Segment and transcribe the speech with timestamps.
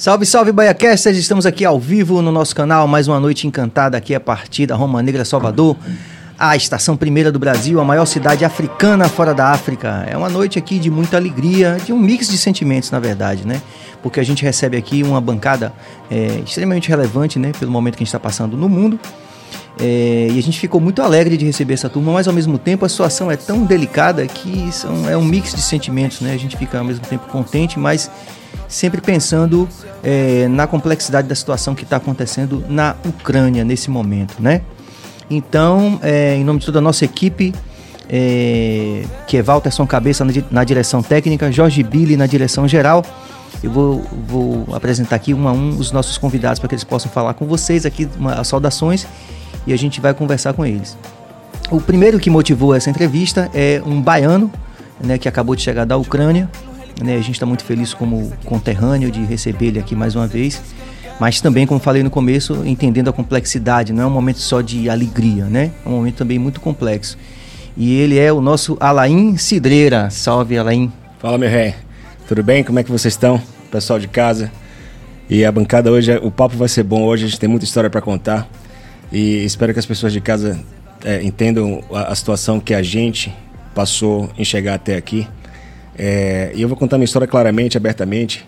[0.00, 1.18] Salve, salve, Baiacasters!
[1.18, 4.74] Estamos aqui ao vivo no nosso canal, mais uma noite encantada aqui a partir da
[4.74, 5.76] Roma Negra Salvador,
[6.38, 10.06] a estação primeira do Brasil, a maior cidade africana fora da África.
[10.08, 13.60] É uma noite aqui de muita alegria, de um mix de sentimentos, na verdade, né?
[14.02, 15.70] Porque a gente recebe aqui uma bancada
[16.10, 17.52] é, extremamente relevante, né?
[17.60, 18.98] Pelo momento que a gente está passando no mundo.
[19.78, 22.86] É, e a gente ficou muito alegre de receber essa turma, mas ao mesmo tempo
[22.86, 26.32] a situação é tão delicada que são, é um mix de sentimentos, né?
[26.32, 28.10] A gente fica ao mesmo tempo contente, mas
[28.70, 29.68] sempre pensando
[30.02, 34.62] é, na complexidade da situação que está acontecendo na Ucrânia nesse momento, né?
[35.28, 37.52] Então, é, em nome de toda a nossa equipe,
[38.08, 43.04] é, que é Walterson Cabeça na, na, direção técnica, Jorge Billy na direção geral,
[43.62, 47.10] eu vou, vou apresentar aqui um a um os nossos convidados para que eles possam
[47.10, 49.06] falar com vocês aqui uma, as saudações
[49.66, 50.96] e a gente vai conversar com eles.
[51.70, 54.50] O primeiro que motivou essa entrevista é um baiano,
[55.00, 56.48] né, que acabou de chegar da Ucrânia,
[57.04, 57.14] né?
[57.14, 60.62] A gente está muito feliz como conterrâneo de receber ele aqui mais uma vez.
[61.20, 64.88] Mas também, como falei no começo, entendendo a complexidade, não é um momento só de
[64.88, 65.70] alegria, né?
[65.84, 67.18] É um momento também muito complexo.
[67.76, 70.08] E ele é o nosso Alain Cidreira.
[70.10, 70.90] Salve, Alain.
[71.18, 71.74] Fala, meu rei.
[72.26, 72.64] Tudo bem?
[72.64, 73.40] Como é que vocês estão?
[73.70, 74.50] Pessoal de casa.
[75.28, 77.88] E a bancada hoje, o papo vai ser bom hoje, a gente tem muita história
[77.88, 78.48] para contar.
[79.12, 80.58] E espero que as pessoas de casa
[81.04, 83.32] é, entendam a, a situação que a gente
[83.74, 85.26] passou em chegar até aqui.
[85.96, 88.46] É, e eu vou contar minha história claramente, abertamente,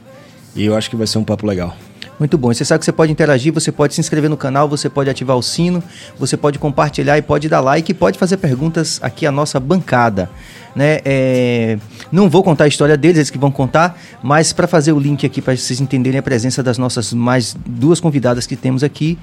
[0.55, 1.77] e eu acho que vai ser um papo legal.
[2.19, 2.53] Muito bom.
[2.53, 5.37] Você sabe que você pode interagir, você pode se inscrever no canal, você pode ativar
[5.37, 5.83] o sino,
[6.17, 10.31] você pode compartilhar e pode dar like pode fazer perguntas aqui à nossa bancada.
[10.75, 11.01] Né?
[11.05, 11.79] É...
[12.13, 15.27] Não vou contar a história deles, eles que vão contar, mas para fazer o link
[15.27, 19.19] aqui para vocês entenderem a presença das nossas mais duas convidadas que temos aqui.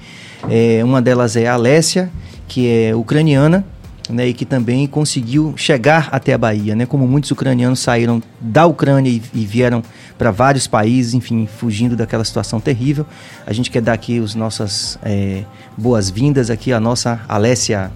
[0.50, 0.84] É...
[0.84, 2.10] Uma delas é a Alessia,
[2.46, 3.64] que é ucraniana,
[4.09, 8.65] né, e que também conseguiu chegar até a Bahia, né, como muitos ucranianos saíram da
[8.65, 9.83] Ucrânia e, e vieram
[10.17, 13.05] para vários países, enfim, fugindo daquela situação terrível.
[13.45, 15.43] A gente quer dar aqui as nossas é,
[15.77, 17.91] boas-vindas aqui à nossa Alessia.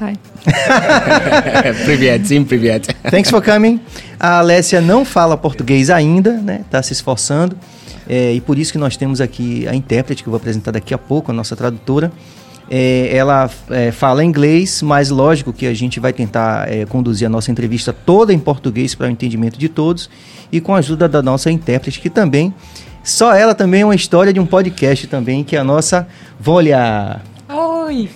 [0.00, 0.16] Hi.
[1.84, 2.86] привет, sim, привет.
[3.10, 3.80] Thanks for coming.
[4.20, 6.60] A Alessia não fala português ainda, né?
[6.64, 7.58] Está se esforçando.
[8.08, 10.94] É, e por isso que nós temos aqui a intérprete que eu vou apresentar daqui
[10.94, 12.12] a pouco, a nossa tradutora.
[12.75, 17.29] É, ela é, fala inglês, mas lógico que a gente vai tentar é, conduzir a
[17.29, 20.09] nossa entrevista toda em português para o entendimento de todos
[20.51, 22.51] e com a ajuda da nossa intérprete, que também,
[23.03, 26.07] só ela também é uma história de um podcast também, que é a nossa
[26.39, 27.21] Volha.
[27.47, 28.09] Oi!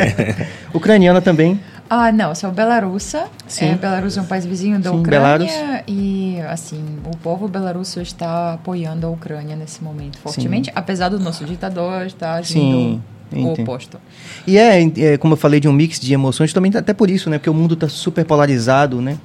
[0.72, 1.60] Ucraniana também.
[1.90, 3.26] Ah, não, sou belarussa.
[3.46, 3.72] Sim.
[3.72, 5.46] É, Belarus é um país vizinho da Sim, Ucrânia.
[5.46, 5.84] Belarus.
[5.86, 10.72] E, assim, o povo belarusso está apoiando a Ucrânia nesse momento fortemente, Sim.
[10.74, 13.02] apesar do nosso ditador estar agindo Sim
[13.34, 13.98] o oposto.
[14.46, 17.30] E é, é, como eu falei, de um mix de emoções, também até por isso,
[17.30, 17.38] né?
[17.38, 19.18] Porque o mundo está super polarizado, né?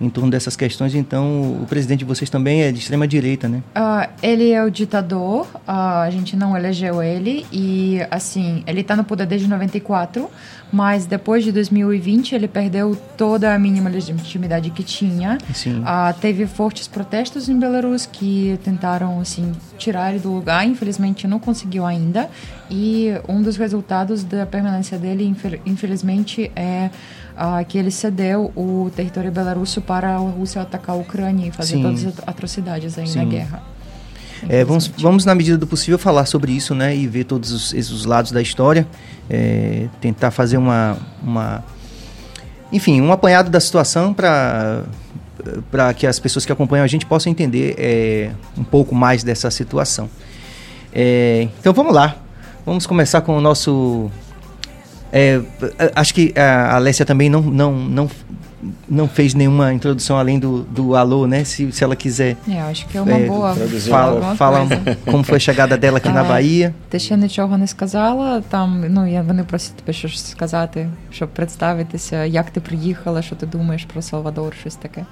[0.00, 0.94] Em torno dessas questões.
[0.94, 3.62] Então, o presidente de vocês também é de extrema direita, né?
[3.74, 8.94] Uh, ele é o ditador, uh, a gente não elegeu ele e, assim, ele está
[8.94, 10.30] no poder desde 94,
[10.72, 15.38] mas depois de 2020 ele perdeu toda a mínima legitimidade que tinha.
[15.54, 15.80] Sim.
[15.80, 20.66] Uh, teve fortes protestos em Belarus que tentaram, assim, tirar ele do lugar.
[20.66, 22.28] Infelizmente, não conseguiu ainda.
[22.70, 25.34] E um dos resultados da permanência dele,
[25.64, 26.90] infelizmente, é
[27.36, 31.76] uh, que ele cedeu o território belarusso para a Rússia atacar a Ucrânia e fazer
[31.76, 31.82] Sim.
[31.82, 33.18] todas as atrocidades aí Sim.
[33.18, 33.62] na guerra.
[34.48, 36.94] É, vamos, vamos, na medida do possível, falar sobre isso, né?
[36.94, 38.86] E ver todos os, os lados da história.
[39.30, 41.64] É, tentar fazer uma, uma...
[42.70, 44.84] Enfim, um apanhado da situação para
[45.70, 49.50] para que as pessoas que acompanham a gente possam entender é, um pouco mais dessa
[49.50, 50.08] situação.
[50.92, 52.16] É, então vamos lá.
[52.64, 54.10] Vamos começar com o nosso
[55.11, 55.41] é,
[55.95, 58.09] acho que a Alessia também não, não, não,
[58.87, 61.43] não fez nenhuma introdução além do, do alô, né?
[61.43, 62.37] Se, se ela quiser.
[62.49, 63.55] É, acho que é uma é, boa.
[63.89, 64.67] Fala, fala
[65.05, 66.73] como foi a chegada dela aqui на Bahia.
[66.89, 68.41] Ти ще нічого не сказала.
[68.41, 73.45] Там ну я вони просять тебе щось сказати, щоб представитися, як ти приїхала, що ти
[73.45, 75.05] думаєш про Салвадор, щось таке.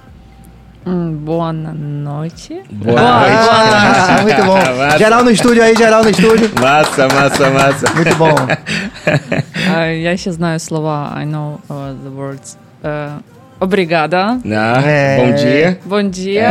[0.84, 2.62] Boa noite.
[2.70, 3.48] Boa, Boa noite.
[3.50, 4.54] Ah, muito bom.
[4.78, 4.98] Massa.
[4.98, 6.50] Geral no estúdio aí, geral no estúdio.
[6.58, 7.94] Massa, massa, massa.
[7.94, 8.34] Muito bom.
[8.34, 11.12] Uh, я ще знаю слова.
[11.16, 12.56] I know uh, the words.
[12.82, 13.22] Uh,
[13.60, 14.38] obrigada.
[14.42, 15.16] Ah, é.
[15.18, 15.78] Bom dia.
[15.84, 16.48] Bom dia.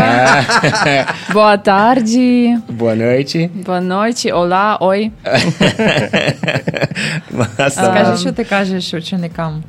[0.85, 1.33] É.
[1.33, 2.59] Boa tarde.
[2.69, 3.47] Boa noite.
[3.65, 4.31] Boa noite.
[4.31, 5.11] Olá, oi.
[7.31, 7.69] Massa.
[7.69, 9.63] Скажи, що ти кажеш ученикам?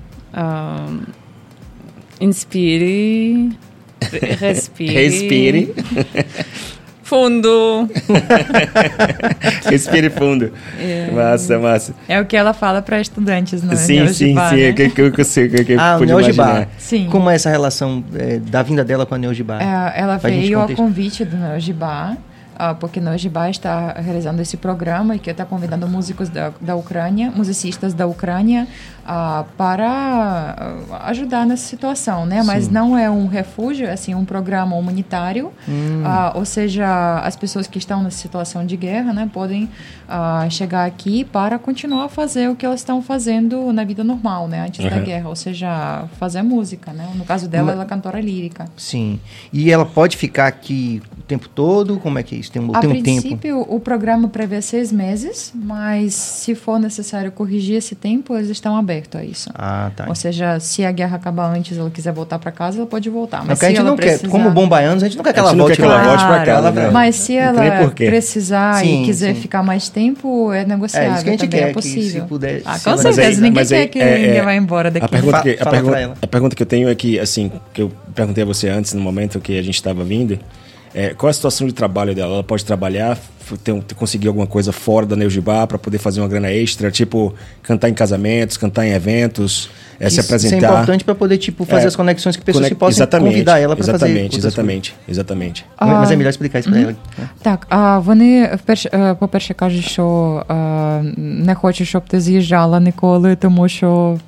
[2.21, 3.51] Inspire.
[4.40, 4.94] Respire.
[4.94, 5.76] Respire.
[7.06, 7.88] Fundo.
[9.70, 10.52] Respire fundo.
[10.80, 11.12] É.
[11.12, 11.94] Massa, massa.
[12.10, 13.76] É o que ela fala para estudantes, não é?
[13.76, 14.34] Sim, sim, sim.
[14.34, 14.74] Né?
[14.74, 16.66] Que, que eu consigo, que ah, pude Neogibá.
[16.80, 17.08] Sim.
[17.12, 19.62] Como é essa relação é, da vinda dela com a Neogibá?
[19.62, 22.18] É, ela veio ao convite do Neogibá.
[22.56, 27.32] uh, porque Nojibá está realizando esse programa e que está convidando músicos da, da Ucrânia,
[27.36, 28.68] musicistas da Ucrânia,
[29.06, 32.42] uh, para ajudar nessa situação, né?
[32.44, 36.04] Mas não é um refúgio, é assim, um programa humanitário, hum.
[36.34, 39.70] ou seja, as pessoas que estão nessa situação de guerra, né, podem
[40.50, 44.66] chegar aqui para continuar a fazer o que elas estão fazendo na vida normal, né,
[44.66, 44.90] antes uhum.
[44.90, 47.08] da guerra, ou seja, fazer música, né?
[47.16, 48.66] No caso dela, ela é cantora lírica.
[48.78, 49.20] Sim.
[49.52, 52.00] E ela pode ficar aqui o tempo todo?
[52.00, 52.52] Como é que é isso?
[52.52, 57.32] Tem um, a tem um princípio, o programa prevê seis meses, mas se for necessário
[57.32, 59.50] corrigir esse tempo, eles estão abertos a isso.
[59.54, 60.06] Ah, tá.
[60.08, 63.40] Ou seja, se a guerra acabar antes ela quiser voltar para casa, ela pode voltar.
[63.40, 64.22] Mas não, se a gente ela não precisar...
[64.24, 66.72] quer, como bombaianos, a gente não quer que ela volte, quer que para casa.
[66.72, 66.90] Né?
[66.92, 69.42] Mas se ela precisar sim, e quiser sim.
[69.42, 71.12] ficar mais tempo, é negociável.
[71.12, 72.22] É isso que a gente também, é quer, é possível.
[72.22, 75.06] se puder, ah, com certeza, ninguém quer é, que é, ninguém vá embora daqui.
[75.06, 77.92] A pergunta, que, a, pergunta, a pergunta que eu tenho é que, assim, que eu
[78.14, 80.40] perguntei a você antes, no momento que a gente estava vindo,
[80.94, 82.36] é, qual é a situação de trabalho dela?
[82.36, 83.18] Ela pode trabalhar,
[83.57, 87.35] ter, ter, conseguir alguma coisa fora da Neujibá para poder fazer uma grana extra, tipo
[87.63, 90.57] cantar em casamentos, cantar em eventos, é, se apresentar.
[90.57, 92.75] Isso é importante para poder tipo fazer é, as conexões que pessoas Conec...
[92.75, 93.97] que possam exatamente, convidar ela para fazer.
[93.97, 95.67] Exatamente, exatamente, exatamente.
[95.77, 96.93] А, Mas é melhor explicar isso para ela.
[96.93, 97.29] Né?
[97.43, 100.45] Так, а вони вперше, по-перше, кажуть, що
[101.17, 104.19] не хочуть, щоб ти з'їжджала ніколи, тому що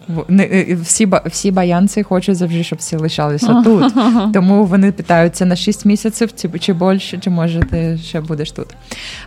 [0.82, 3.94] всі всі баянці хочуть завжди, щоб всі лишалися тут.
[4.32, 8.66] Тому вони питаються на 6 місяців, чи, чи більше, чи може ти ще будеш тут.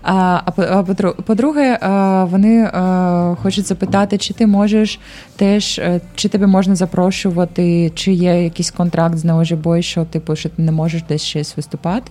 [0.03, 0.83] А, а
[1.27, 1.79] по-друге,
[2.31, 2.71] вони
[3.43, 5.01] хочуть запитати, чи ти можеш
[5.37, 5.81] теж,
[6.15, 10.73] чи тебе можна запрошувати, чи є якийсь контракт з неожибою, що типу, що ти не
[10.73, 12.11] можеш десь щось виступати?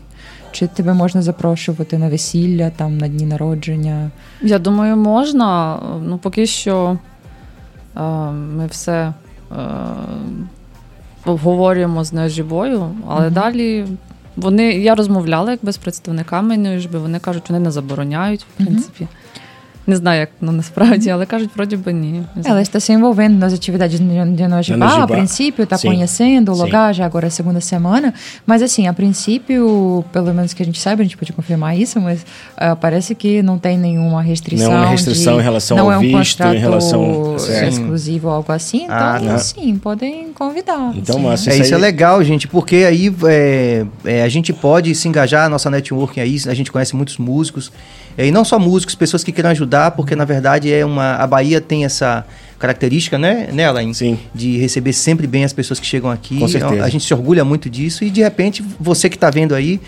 [0.52, 4.12] Чи тебе можна запрошувати на весілля, там на дні народження?
[4.42, 5.80] Я думаю, можна.
[6.04, 6.98] Ну, поки що
[7.98, 8.02] е,
[8.32, 9.14] ми все е,
[11.26, 13.34] обговорюємо з неожибою, але mm-hmm.
[13.34, 13.86] далі
[14.40, 19.04] вони я розмовляла якби з представниками неожиби, вони кажуть, вони не забороняють, в принципі.
[19.04, 19.39] Mm-hmm.
[19.87, 22.23] Не знаю, як ну, насправді, але кажуть, vроде бы nie.
[22.45, 27.05] Ela está se envolvendo nas atividades de Nojibá, a princípio está conhecendo o lugar já
[27.05, 28.15] agora é a segunda semana,
[28.47, 32.01] mas assim, a princípio, pelo menos que a gente saiba, a gente pode confirmar isso,
[32.01, 34.71] mas uh, parece que não tem nenhuma restrição.
[34.71, 37.37] Nenhuma restrição de, em relação não ao é um visto, em relação
[37.69, 40.93] exclusivo ou algo assim, então ah, sim, podem convidar.
[40.97, 41.23] Então, sim.
[41.23, 45.45] mas é, isso é legal, gente, porque aí é, é, a gente pode se engajar,
[45.45, 47.71] a nossa networking aí, a gente conhece muitos músicos,
[48.28, 51.62] e não só músicos, pessoas que queiram ajudar, porque na verdade é uma a Bahia
[51.62, 52.26] tem essa
[52.60, 53.94] característica, né, né Alain?
[53.94, 54.20] Sim.
[54.36, 56.38] De receber sempre bem as pessoas que chegam aqui.
[56.38, 56.84] Com certeza.
[56.84, 59.80] A gente se orgulha muito disso e de repente você que está vendo aí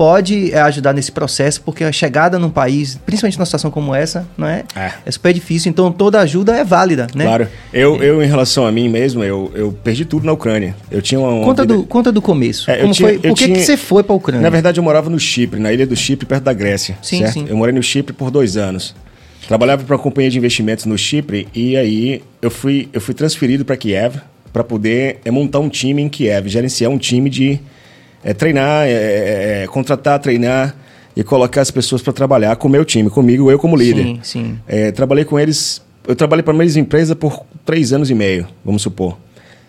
[0.00, 4.26] pode é, ajudar nesse processo, porque a chegada num país, principalmente numa situação como essa,
[4.34, 4.64] não é?
[4.74, 7.26] É, é super difícil, então toda ajuda é válida, né?
[7.26, 7.48] Claro.
[7.70, 10.74] Eu, eu em relação a mim mesmo, eu, eu perdi tudo na Ucrânia.
[10.90, 11.74] Eu tinha uma, uma conta, vida...
[11.74, 12.70] do, conta do começo.
[12.70, 13.58] É, como tinha, foi, por que, tinha...
[13.58, 14.40] que você foi para a Ucrânia?
[14.40, 16.96] Na verdade, eu morava no Chipre, na ilha do Chipre, perto da Grécia.
[17.02, 17.34] Sim, certo?
[17.34, 17.46] sim.
[17.46, 18.94] Eu morei no Chipre por dois anos.
[19.46, 23.66] Trabalhava para uma companhia de investimentos no Chipre e aí eu fui, eu fui transferido
[23.66, 24.16] para Kiev
[24.50, 27.60] para poder é, montar um time em Kiev, gerenciar um time de
[28.22, 30.74] é, treinar, é, é, é, contratar, treinar
[31.16, 34.04] e colocar as pessoas para trabalhar com o meu time, comigo, eu como líder.
[34.04, 34.58] Sim, sim.
[34.66, 38.46] É, trabalhei com eles, eu trabalhei para a mesma empresa por três anos e meio,
[38.64, 39.18] vamos supor.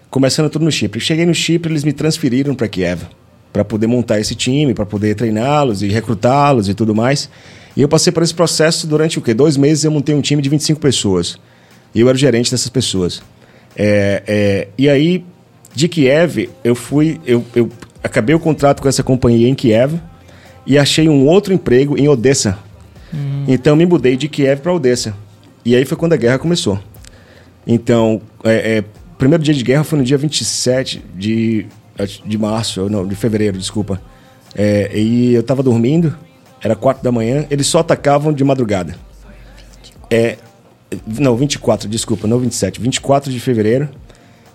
[0.09, 0.99] Começando tudo no Chipre.
[0.99, 3.03] Cheguei no Chipre, eles me transferiram para Kiev
[3.51, 7.29] para poder montar esse time, para poder treiná-los e recrutá-los e tudo mais.
[7.75, 9.33] E eu passei por esse processo durante o quê?
[9.33, 11.37] Dois meses eu montei um time de 25 pessoas.
[11.93, 13.21] E eu era o gerente dessas pessoas.
[13.75, 15.23] É, é, e aí,
[15.73, 17.19] de Kiev, eu fui.
[17.25, 17.69] Eu, eu
[18.03, 19.99] acabei o contrato com essa companhia em Kiev
[20.65, 22.57] e achei um outro emprego em Odessa.
[23.13, 23.45] Hum.
[23.47, 25.15] Então me mudei de Kiev para Odessa.
[25.63, 26.79] E aí foi quando a guerra começou.
[27.65, 28.83] Então, é, é,
[29.17, 31.67] primeiro dia de guerra foi no dia 27 de,
[32.25, 34.01] de março, não, de fevereiro, desculpa.
[34.55, 36.17] É, e eu estava dormindo,
[36.61, 38.95] era 4 da manhã, eles só atacavam de madrugada.
[40.09, 40.37] É,
[41.05, 42.81] não, 24, desculpa, não 27.
[42.81, 43.89] 24 de fevereiro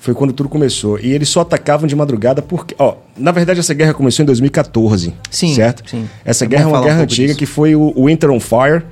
[0.06, 1.00] foi quando tudo começou.
[1.00, 2.76] E eles só atacavam de madrugada porque.
[2.78, 5.12] Ó, na verdade, essa guerra começou em 2014.
[5.28, 5.54] Sim.
[5.54, 5.90] Certo?
[5.90, 6.08] Sim.
[6.25, 7.38] Essa é guerra é uma guerra um antiga disso.
[7.38, 8.84] que foi o Winter on Fire,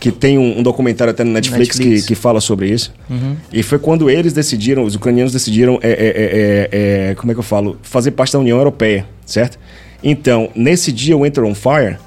[0.00, 2.02] que tem um, um documentário até no Netflix, Netflix.
[2.02, 2.94] Que, que fala sobre isso.
[3.10, 3.36] Uhum.
[3.52, 7.44] E foi quando eles decidiram, os ucranianos decidiram, é, é, é, como é que eu
[7.44, 7.76] falo?
[7.82, 9.58] Fazer parte da União Europeia, certo?
[10.02, 11.98] Então, nesse dia, o Winter on Fire.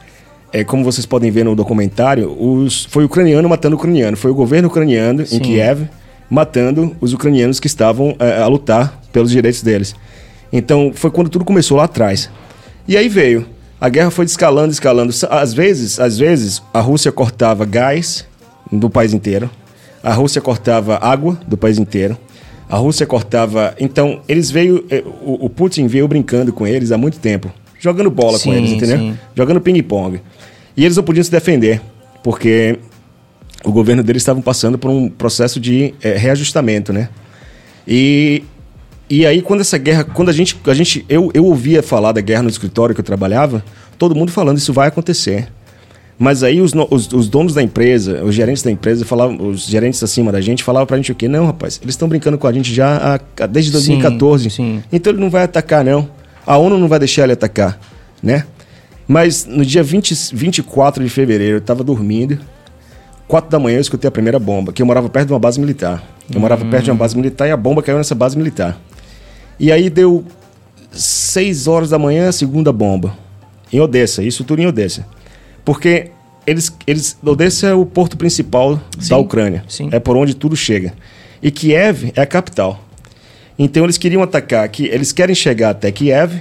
[0.52, 4.16] É, como vocês podem ver no documentário, os, foi o ucraniano matando o ucraniano.
[4.16, 5.36] Foi o governo ucraniano Sim.
[5.36, 5.90] em Kiev
[6.30, 9.96] matando os ucranianos que estavam é, a lutar pelos direitos deles.
[10.52, 12.30] Então foi quando tudo começou lá atrás.
[12.88, 13.46] E aí veio.
[13.80, 15.14] A guerra foi escalando, escalando.
[15.30, 18.26] Às vezes, às vezes, a Rússia cortava gás
[18.72, 19.50] do país inteiro.
[20.02, 22.18] A Rússia cortava água do país inteiro.
[22.70, 23.76] A Rússia cortava.
[23.80, 24.84] Então, eles veio.
[24.90, 27.52] Eh, o, Putin veio brincando com eles há muito tempo.
[27.80, 28.98] Jogando bola sim, com eles, entendeu?
[28.98, 29.18] Sim.
[29.36, 30.22] Jogando ping-pong.
[30.76, 31.80] E eles não podiam se defender,
[32.24, 32.80] porque
[33.68, 37.10] o governo deles estava passando por um processo de é, reajustamento, né?
[37.86, 38.44] E,
[39.10, 42.22] e aí, quando essa guerra, quando a gente, a gente eu, eu ouvia falar da
[42.22, 43.64] guerra no escritório que eu trabalhava,
[43.98, 45.50] todo mundo falando isso vai acontecer.
[46.18, 50.02] Mas aí os, os, os, donos da empresa, os gerentes da empresa, falavam, os gerentes
[50.02, 51.28] acima da gente falavam pra gente o quê?
[51.28, 54.50] Não, rapaz, eles estão brincando com a gente já há, desde 2014.
[54.50, 54.84] Sim, sim.
[54.92, 56.10] Então ele não vai atacar, não.
[56.46, 57.78] A ONU não vai deixar ele atacar,
[58.24, 58.46] né?
[59.08, 62.40] Mas no dia 20, 24 de fevereiro, eu tava dormindo.
[63.28, 65.60] Quatro da manhã eu escutei a primeira bomba, que eu morava perto de uma base
[65.60, 66.04] militar.
[66.30, 66.42] Eu hum.
[66.42, 68.80] morava perto de uma base militar e a bomba caiu nessa base militar.
[69.60, 70.24] E aí deu
[70.92, 73.14] seis horas da manhã a segunda bomba.
[73.72, 75.06] Em Odessa, isso tudo em Odessa.
[75.66, 76.12] Porque
[76.46, 79.64] eles, eles, Odessa é o porto principal sim, da Ucrânia.
[79.68, 79.90] Sim.
[79.92, 80.94] É por onde tudo chega.
[81.42, 82.82] E Kiev é a capital.
[83.60, 86.40] Então eles queriam atacar aqui, eles querem chegar até Kiev,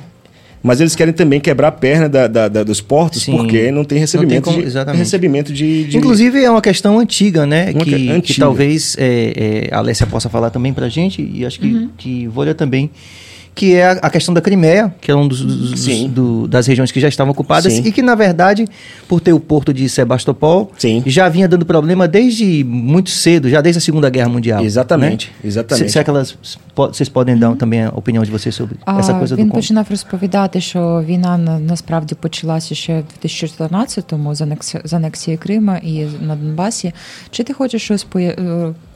[0.66, 3.36] mas eles querem também quebrar a perna da, da, da dos portos, Sim.
[3.36, 6.98] porque não tem recebimento, não tem como, de, recebimento de, de, Inclusive é uma questão
[6.98, 7.70] antiga, né?
[7.72, 8.20] Uma que, antiga.
[8.20, 11.88] que talvez é, é, a Alessia possa falar também pra gente, e acho que, uhum.
[11.96, 12.90] que Volha também
[13.55, 16.99] que é a questão da Crimeia, que é um dos, dos do, das regiões que
[16.99, 17.83] já estavam ocupadas Sim.
[17.85, 18.67] e que na verdade,
[19.07, 21.03] por ter o porto de Sebastopol, Sim.
[21.05, 24.63] já vinha dando problema desde muito cedo, já desde a Segunda Guerra Mundial.
[24.63, 25.49] Exatamente, né?
[25.49, 25.91] exatamente.
[25.91, 26.37] Será que elas,
[26.75, 29.85] vocês podem dar também a opinião de vocês sobre а, essa coisa він do починав
[29.89, 36.35] розповідати, що війна насправді почалася ще в 2014-му з, анексі, з анексії Крима і на
[36.35, 36.93] Донбасі.
[37.31, 38.03] Чи ти хочеш щось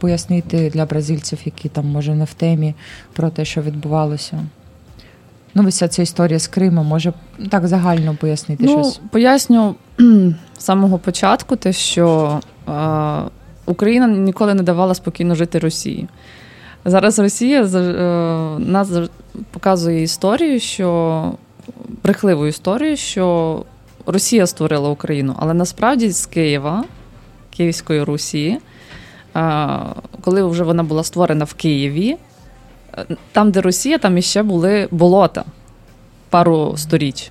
[0.00, 2.74] пояснити для бразильців, які там може не в темі
[3.12, 4.44] про те, що відбувалося?
[5.54, 7.12] Ну, вся ця історія з Кримом, може
[7.50, 9.00] так загально пояснити ну, щось?
[9.10, 12.72] Поясню з самого початку, те, що е,
[13.66, 16.08] Україна ніколи не давала спокійно жити Росії.
[16.84, 17.68] Зараз Росія е,
[18.58, 18.90] нас
[19.50, 21.32] показує історію, що
[22.02, 23.64] брехливу історію, що
[24.06, 26.84] Росія створила Україну, але насправді з Києва,
[27.50, 28.58] Київської Русі,
[30.20, 32.16] коли вже вона була створена в Києві.
[33.32, 35.44] Там, де Росія, там іще були болота
[36.30, 37.30] пару сторіч.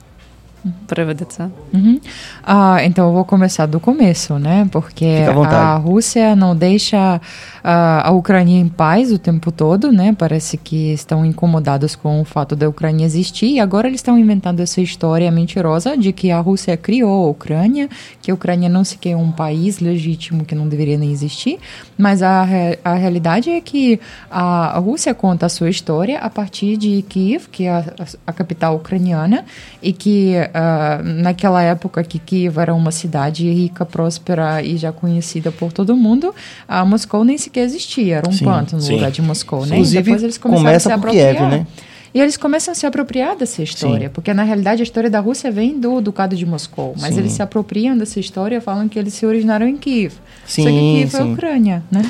[0.88, 1.44] Prevedece.
[1.74, 2.00] Uhum.
[2.44, 4.68] Ah, então eu vou começar do começo, né?
[4.72, 10.16] Porque a Rússia não deixa uh, a Ucrânia em paz o tempo todo, né?
[10.18, 14.60] Parece que estão incomodados com o fato da Ucrânia existir e agora eles estão inventando
[14.60, 17.90] essa história mentirosa de que a Rússia criou a Ucrânia,
[18.22, 21.58] que a Ucrânia não sequer é um país legítimo que não deveria nem existir,
[21.98, 22.46] mas a,
[22.84, 24.00] a realidade é que
[24.30, 27.84] a Rússia conta a sua história a partir de Kiev, que é a,
[28.28, 29.46] a capital ucraniana,
[29.82, 35.51] e que uh, naquela época que Kiev era uma cidade rica, próspera e já conhecida
[35.53, 36.35] por todo mundo,
[36.67, 39.77] a Moscou nem sequer existia, era um sim, pântano no lugar de Moscou, né?
[39.77, 41.37] Inclusive, depois eles começaram a se apropriar.
[41.37, 41.67] Kiev, né?
[42.15, 44.13] E eles começam a se apropriar dessa história, sim.
[44.15, 47.21] porque na realidade a história da Rússia vem do Ducado de Moscou, mas sim.
[47.21, 50.15] eles se apropriam dessa história, falam que eles se originaram em Kiev.
[50.47, 52.05] Sim, Só que Kiev é Ucrânia, né?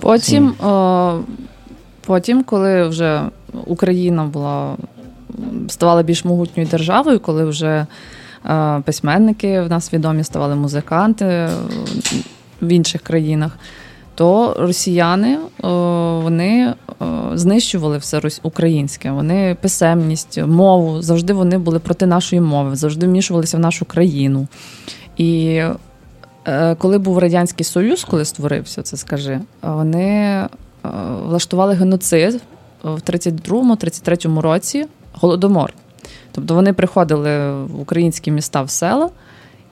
[0.00, 1.20] Потім, о,
[2.06, 3.22] потім, коли вже
[3.66, 4.76] Україна була
[5.67, 7.85] ставала більш могутньою державою, коли вже
[8.45, 11.49] е, письменники в нас відомі ставали музиканти
[12.61, 13.57] в інших країнах,
[14.15, 15.37] то росіяни
[16.23, 16.73] вони
[17.33, 19.11] знищували все українське.
[19.11, 24.47] Вони писемність, мову, завжди вони були проти нашої мови, завжди вмішувалися в нашу країну.
[25.17, 25.61] І
[26.47, 30.49] е, коли був Радянський Союз, коли створився, це скажи, вони е,
[31.25, 32.41] влаштували геноцид
[32.83, 34.85] в 32-33 році
[35.21, 35.73] голодомор.
[36.31, 39.09] Тобто вони приходили в українські міста в села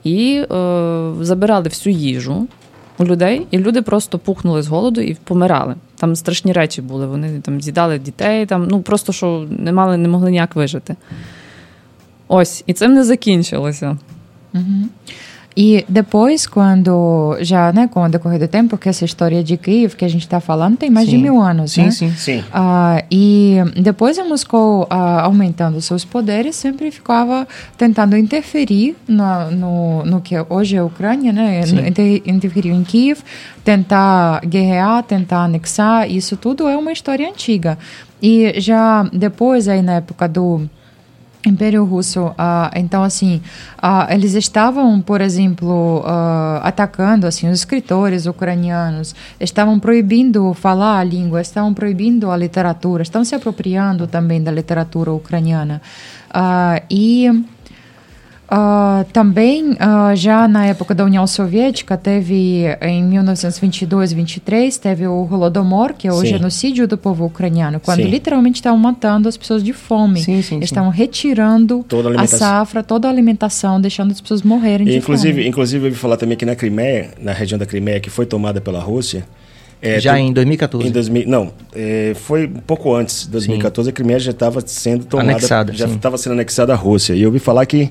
[0.04, 2.46] і е, забирали всю їжу
[2.98, 5.74] у людей, і люди просто пухнули з голоду і помирали.
[5.96, 7.06] Там страшні речі були.
[7.06, 10.96] Вони там з'їдали дітей, там, ну просто що не мали, не могли ніяк вижити.
[12.28, 13.98] Ось, і цим не закінчилося.
[14.54, 14.88] Угу.
[15.56, 19.94] E depois, quando já, né, com o decorrer do tempo, que essa história de Kiev
[19.94, 21.16] que a gente está falando tem mais sim.
[21.16, 21.90] de mil anos, sim, né?
[21.92, 27.46] Sim, sim, uh, e depois a Moscou uh, aumentando seus poderes, sempre ficava
[27.78, 31.60] tentando interferir no, no, no que hoje é a Ucrânia, né?
[31.86, 33.20] Inter, interferir em Kiev,
[33.62, 37.78] tentar guerrear, tentar anexar, isso tudo é uma história antiga.
[38.20, 40.68] E já depois, aí na época do
[41.46, 42.34] Império Russo, uh,
[42.74, 43.40] então assim,
[43.78, 51.04] uh, eles estavam, por exemplo, uh, atacando assim os escritores ucranianos, estavam proibindo falar a
[51.04, 55.80] língua, estavam proibindo a literatura, estão se apropriando também da literatura ucraniana.
[56.90, 57.44] E
[58.46, 65.26] Uh, também, uh, já na época da União Soviética, teve em 1922 23, teve o
[65.30, 66.26] Holodomor, que é o Sim.
[66.26, 68.08] genocídio do povo ucraniano, quando Sim.
[68.08, 70.20] literalmente estavam matando as pessoas de fome.
[70.20, 70.74] Sim, sim, Eles sim.
[70.74, 74.96] estavam retirando Toda a a safra, toda a alimentação, deixando as pessoas morrerem E, de
[74.98, 75.48] inclusive, fome.
[75.48, 78.60] inclusive, eu ouvi falar também que na Crimeia, na região da Crimeia, que foi tomada
[78.60, 79.24] pela Rússia.
[79.80, 80.88] é, Já tem- em 2014.
[80.88, 85.04] Em 2000, não, é, foi um pouco antes de 2014, a Crimeia já estava sendo
[85.06, 85.94] tomada, Anexada, já sim.
[85.96, 87.14] estava sendo anexada à Rússia.
[87.14, 87.90] E eu ouvi falar que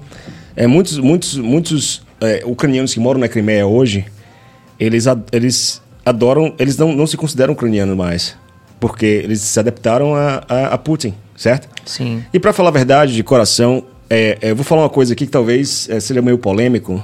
[0.56, 4.06] é, muitos, muitos, muitos é, ucranianos que moram na Crimeia hoje,
[4.80, 8.36] eles, eles adoram, eles não, não se consideram ucranianos mais,
[8.80, 11.68] porque eles se adaptaram a, a, a Putin, certo?
[11.86, 12.24] Sim.
[12.34, 15.26] E para falar a verdade, de coração, é, é, eu vou falar uma coisa aqui
[15.26, 17.04] que talvez é, seja meio polêmico,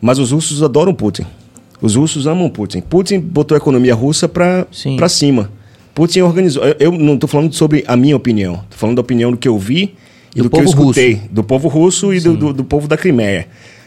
[0.00, 1.26] mas os russos adoram Putin.
[1.80, 2.80] Os russos amam Putin.
[2.80, 4.66] Putin botou a economia russa para
[5.08, 5.50] cima.
[5.94, 6.62] Putin organizou.
[6.64, 9.48] Eu, eu não estou falando sobre a minha opinião, estou falando da opinião do que
[9.48, 9.94] eu vi
[10.34, 12.96] Do do, que eu povo escutei, do povo russo e do, do, do povo da
[12.96, 13.46] Crimeia.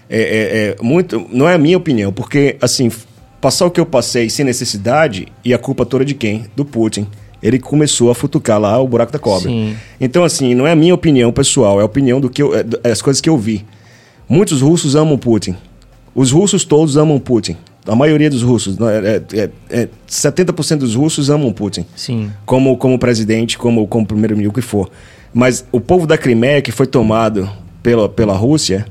[0.10, 2.92] É, é- é muito, não é a minha opinião, porque assim
[3.40, 6.46] passar o que eu passei sem necessidade e a culpa toda de quem?
[6.56, 7.08] Do Putin.
[7.42, 9.50] Ele começou a futucar lá o buraco da cobra.
[9.50, 9.76] Sim.
[10.00, 12.64] Então, assim, não é a minha opinião pessoal, é a opinião do que eu, é,
[12.86, 13.66] é as coisas que eu vi.
[14.30, 15.56] Muitos russos amam Putin.
[16.16, 17.58] Os russos todos amam Putin.
[17.86, 21.86] A maioria dos russos, é, é, é, 70% dos russos amam Putin.
[21.98, 22.32] Sim.
[22.46, 24.90] Como, como presidente, como, como primeiro-ministro, o que for.
[25.34, 27.50] Mas o povo da Crimeia, que foi tomado
[27.82, 28.86] pela, pela Rússia,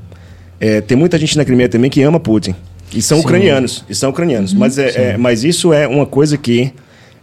[0.59, 2.55] é, tem muita gente na Crimeia também que ama Putin.
[2.93, 3.23] E são Sim.
[3.23, 3.85] ucranianos.
[3.89, 4.53] E são ucranianos.
[4.53, 6.71] mas, é, é, mas isso é uma coisa que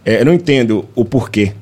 [0.03, 1.53] é, eu não entendo o porquê.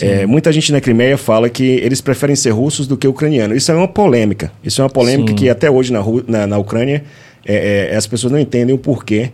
[0.00, 3.56] É, muita gente na Crimeia fala que eles preferem ser russos do que ucranianos.
[3.58, 4.50] Isso é uma polêmica.
[4.64, 5.34] Isso é uma polêmica Sim.
[5.36, 7.04] que até hoje na, na, na Ucrânia
[7.44, 9.30] é, é, as pessoas não entendem o porquê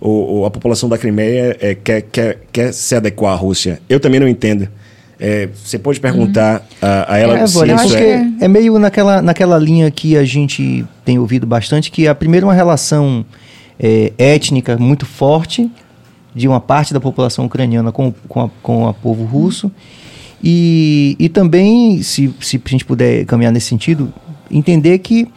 [0.00, 3.78] o, o- a população da Crimeia é, quer, quer, quer se adequar à Rússia.
[3.90, 4.68] Eu também não entendo.
[5.22, 8.24] É, você pode perguntar a, a ela É, se isso acho é...
[8.24, 12.46] que- é meio naquela, naquela linha que a gente tem ouvido bastante, que a primeira
[12.46, 13.22] uma relação
[13.78, 15.70] é, étnica muito forte
[16.34, 19.70] de uma parte da população ucraniana com, com, a, com o povo russo.
[20.42, 24.10] E, e também, se, se a gente puder caminhar nesse sentido,
[24.50, 25.28] entender que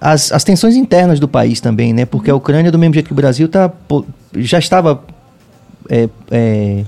[0.00, 2.04] as, as tensões internas do país também, né?
[2.04, 3.72] Porque a Ucrânia, do mesmo jeito que o Brasil, tá,
[4.36, 5.02] já estava
[5.88, 6.84] é, é,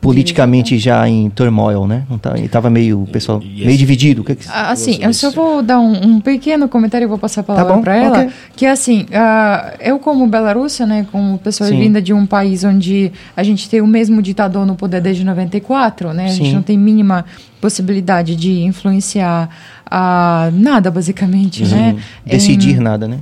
[0.00, 2.04] politicamente já em turmoil, né?
[2.08, 4.22] Não tá, estava meio, o pessoal, E- e meio dividido.
[4.22, 7.40] Que que- Ah, Assim, eu só vou dar um, um pequeno comentário e vou passar
[7.40, 8.18] a palavra bom, para ela.
[8.20, 8.30] ok.
[8.54, 11.78] Que é assim, ah, eu como Belarussa, né, como pessoa Sim.
[11.80, 16.12] vinda de um país onde a gente tem o mesmo ditador no poder desde 94,
[16.12, 16.54] né, a gente Sim.
[16.54, 17.24] não tem mínima
[17.60, 19.48] possibilidade de influenciar
[19.90, 21.96] ah, nada, basicamente, né?
[22.24, 23.18] Decidir Em- nada, né?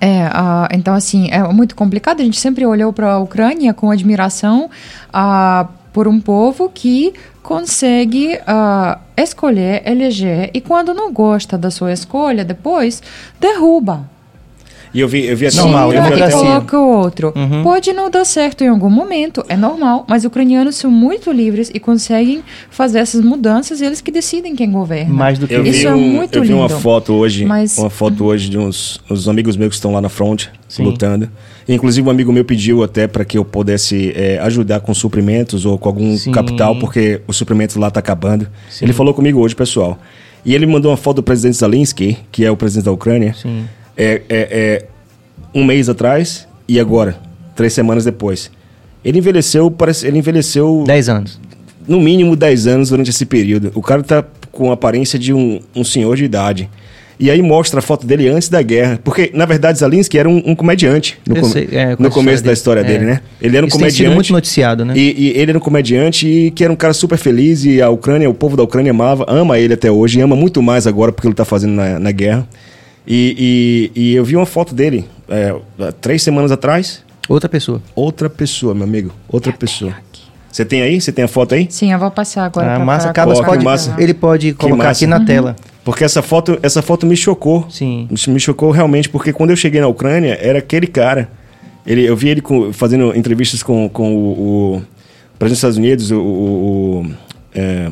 [0.00, 2.20] é, ah, então assim, é muito complicado.
[2.20, 4.68] A gente sempre olhou para a Ucrânia com admiração
[5.12, 11.92] ah, por um povo que consegue ah, escolher, eleger e quando não gosta da sua
[11.92, 13.02] escolha, depois
[13.38, 14.08] derruba.
[14.92, 17.32] E eu vi, eu vi assim, Normal, eu vi e até coloca o outro.
[17.36, 17.62] Uhum.
[17.62, 21.78] Pode não dar certo em algum momento, é normal, mas ucranianos são muito livres e
[21.78, 25.14] conseguem fazer essas mudanças e eles que decidem quem governa.
[25.14, 27.78] Mais do que Eu vi, Isso é um- muito eu vi uma foto hoje, Mas-
[27.78, 30.82] uma foto hoje de uns, uns amigos meus que estão lá na fronte, Sim.
[30.82, 31.28] lutando.
[31.68, 35.64] E, inclusive um amigo meu pediu até para que eu pudesse é, ajudar com suprimentos
[35.64, 36.32] ou com algum Sim.
[36.32, 38.48] capital, porque os suprimentos lá tá acabando.
[38.68, 38.86] Sim.
[38.86, 39.96] Ele falou comigo hoje, pessoal.
[40.44, 43.64] E ele mandou uma foto do presidente Zelensky, que é o presidente da Ucrânia, Sim.
[43.96, 44.84] É, é, é,
[45.54, 47.16] um mês atrás e agora,
[47.56, 48.50] três semanas depois.
[49.04, 51.40] Ele envelheceu, parece, ele envelheceu 10 anos.
[51.88, 53.72] no mínimo 10 anos durante esse período.
[53.74, 56.68] O cara tá com a aparência de um, um senhor de idade.
[57.18, 58.98] E aí mostra a foto dele antes da guerra.
[59.04, 62.50] Porque, na verdade, Zalinski era um, um comediante no, com- sei, é, no começo da
[62.50, 63.10] história dele, dele.
[63.10, 63.20] né?
[63.42, 64.14] Ele era um Isso tem comediante.
[64.14, 64.94] muito noticiado, né?
[64.96, 67.90] E, e ele era um comediante e que era um cara super feliz e a
[67.90, 71.12] Ucrânia, o povo da Ucrânia amava, ama ele até hoje e ama muito mais agora
[71.12, 72.48] porque ele tá fazendo na, na guerra.
[73.12, 75.52] E, e- e eu vi uma foto dele é,
[76.00, 77.02] três semanas atrás.
[77.28, 77.82] Outra pessoa.
[77.94, 79.10] Outra pessoa, meu amigo.
[79.28, 79.92] Outra pessoa.
[80.50, 81.00] Você tem aí?
[81.00, 81.66] Você tem a foto aí?
[81.70, 83.12] Sim, eu vou passar agora Ah, massa.
[83.12, 83.94] Cabas pode, massa.
[83.98, 85.54] ele pode colocar aqui na tela.
[85.84, 87.66] Porque essa foto, essa foto me chocou.
[87.70, 88.06] Sim.
[88.10, 91.28] Isso me chocou realmente, porque quando eu cheguei na Ucrânia, era aquele cara.
[91.86, 94.82] Ele, eu vi ele com- fazendo entrevistas com, com o, o
[95.38, 96.16] presidente dos Estados Unidos, o.
[96.20, 97.10] o- o-
[97.54, 97.90] é,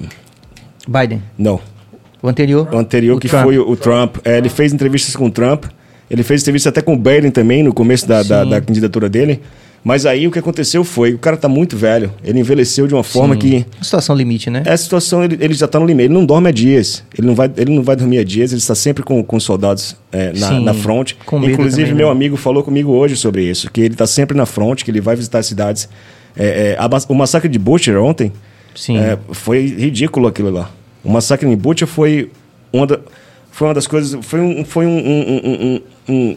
[0.87, 1.22] Biden.
[1.38, 1.61] não,
[2.22, 2.68] O anterior.
[2.72, 3.44] o anterior, O que Trump.
[3.44, 4.16] foi o, o Trump.
[4.24, 5.64] É, ele fez entrevistas com o Trump.
[6.11, 9.40] Ele fez entrevista até com o Biden também, no começo da, da, da candidatura dele.
[9.85, 12.12] Mas aí o que aconteceu foi, o cara tá muito velho.
[12.24, 13.40] Ele envelheceu de uma forma Sim.
[13.40, 13.66] que.
[13.81, 14.62] Situação limite, né?
[14.66, 16.07] É a situação, ele, ele já está no limite.
[16.07, 17.04] Ele não dorme há dias.
[17.16, 18.50] Ele não vai, ele não vai dormir há dias.
[18.50, 21.16] Ele está sempre com, com soldados é, na, Sim, na fronte.
[21.24, 22.12] com Inclusive, também, meu né?
[22.12, 23.70] amigo falou comigo hoje sobre isso.
[23.70, 25.88] Que ele está sempre na fronte, que ele vai visitar as cidades.
[26.37, 28.33] É, é, a o massacre de Butcher ontem
[28.74, 28.98] Sim.
[28.98, 30.70] é, foi ridículo aquilo lá.
[31.04, 32.30] O massacre em Butcher foi
[32.72, 33.00] uma da-
[33.50, 34.24] Foi uma das coisas.
[34.24, 34.64] Foi um.
[34.64, 36.37] Foi um, um, um, um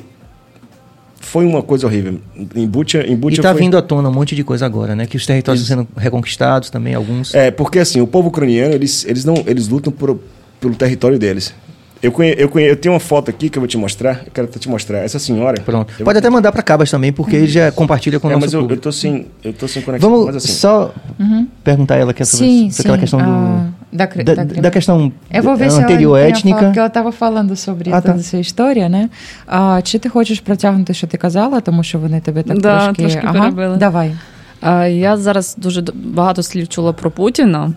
[1.20, 2.20] foi uma coisa horrível.
[2.56, 3.62] Em Butcha, em Butcha e está foi...
[3.62, 5.06] vindo à tona um monte de coisa agora, né?
[5.06, 7.34] Que os territórios estão sendo reconquistados também, alguns.
[7.34, 10.20] É, porque assim, o povo ucraniano, eles, eles, não, eles lutam por,
[10.60, 11.54] pelo território deles.
[12.03, 14.21] Eu, conhe, eu, conhe, eu tenho uma foto aqui que eu vou te mostrar.
[14.27, 14.99] Eu quero te mostrar.
[14.99, 15.61] Essa senhora.
[15.63, 15.93] Pronto.
[16.05, 18.53] Pode até mandar para Cabas também, porque ele já compartilha com o é, nosso mas
[18.55, 18.79] eu, público.
[18.79, 20.11] eu tô sem, eu tô sem conexão.
[20.11, 21.47] Vamos mas assim, só Uhum.
[21.65, 24.25] perguntar a ela que é sobre, Sim, sobre aquela sim, questão do, ah, da, cri-
[24.25, 26.59] da, da crime- da questão Eu vou ver anterior se ela étnica.
[26.65, 28.23] Porque ela estava falando sobre А, тода так.
[28.23, 29.09] ця історія, не?
[29.47, 33.03] А, чи ти хочеш протягнути, що ти казала, тому що вони тебе так Да, трошки...
[33.03, 33.77] трошки ага, перебили.
[33.77, 34.13] давай.
[34.61, 37.73] А, Я зараз дуже д- багато слів чула про Путіна.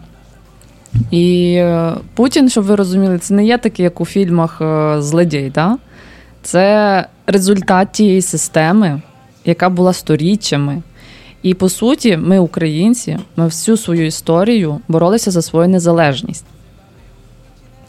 [1.10, 5.52] І е, Путін, щоб ви розуміли, це не є такий, як у фільмах е, злодій.
[5.54, 5.78] Да?
[6.42, 9.02] Це результат тієї системи,
[9.44, 10.82] яка була сторіччями.
[11.42, 16.44] І по суті, ми, українці, ми всю свою історію боролися за свою незалежність.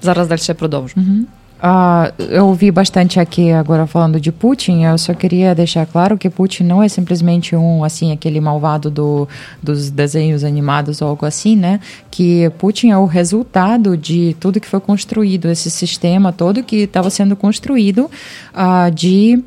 [0.01, 0.95] Зараз далі продовжу.
[0.97, 1.23] Uhum.
[1.67, 4.83] Ah, eu ouvi bastante aqui agora falando de Putin.
[4.83, 9.27] Eu só queria deixar claro que Putin não é simplesmente um assim aquele malvado do,
[9.63, 11.79] dos desenhos animados ou algo assim, né?
[12.11, 17.09] Que Putin é o resultado de tudo que foi construído, esse sistema todo que estava
[17.09, 18.11] sendo construído
[18.53, 19.43] ah, de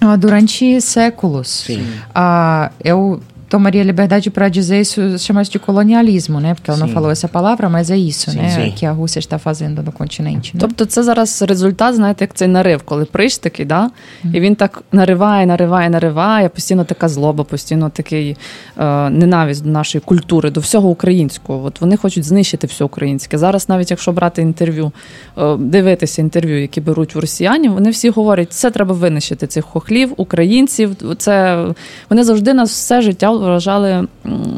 [0.00, 1.46] ah, durante séculos.
[1.48, 1.86] Sim.
[2.12, 6.54] Ah, eu tomaria liberdade para dizer isso, chamar isso de colonialismo, né?
[6.54, 6.94] Porque ela não Sim.
[6.94, 8.50] falou essa palavra, mas é isso, Sim, né?
[8.50, 8.70] sim.
[8.70, 10.54] Que a Rússia está fazendo no continente.
[10.54, 10.60] Né?
[10.60, 13.90] Тобто це зараз результат, знаєте, як цей нарив, коли приш такий, да?
[14.32, 18.36] і він так нариває, нариває, нариває, постійно така злоба, постійно такий
[18.78, 21.64] е, ненависть до нашої культури, до всього українського.
[21.64, 23.38] От вони хочуть знищити все українське.
[23.38, 24.92] Зараз, навіть якщо брати інтерв'ю,
[25.38, 30.14] е, дивитися інтерв'ю, які беруть у росіянів, вони всі говорять, це треба винищити цих хохлів,
[30.16, 30.96] українців.
[31.18, 31.66] Це
[32.10, 34.08] вони завжди нас все життя вважали м,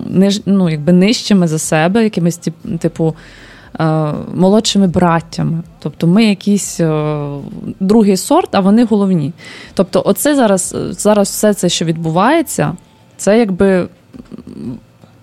[0.08, 2.40] ниж, ну, якби нижчими за себе, якимись
[2.78, 3.14] типу.
[3.80, 5.62] е, молодшими браттями.
[5.78, 7.20] Тобто ми якийсь е,
[7.80, 9.32] другий сорт, а вони головні.
[9.74, 12.76] Тобто, оце зараз, зараз все це, що відбувається,
[13.16, 13.88] це якби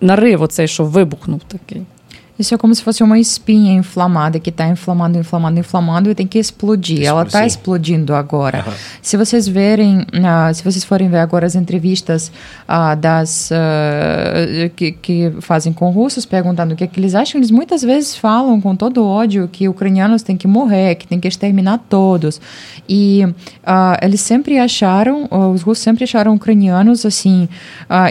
[0.02, 1.82] нарив, оцей, що вибухнув такий.
[2.39, 6.25] Isso é como se fosse uma espinha inflamada que está inflamando, inflamando, inflamando e tem
[6.25, 7.04] que explodir.
[7.06, 8.63] Ela está explodindo agora.
[9.02, 12.32] Se vocês verem, ah, se vocês forem ver agora as entrevistas
[12.65, 17.39] ah, das ah, que, que fazem com russos perguntando o que, é que eles acham,
[17.39, 21.28] eles muitas vezes falam com todo ódio que ucranianos têm que morrer, que tem que
[21.28, 22.39] exterminar todos.
[22.88, 23.21] E
[24.02, 27.49] eles sempre acharam, os russos sempre acharam ucranianos assim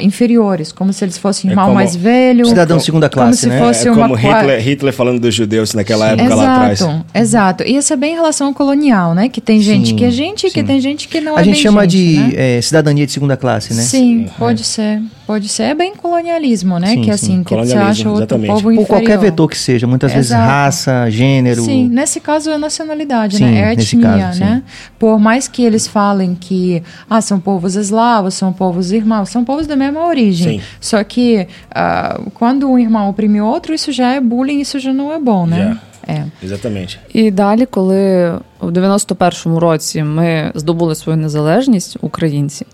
[0.02, 3.48] inferiores, como se eles fossem É como- mais velho, Cidadão de segunda como classe, se
[3.48, 3.58] né?
[3.58, 6.80] fosse é uma como Hitler, Hitler falando dos judeus naquela época lá atrás.
[6.80, 7.64] Exato, exato.
[7.64, 9.28] E isso é bem em relação ao colonial, né?
[9.28, 10.66] Que tem gente Sim, que é gente e que sim.
[10.66, 12.56] tem gente que não A é gente bem chama gente, de né?
[12.58, 13.82] é, cidadania de segunda classe, né?
[13.82, 15.63] Sim, pode ser Pode ser.
[15.63, 16.87] É bem colonialismo, né?
[16.87, 17.11] Sim, que sim.
[17.11, 18.47] assim, que você Colonialismo, acha outro exatamente.
[18.47, 18.87] povo Por inferior.
[18.87, 20.47] qualquer vetor que seja, muitas vezes Exato.
[20.49, 21.61] raça, gênero.
[21.63, 23.73] Sim, nesse caso é nacionalidade, Sim, né?
[23.73, 24.43] É nesse etnia, caso, sim.
[24.43, 24.63] né?
[24.99, 29.67] Por mais que eles falem que ah, são povos eslavos, são povos irmãos, são povos
[29.67, 30.59] da mesma origem.
[30.59, 30.65] Sim.
[30.79, 34.93] Só que ah, quando um irmão oprime o outro, isso já é bullying, isso já
[34.93, 35.77] não é bom, né?
[36.07, 36.23] É.
[36.43, 36.99] Exatamente.
[37.13, 42.65] І далі, коли в 91-му році ми здобули свою незалежність, українці,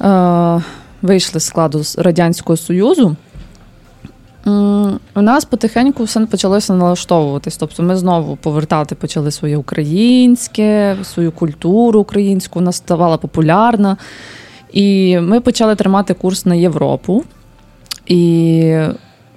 [0.00, 0.60] е,
[1.01, 3.15] вийшли з складу з Радянського Союзу,
[5.15, 7.57] у нас потихеньку все почалося налаштовуватись.
[7.57, 13.97] Тобто ми знову повертати почали своє українське, свою культуру українську, вона ставала популярна.
[14.73, 17.23] І ми почали тримати курс на Європу.
[18.05, 18.79] І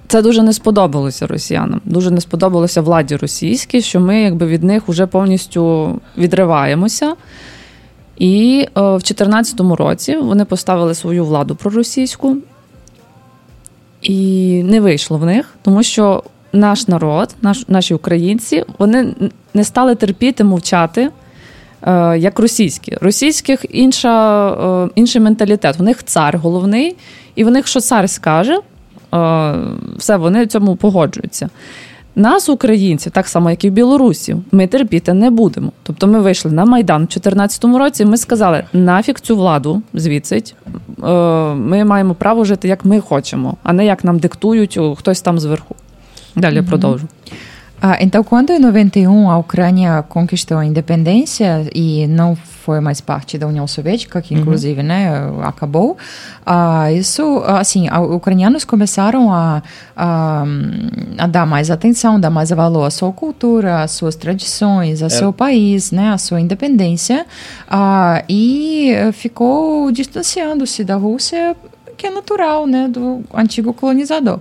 [0.07, 1.81] це дуже не сподобалося росіянам.
[1.85, 7.13] Дуже не сподобалося владі російській, що ми якби від них вже повністю відриваємося.
[8.21, 12.37] І е, в 2014 році вони поставили свою владу проросійську,
[14.01, 14.17] і
[14.63, 19.13] не вийшло в них, тому що наш народ, наш, наші українці, вони
[19.53, 21.09] не стали терпіти, мовчати.
[21.81, 22.97] е, Як російські.
[23.01, 24.49] Російських інша,
[24.85, 25.75] е, інший менталітет.
[25.79, 26.95] У них цар головний,
[27.35, 28.59] і в них, що цар скаже,
[29.97, 31.49] все, вони цьому погоджуються.
[32.15, 35.71] Нас, українців, так само, як і білорусів, ми терпіти не будемо.
[35.83, 40.43] Тобто ми вийшли на Майдан в 2014 році, ми сказали, нафіг цю владу звідси.
[41.03, 41.11] Е,
[41.55, 45.75] Ми маємо право жити, як ми хочемо, а не як нам диктують хтось там зверху.
[46.35, 47.07] Далі я продовжу.
[47.81, 53.47] Então, quando em 91 a Ucrânia conquistou a independência e não foi mais parte da
[53.47, 55.09] União Soviética, que inclusive né,
[55.43, 55.97] acabou,
[56.45, 59.63] ah, isso, assim, a- ucranianos começaram a,
[59.95, 60.43] a,
[61.17, 65.33] a dar mais atenção, dar mais valor à sua cultura, às suas tradições, ao seu
[65.33, 67.25] país, né, à sua independência,
[67.69, 71.55] ah, e ficou distanciando-se da Rússia
[71.97, 74.39] que é natural, né, do antigo colonizador.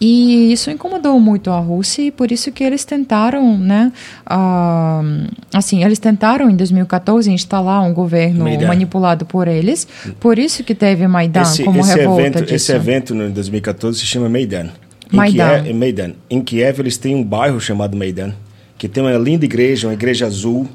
[0.00, 3.92] E isso incomodou muito a Rússia e por isso que eles tentaram, né,
[4.26, 8.66] uh, assim, eles tentaram em 2014 instalar um governo Maidan.
[8.66, 9.86] manipulado por eles,
[10.18, 12.54] por isso que teve Maidan esse, como esse revolta evento, disso.
[12.54, 14.68] Esse evento em 2014 se chama Maidan.
[15.12, 15.62] Em Maidan.
[15.62, 16.12] Kiev, Maidan.
[16.28, 18.32] Em Kiev eles têm um bairro chamado Maidan,
[18.76, 20.68] que tem uma linda igreja, uma igreja azul,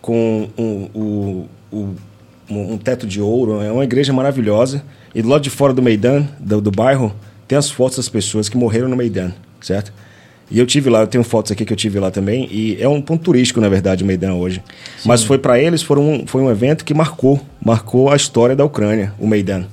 [0.00, 1.94] com um, um, um,
[2.74, 4.82] um teto de ouro, é uma igreja maravilhosa.
[5.14, 7.14] E do lado de fora do Maidan, do, do bairro,
[7.46, 9.92] tem as fotos das pessoas que morreram no Maidan, certo?
[10.50, 12.86] E eu tive lá, eu tenho fotos aqui que eu tive lá também, e é
[12.86, 14.62] um ponto turístico, na verdade, o Maidan hoje.
[14.98, 15.08] Sim.
[15.08, 18.64] Mas foi para eles, foi um, foi um evento que marcou, marcou a história da
[18.64, 19.64] Ucrânia, o Maidan.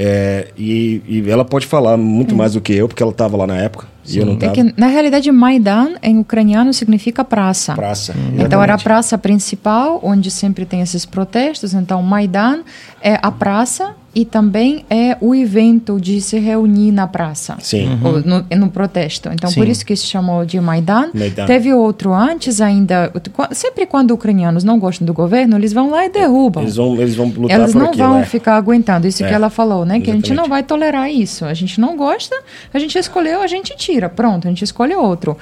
[0.00, 3.46] É, e, e, ela pode falar muito mais do que eu, porque ela estava lá
[3.46, 3.86] na época.
[4.04, 4.16] Sim.
[4.16, 4.52] E eu não tava.
[4.52, 7.74] É que, na realidade, Maidan em ucraniano significa praça.
[7.74, 8.14] Praça.
[8.16, 8.36] Hum.
[8.38, 11.74] Então era a praça principal, onde sempre tem esses protestos.
[11.74, 12.60] Então, Maidan
[13.02, 17.56] é a praça e também é o evento de se reunir na praça.
[17.60, 17.88] Sim.
[18.02, 18.20] Uhum.
[18.26, 19.28] No, no, protesto.
[19.32, 19.60] Então, Sim.
[19.60, 21.10] por isso que se chamou de Maidan.
[21.14, 21.46] Maidan.
[21.46, 23.12] Teve outro antes ainda.
[23.52, 26.64] Sempre quando ucranianos não gostam do governo, eles vão lá e derrubam.
[26.64, 28.24] Eles vão, eles vão lutar Eles por não aquilo, vão é.
[28.24, 29.06] ficar aguentando.
[29.06, 29.28] Isso É.
[29.28, 30.00] que ela falou, né?
[30.00, 30.34] Que a gente Exatamente.
[30.34, 31.44] não vai tolerar isso.
[31.44, 32.34] A gente não gosta,
[32.74, 34.08] a gente escolheu, a gente tira.
[34.08, 35.36] Pronto, a gente escolhe outro.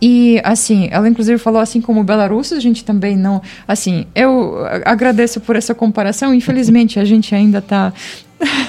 [0.00, 3.42] E, assim, ela inclusive falou assim como Belarus, a gente também não...
[3.68, 6.32] Assim, eu agradeço por essa comparação.
[6.32, 7.92] Infelizmente, a gente ainda está...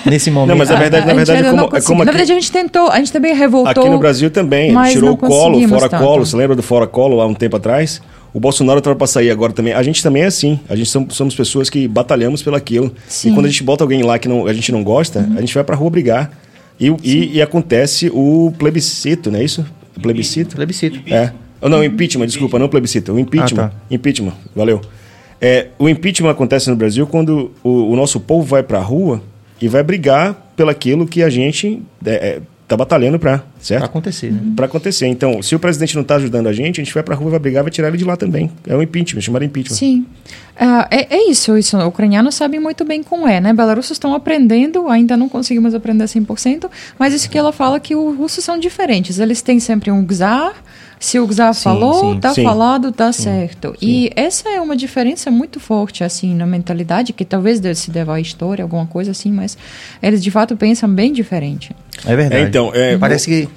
[0.05, 0.49] Nesse momento.
[0.49, 2.51] Não, mas a verdade, na verdade, é como, é como Na aqui, verdade, a gente
[2.51, 3.83] tentou, a gente também revoltou.
[3.83, 4.75] aqui no Brasil também.
[4.91, 6.03] tirou o colo, fora tanto.
[6.03, 6.25] colo.
[6.25, 8.01] Você lembra do fora colo lá um tempo atrás?
[8.33, 9.73] O Bolsonaro estava para sair agora também.
[9.73, 10.59] A gente também é assim.
[10.69, 12.93] A gente somos, somos pessoas que batalhamos pelo aquilo.
[13.07, 13.29] Sim.
[13.29, 13.31] Uhum.
[13.31, 15.53] E quando a gente bota alguém lá que não, a gente não gosta, a gente
[15.53, 16.31] vai para rua brigar.
[16.79, 19.65] E, e, e acontece o plebiscito, não é isso?
[20.01, 20.55] Plebiscito?
[20.55, 20.99] Plebiscito.
[21.11, 21.31] É.
[21.61, 23.13] Oh, não, impeachment, desculpa, não plebiscito.
[23.13, 23.63] O impeachment.
[23.63, 23.75] Ah, tá.
[23.89, 24.81] Impeachment, valeu.
[25.39, 29.21] É, o impeachment acontece no Brasil quando o, o nosso povo vai para a rua
[29.61, 31.81] e vai brigar pelaquilo que a gente
[32.71, 33.83] está batalhando para, Pra certo?
[33.83, 34.39] acontecer, né?
[34.55, 35.07] Para acontecer.
[35.07, 37.31] Então, se o presidente não está ajudando a gente, a gente vai para a rua,
[37.31, 38.49] vai brigar, vai tirar ele de lá também.
[38.65, 39.75] É o impeachment, chamado impeachment.
[39.75, 40.05] Sim.
[40.57, 41.77] Ah, é, é isso, isso.
[41.77, 43.51] Os ucranianos sabem muito bem como é, né?
[43.53, 48.17] Belarussos estão aprendendo, ainda não conseguimos aprender 100%, mas isso que ela fala que os
[48.17, 49.19] russos são diferentes.
[49.19, 50.53] Eles têm sempre um czar,
[51.01, 52.19] se o Sim, falou, sim.
[52.19, 52.43] tá Sim.
[52.43, 53.75] falado, tá certo.
[53.81, 58.19] E essa é uma diferença muito forte, assim, na mentalidade, que talvez se deva à
[58.21, 59.57] história, alguma coisa assim, mas
[59.99, 61.75] eles de fato pensam bem diferente.
[62.05, 62.43] É verdade.
[62.43, 63.49] É, então, é, parece que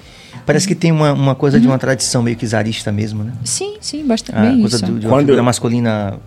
[0.45, 3.33] parece que tem uma, uma coisa de uma tradição meio que zarista mesmo, né?
[3.43, 4.85] Sim, sim, bastante A bem coisa isso.
[4.85, 6.19] do, de uma Quando- figura masculina,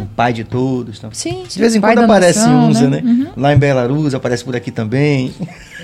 [0.00, 0.98] o pai de todos.
[0.98, 1.10] Então.
[1.12, 2.88] Sim, De vez em quando aparece nação, uns, né?
[2.88, 3.02] né?
[3.04, 3.26] Uhum.
[3.36, 5.32] Lá em Belarus, aparece por aqui também.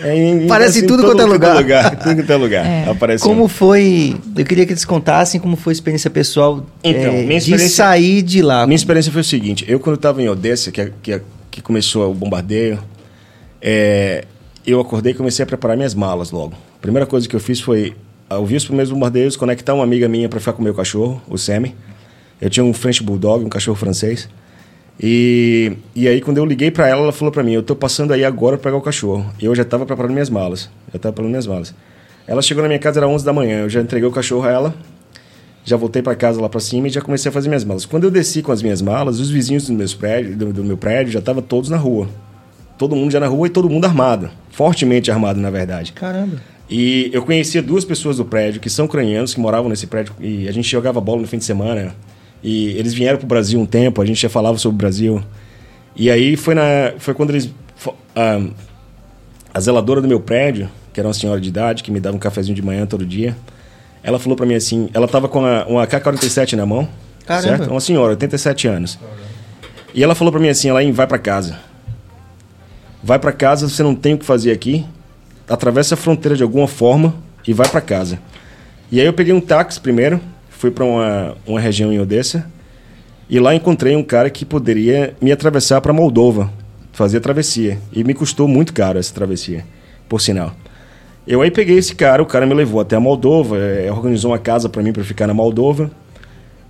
[0.03, 1.97] É, em- Parece tudo quanto é todo lugar.
[1.97, 2.67] Tudo quanto é lugar.
[2.67, 2.89] É.
[2.91, 3.49] Aparece Como um.
[3.49, 4.17] foi.
[4.37, 7.85] Eu queria que eles contassem como foi a experiência pessoal Então, eh, minha de experiência-
[7.85, 8.67] sair de lá.
[8.67, 11.21] Minha experiência foi o seguinte: eu, quando estava em Odessa, que, que,
[11.51, 12.79] que começou o bombardeio,
[13.63, 14.25] é,
[14.67, 16.55] eu acordei e comecei a preparar minhas malas logo.
[16.77, 17.95] A primeira coisa que eu fiz foi
[18.31, 21.37] ouvir os primeiros bombardeios, conectar uma amiga minha para ficar com o meu cachorro, o
[21.37, 21.75] Sammy.
[22.41, 24.29] Eu tinha um French Bulldog, um cachorro francês.
[25.01, 28.13] E, e aí, quando eu liguei para ela, ela falou para mim: Eu tô passando
[28.13, 29.31] aí agora para pegar o cachorro.
[29.41, 30.71] E eu já estava preparando minhas malas.
[30.93, 31.75] Já estava preparando minhas malas.
[32.27, 33.61] Ela chegou na minha casa, era 11 da manhã.
[33.61, 34.75] Eu já entreguei o cachorro a ela
[35.67, 37.85] já voltei para casa lá para cima e já comecei a fazer minhas malas.
[37.85, 40.77] Quando eu desci com as minhas malas, os vizinhos do, meus prédio, do, do meu
[40.77, 42.09] prédio já estavam todos na rua.
[42.79, 44.31] Todo mundo já na rua e todo mundo armado.
[44.51, 45.93] Fortemente armado, na verdade.
[45.93, 46.37] Caramba.
[46.69, 50.49] E eu conhecia duas pessoas do prédio que são ucranianos, que moravam nesse prédio e
[50.49, 51.95] a gente jogava bola no fim de semana.
[52.43, 55.23] E eles vieram pro Brasil um tempo, a gente já falava sobre o Brasil.
[55.95, 57.51] E aí foi, na, foi quando eles.
[58.15, 58.43] ah,
[59.55, 62.19] a zeladora do meu prédio, que era uma senhora de idade, que me dava um
[62.19, 63.35] cafezinho de manhã todo dia,
[64.03, 66.87] ela falou pra mim assim: ela tava com a- uma AK-47 na mão.
[67.25, 67.57] Caramba.
[67.59, 67.71] Certo?
[67.71, 68.99] Uma senhora, 87 anos.
[69.95, 71.59] E ela falou pra mim assim: ela vai pra casa.
[73.07, 74.85] Vai pra casa, você não tem o que fazer aqui.
[75.49, 77.15] Atravessa a fronteira de alguma forma
[77.47, 78.19] e vai pra casa.
[78.91, 82.51] E aí eu peguei um táxi primeiro, fui pra uma, uma região em Odessa.
[83.31, 86.51] E lá encontrei um cara que poderia me atravessar para Moldova,
[86.91, 87.79] fazer a travessia.
[87.93, 89.65] E me custou muito caro essa travessia,
[90.09, 90.53] por sinal.
[91.29, 94.39] Eu aí peguei esse cara, o cara me levou até a Moldova, eh, organizou uma
[94.41, 95.93] casa para mim para ficar na Moldova.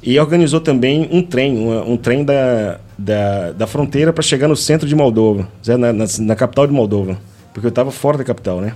[0.03, 4.57] E organizou também um trem, uma- um trem da, da, da fronteira para chegar no
[4.57, 7.19] centro de Moldova, na, na, na capital de Moldova,
[7.53, 8.73] porque eu estava fora da capital, né?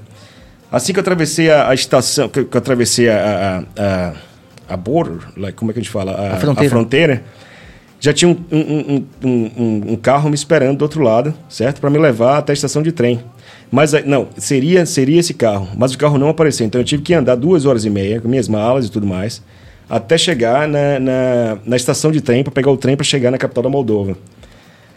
[0.73, 4.13] Assim que eu atravessei a, a estação, que, que eu atravessei a, a, a,
[4.75, 6.13] a border, like, como é que a gente fala?
[6.13, 6.71] A fronteira.
[6.71, 7.23] fronteira,
[8.01, 11.81] já tinha um, um, um, um, um- um carro me esperando do outro lado, certo?
[11.81, 13.21] Para me levar até a estação de trem.
[13.71, 16.65] Mas aí- não, seria, seria esse carro, mas o carro não apareceu.
[16.67, 19.43] Então eu tive que andar duas horas e meia com minhas malas e tudo mais,
[19.91, 23.37] até chegar na, na, na estação de trem para pegar o trem para chegar na
[23.39, 24.17] capital da Moldova.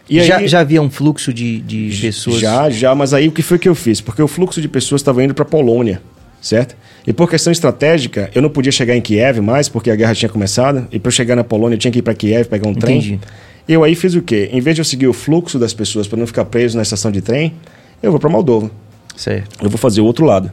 [0.08, 2.38] E já, aí- já havia um fluxo de, de pessoas.
[2.38, 4.00] já, já, mas aí o que foi que eu fiz?
[4.00, 6.00] Porque o fluxo de pessoas estava indo para Polônia,
[6.40, 6.76] certo?
[7.06, 10.28] E por questão estratégica, eu não podia chegar em Kiev mais, porque a guerra tinha
[10.28, 13.18] começado, e para chegar na Polônia eu tinha que ir para Kiev, pegar um Entendi.
[13.18, 13.20] trem.
[13.66, 14.50] Eu aí fiz o quê?
[14.52, 17.10] Em vez de eu seguir o fluxo das pessoas para não ficar preso na estação
[17.10, 17.54] de trem,
[18.02, 18.70] eu vou para Moldova.
[19.16, 19.64] Certo.
[19.64, 20.50] Eu vou fazer o outro lado.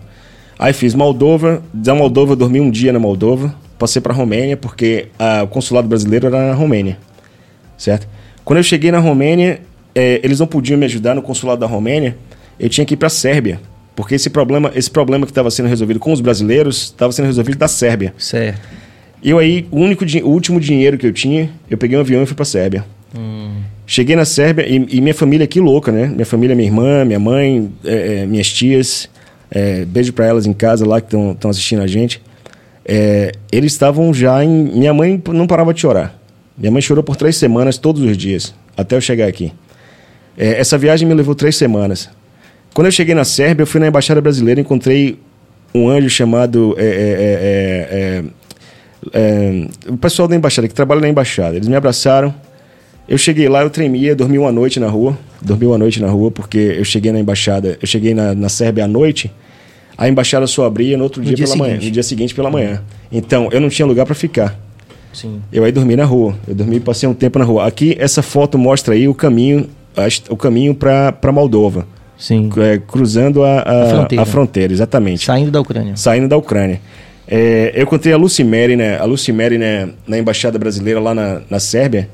[0.58, 5.08] Aí fiz Moldova, da Moldova eu dormi um dia na Moldova, passei para Romênia, porque
[5.18, 7.00] ah, o consulado brasileiro era na Romênia,
[7.76, 8.08] certo?
[8.46, 9.60] Quando eu cheguei na Romênia,
[9.96, 12.16] eh, eles não podiam me ajudar no consulado da Romênia,
[12.60, 13.60] eu tinha que ir para a Sérvia,
[13.96, 17.58] porque esse problema, esse problema que estava sendo resolvido com os brasileiros estava sendo resolvido
[17.58, 18.14] da Sérvia.
[18.20, 18.62] Certo.
[19.24, 22.22] E eu aí, o, único, o último dinheiro que eu tinha, eu peguei um avião
[22.22, 22.86] e fui para a Sérvia.
[23.88, 26.06] Cheguei na Sérvia e, e minha família aqui louca, né?
[26.06, 29.10] Minha família, minha irmã, minha mãe, é, é, minhas tias.
[29.50, 32.22] é, beijo para elas em casa lá que estão assistindo a gente.
[32.94, 34.50] É, eles estavam já em.
[34.50, 36.14] Minha mãe não parava de chorar.
[36.58, 39.54] Minha mãe chorou por três semanas todos os dias, até eu chegar aqui.
[40.38, 42.10] É, essa viagem me levou três semanas.
[42.74, 45.18] Quando eu cheguei na Sérvia, eu fui na embaixada brasileira e encontrei
[45.74, 46.76] um anjo chamado.
[46.78, 48.24] é, é, é,
[49.14, 51.56] é, o pessoal da embaixada, que trabalha na embaixada.
[51.56, 52.36] Eles me abraçaram.
[53.08, 55.18] Eu cheguei lá, eu tremia, dormi uma noite na rua.
[55.42, 58.84] Dormi uma noite na rua, porque eu cheguei na embaixada, eu cheguei na, na Sérvia
[58.84, 59.32] à noite.
[60.02, 61.74] A embaixada só abria no outro No dia, dia pela manhã.
[61.74, 61.86] seguinte.
[61.86, 62.82] No dia seguinte pela manhã.
[63.12, 64.58] Então, eu não tinha lugar para ficar.
[65.14, 65.42] Sim.
[65.54, 66.36] Eu aí dormi na rua.
[66.48, 67.68] Eu dormi, passei um tempo na rua.
[67.68, 69.70] Aqui, essa foto mostra aí o caminho,
[70.30, 71.86] o caminho para Moldova.
[72.18, 72.50] Sim.
[72.58, 74.22] É, cruzando a, a, A fronteira.
[74.24, 75.96] a fronteira, exatamente Saindo da Ucrânia.
[75.96, 76.82] saindo da Ucrânia.
[77.28, 81.60] É, eu encontrei a Lucimere, né, a Lucimere né, na embaixada brasileira lá na, na
[81.60, 82.10] Sérvia,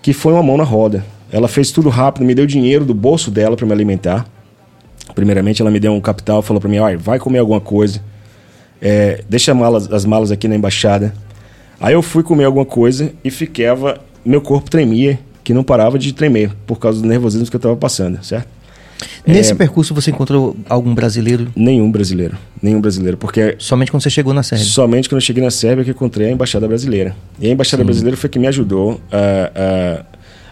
[0.00, 1.04] que foi uma mão na roda.
[1.30, 4.26] Ela fez tudo rápido, me deu dinheiro do bolso dela para me alimentar.
[5.14, 8.00] Primeiramente, ela me deu um capital, falou para mim: "Olha, vai comer alguma coisa,
[8.80, 11.12] é, deixa malas- as malas aqui na embaixada.
[11.80, 16.12] Aí eu fui comer alguma coisa e ficava, meu corpo tremia, que não parava de
[16.12, 18.46] tremer por causa do nervosismo que eu estava passando, certo?
[19.26, 24.32] Nesse percurso você encontrou algum brasileiro Nenhum brasileiro, nenhum brasileiro, porque somente quando você chegou
[24.32, 24.64] na Sérvia?
[24.64, 27.14] Somente quando eu cheguei na Sérvia que encontrei a Embaixada Brasileira.
[27.40, 30.04] E a Embaixada Brasileira foi que me ajudou a,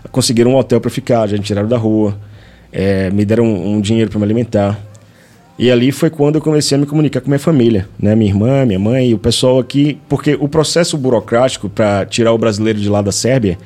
[0.04, 2.16] a conseguir um hotel para ficar, já me tiraram da rua,
[2.72, 4.78] eh, me deram um, um dinheiro para me alimentar.
[5.58, 8.14] E ali foi quando eu comecei a me comunicar com minha família, né?
[8.14, 12.38] Minha irmã, minha mãe e o pessoal aqui, porque o processo burocrático para tirar o
[12.38, 13.58] brasileiro de lá da Sérvia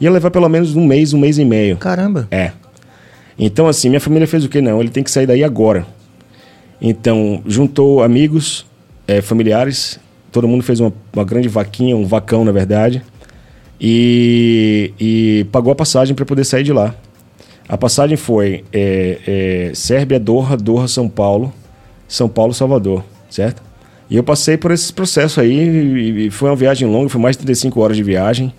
[0.00, 1.76] ia levar pelo menos um mês, um mês e meio.
[1.78, 2.28] Caramba.
[2.30, 2.52] É.
[3.38, 4.60] Então, assim, minha família fez o que?
[4.60, 5.84] Não, ele tem que sair daí agora.
[6.80, 8.66] Então, juntou amigos,
[9.06, 9.98] eh, familiares,
[10.30, 13.02] todo mundo fez uma, uma grande vaquinha, um vacão, na verdade,
[13.80, 16.94] e, e pagou a passagem para poder sair de lá.
[17.68, 21.52] A passagem foi eh, eh, Sérvia, Doha, Doha, São Paulo,
[22.08, 23.62] São Paulo, Salvador, certo?
[24.10, 27.80] E eu passei por esse processo aí, foi uma viagem longa, foi mais de 35
[27.80, 28.52] horas de viagem,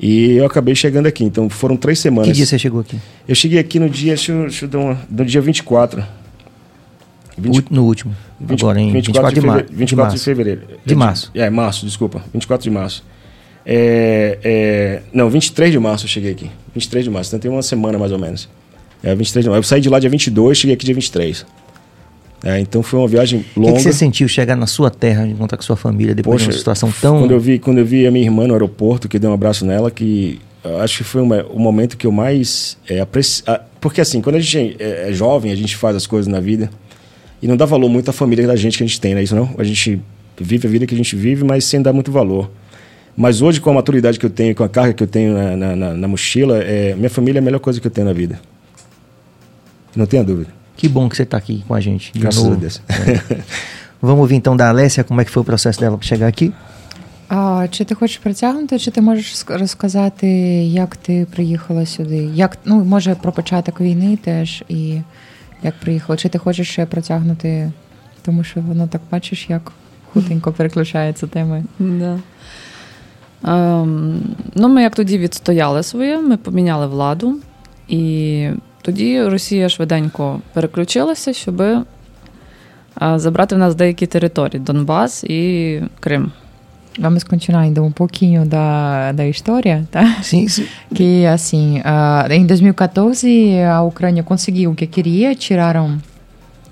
[0.00, 1.24] e eu acabei chegando aqui.
[1.24, 2.28] Então, foram três semanas.
[2.28, 2.98] Que dia você chegou aqui?
[3.28, 6.02] Eu cheguei aqui no dia, deixa eu, deixa eu dar uma, no dia 24.
[7.36, 8.14] 20, Ú- No último.
[8.40, 9.56] 20 Agora, em 24, de, mar...
[9.58, 10.24] fevereiro, 24 de, março.
[10.24, 10.60] fevereiro.
[10.84, 11.30] De março.
[11.34, 12.22] É, março, desculpa.
[12.32, 13.04] 24 de março.
[13.64, 16.50] É, é, não, 23 de março eu cheguei aqui.
[16.74, 18.48] 23 de março, então tem uma semana mais ou menos.
[19.02, 19.58] É, 23 de março.
[19.60, 21.44] Eu saí de lá dia 22, cheguei aqui dia 23.
[22.44, 23.72] É, então foi uma viagem O que, longa.
[23.74, 26.92] que você sentiu chegar na sua terra, encontrar com sua família depois de uma situação
[27.00, 27.20] tão.
[27.20, 29.64] Quando eu, vi, quando eu vi a minha irmã no aeroporto, que dei um abraço
[29.64, 30.40] nela, que
[30.80, 33.44] acho que foi uma- o momento que eu mais é, apreci...
[33.80, 36.68] Porque assim, quando a gente é, é jovem, a gente faz as coisas na vida
[37.40, 39.24] e não dá valor muito à família da gente que a gente tem, não é
[39.24, 39.54] isso não?
[39.56, 40.00] A gente
[40.40, 42.50] vive a vida que a gente vive, mas sem dar muito valor.
[43.15, 45.55] Mas hoje, com a maturidade que eu tenho, com a carga que eu tenho na,
[45.57, 48.13] na, na- na mochila, é, minha família é a melhor coisa que eu tenho na
[48.13, 48.39] vida.
[49.95, 50.49] Não tenha dúvida.
[50.75, 52.13] Que bom que você está aqui com a gente.
[52.13, 52.55] De Graças novo.
[52.55, 52.81] a Deus.
[54.01, 56.51] Vamos ouvir então da Alessia como é que foi o processo dela para chegar aqui?
[57.29, 60.27] А, чи ти хочеш притягнути, чи ти можеш ск- розказати,
[60.65, 62.29] як ти приїхала сюди?
[62.33, 65.01] Як, ну, може, про початок війни теж і
[65.63, 66.17] як приїхала?
[66.17, 67.71] Чи ти хочеш ще протягнути?
[68.21, 69.71] Тому що воно так бачиш, як
[70.13, 71.63] хутенько переключається теми.
[71.79, 72.19] Да.
[73.44, 74.20] Ем,
[74.54, 77.36] ну, ми як тоді відстояли своє, ми поміняли владу,
[77.88, 78.48] і
[78.82, 81.82] тоді Росія швиденько переключилася, щоб е,
[83.16, 86.32] забрати в нас деякі території Донбас і Крим.
[86.98, 90.18] Vamos continuar ainda um pouquinho da, da história, tá?
[90.22, 90.66] Sim, sim.
[90.94, 91.80] Que, assim,
[92.30, 95.98] em 2014, a Ucrânia conseguiu o que queria, tiraram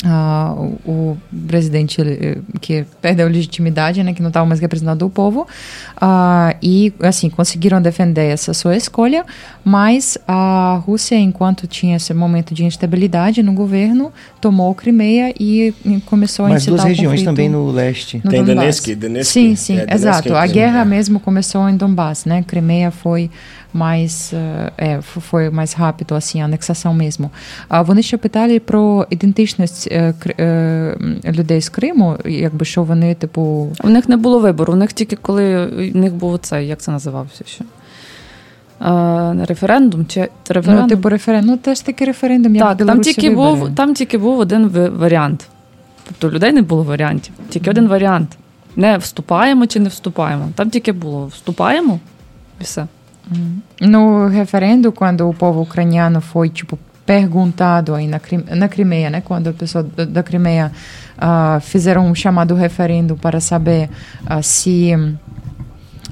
[0.05, 5.11] ah, o, o presidente eh, que perdeu legitimidade, né, que não estava mais representando o
[5.11, 5.47] povo,
[6.01, 9.25] ah, e, assim, conseguiram defender essa sua escolha,
[9.65, 15.75] mas a Rússia, enquanto tinha esse momento de instabilidade no governo, tomou Crimeia e,
[16.07, 18.21] começou a Mais incitar duas regiões também no leste.
[18.25, 18.57] no Tem Donbass.
[18.57, 19.33] Donetsk, Donetsk.
[19.33, 20.35] Sim, sim, É, Donetsk exato.
[20.35, 20.85] é A guerra é.
[20.85, 22.43] mesmo começou em Donbass, né?
[22.47, 23.31] Crimeia foi
[23.75, 25.01] mais е, е,
[25.31, 27.31] foi mais rápido, assim, a anexação mesmo.
[27.69, 33.73] А вони ще питали про ідентичність е, е, людей з Криму, якби що вони, типу,
[33.85, 34.73] У них не було вибору.
[34.73, 37.65] У них тільки коли в них був цей, як це називався ще?
[38.83, 40.85] Е, референдум чи референдум?
[40.85, 41.51] ну, типу референдум.
[41.51, 43.61] Ну, теж такий референдум, як так, там тільки, вибори.
[43.61, 45.47] був, там тільки був один варіант.
[46.05, 48.37] Тобто у людей не було варіантів, тільки один варіант.
[48.77, 50.49] Не вступаємо чи не вступаємо.
[50.55, 51.99] Там тільки було вступаємо
[52.61, 52.87] і все.
[53.81, 58.21] No referendo, quando o povo ucraniano foi, tipo, perguntado aí na,
[58.55, 59.21] na Crimeia, né?
[59.21, 60.71] Quando a pessoa da, da Crimeia
[61.19, 63.91] ah, fizeram um chamado referendo para saber
[64.27, 64.93] ah, se,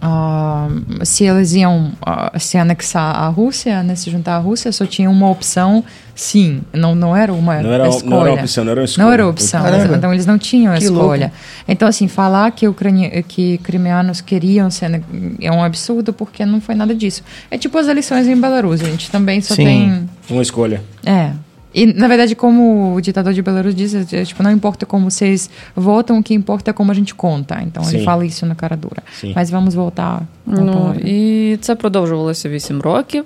[0.01, 0.69] ah,
[1.03, 3.95] se eles iam ah, se anexar à Rússia, né?
[3.95, 5.85] Se juntar à Rússia, só tinha uma opção
[6.15, 6.63] sim.
[6.73, 8.11] Não, não era uma Não era, escolha.
[8.11, 9.05] não era opção, não era escolha.
[9.07, 9.97] Não era opção, Caramba.
[9.97, 11.33] então eles não tinham Que escolha.
[11.67, 15.03] Então, assim, falar que, ucrani que crimeanos queriam ser
[15.41, 17.23] é um absurdo porque não foi nada disso.
[17.51, 19.65] É tipo as eleições em Belarus, a gente também só Sim.
[19.65, 20.11] tem.
[20.31, 20.83] Uma escolha.
[21.05, 21.31] É.
[21.75, 25.51] E, na verdade, como o ditador de Belarus diz, é, tipo, não importa como vocês
[25.77, 27.61] votam, o que importa é como a gente conta.
[27.63, 29.03] Então, ele fala isso na cara dura.
[29.21, 29.33] Sim.
[29.35, 30.23] Mas vamos voltar.
[30.47, 33.25] Ну, і це продовжувалося 8 років.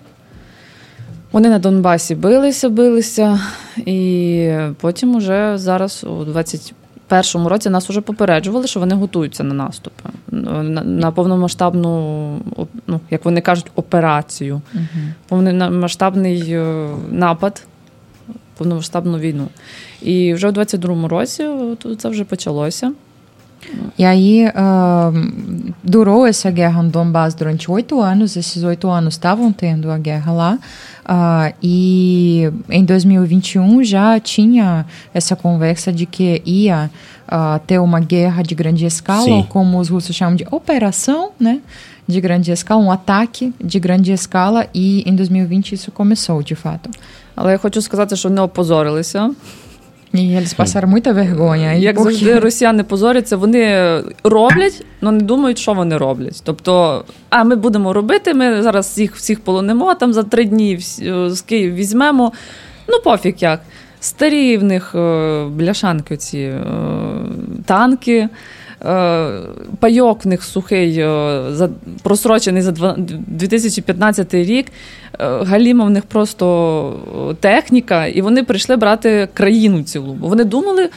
[1.32, 3.40] Вони на Донбасі билися, билися,
[3.76, 9.92] і потім, уже зараз, у 21-му році, нас вже попереджували, що вони готуються на наступ,
[10.30, 12.38] на, на повномасштабну,
[12.86, 14.60] ну, як вони кажуть, операцію,
[15.28, 17.66] повномасштабний е, напад,
[18.61, 19.47] повномасштабну війну.
[20.01, 22.91] І вже у 22-му році от це вже почалося.
[23.97, 28.37] E aí ahn, durou essa guerra no Donbass durante oito anos.
[28.37, 30.59] Esses oito anos estavam tendo a guerra lá.
[31.03, 36.89] Ah, e em 2021 já tinha essa conversa de que ia
[37.27, 39.31] ah, ter uma guerra de grande escala, Sim.
[39.31, 41.59] ou como os russos chamam de operação, né?
[42.08, 44.66] De grande escala, um ataque de grande escala.
[44.74, 46.90] E em 2020 isso começou, de fato.
[47.34, 49.30] Але я хочу сказати, що не опозорилися.
[50.14, 51.68] E eles passaram muita vergonha.
[51.74, 53.64] E Як porque- завжди росіяни позоряться, вони
[54.24, 56.40] роблять, але не думають, що вони роблять.
[56.44, 60.78] Тобто, а ми будемо робити, ми зараз всіх всіх полонимо, там за три дні
[61.28, 62.32] з Київ візьмемо.
[62.88, 63.60] Ну, пофіг як.
[64.00, 66.60] Старі в них е, бляшанки, ці е,
[67.64, 68.28] танки.
[68.84, 69.40] Е,
[69.80, 71.68] Пайок в них сухий, е,
[72.02, 74.66] просрочений за 2015 рік.
[74.66, 80.12] Е, Галіма в них просто техніка, і вони прийшли брати країну цілу.
[80.12, 80.90] Бо вони думали,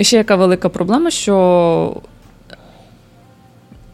[0.00, 1.96] ще яка велика проблема, що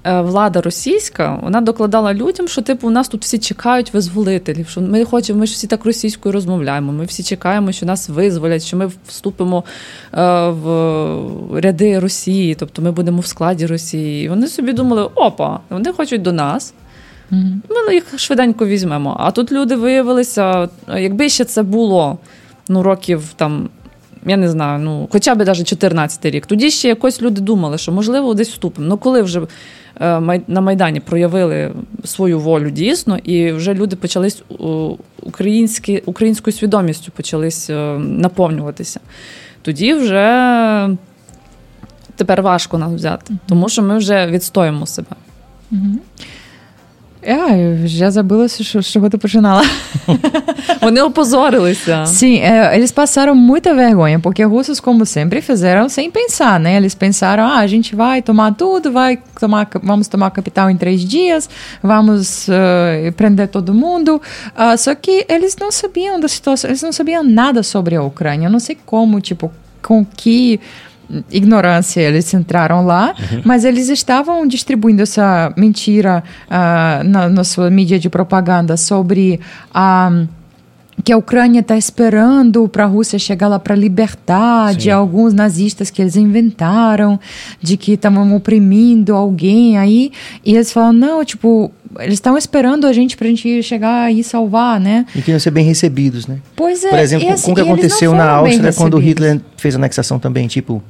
[0.07, 4.68] влада російська вона докладала людям, що типу у нас тут всі чекають визволителів.
[4.68, 6.92] Що ми хочемо, ми ж всі так російською розмовляємо.
[6.92, 9.64] Ми всі чекаємо, що нас визволять, що ми вступимо
[10.14, 14.24] е, в ряди Росії, тобто ми будемо в складі Росії.
[14.24, 16.74] І вони собі думали, опа, вони хочуть до нас.
[17.86, 19.16] Ми їх швиденько візьмемо.
[19.20, 22.18] А тут люди виявилися, якби ще це було
[22.68, 23.68] ну, років там.
[24.28, 26.46] Я не знаю, ну хоча б навіть 14 рік.
[26.46, 28.88] Тоді ще якось люди думали, що можливо десь вступимо.
[28.88, 29.46] Ну коли вже е,
[30.49, 31.72] на Майдані проявили
[32.05, 34.42] свою волю дійсно, і вже люди почались
[35.22, 39.01] українські, українською свідомістю почались е, наповнюватися.
[39.62, 40.88] Тоді вже
[42.16, 45.16] тепер важко нас взяти, тому що ми вже відстоїмо себе.
[47.25, 49.63] Ah, eu já забыла, с чего ты починала.
[50.82, 52.05] Вони опозорилися.
[52.05, 56.77] Sim, é, eles passaram muita vergonha, porque russos, como sempre, fizeram sem pensar, né?
[56.77, 60.77] Eles pensaram, ah, a gente vai tomar tudo, vai tomar, vamos tomar a capital em
[60.77, 61.47] três dias,
[61.84, 64.19] vamos eh, prender todo mundo.
[64.55, 68.47] Ah, só que eles não sabiam da situação, eles não sabiam nada sobre a Ucrânia.
[68.47, 69.51] Eu não sei como, tipo,
[69.82, 70.59] com que
[71.30, 77.98] ignorância eles entraram lá, mas eles estavam distribuindo essa mentira ah, na, na sua mídia
[77.98, 79.40] de propaganda sobre
[79.72, 80.26] a
[81.05, 85.90] que a Ucrânia está esperando para a Rússia chegar lá para libertar de alguns nazistas
[85.90, 87.18] que eles inventaram,
[87.61, 90.11] de que estavam oprimindo alguém aí,
[90.44, 91.70] e eles falam, não, tipo,
[92.01, 95.07] eles estão esperando a gente para a gente chegar e salvar, né?
[95.14, 96.38] E queriam ser bem recebidos, né?
[96.57, 96.90] Pois é.
[96.90, 99.26] Por exemplo, e assim, como que não aconteceu na Áustria quando recebidos.
[99.26, 100.82] Hitler fez a anexação também, tipo...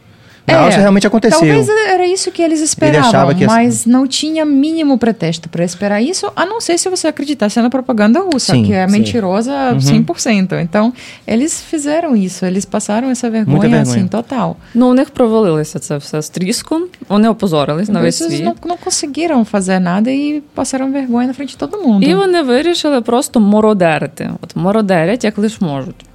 [0.48, 1.40] Na É, Áustria realmente aconteceu.
[1.40, 5.64] Talvez era isso que eles esperavam, achava que ia- mas não tinha mínimo pretexto para
[5.64, 8.92] esperar isso, a não ser se você acreditasse na propaganda russa, Sim, que é sim.
[8.92, 9.80] mentirosa Uhum.
[9.80, 10.56] 100%.
[10.60, 10.92] Então,
[11.28, 13.82] eles fizeram isso, eles passaram essa vergonha, vergonha.
[13.84, 14.58] assim, total.
[14.74, 16.84] Ну, у них провалилося це все з тріском.
[17.10, 18.46] Вони опозорились на весь Eles світ.
[18.46, 22.04] não, não conseguiram fazer nada e passaram vergonha na frente de todo mundo.
[22.10, 24.30] І вони вирішили просто мородерити.
[24.42, 26.06] От мородерять, як лиш можуть.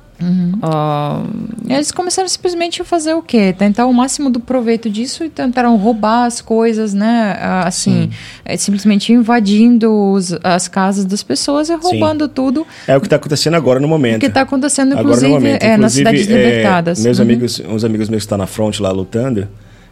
[0.62, 1.24] А,
[1.68, 3.54] Eles começaram simplesmente a fazer o quê?
[3.58, 7.38] Tentar o máximo do proveito disso e tentaram roubar as coisas, né?
[7.40, 8.10] Ah, Assim,
[8.44, 12.66] é, simplesmente invadindo os- as casas das pessoas e roubando tudo.
[12.88, 14.18] É o que está acontecendo agora no momento.
[14.18, 15.64] O que está acontecendo, Agora inclusive, no momento.
[15.64, 17.04] é, nas Inclusive, cidades é, libertadas.
[17.04, 17.24] meus Uhum.
[17.24, 19.48] amigos, uns amigos meus que estão na fronte lá lutando,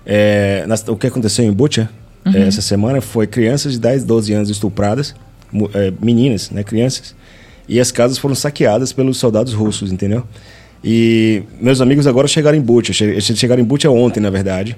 [0.05, 1.89] é, nas- o que aconteceu em Butcha
[2.25, 2.33] Uhum.
[2.35, 5.15] é, essa semana foi crianças de 10, 12 anos estupradas,
[5.73, 7.15] é, meninas, né, crianças,
[7.69, 10.23] e as casas foram saqueadas pelos soldados russos, entendeu?
[10.83, 14.75] E meus amigos agora chegaram em Butcha, eles chegaram em Butcha ontem, na verdade.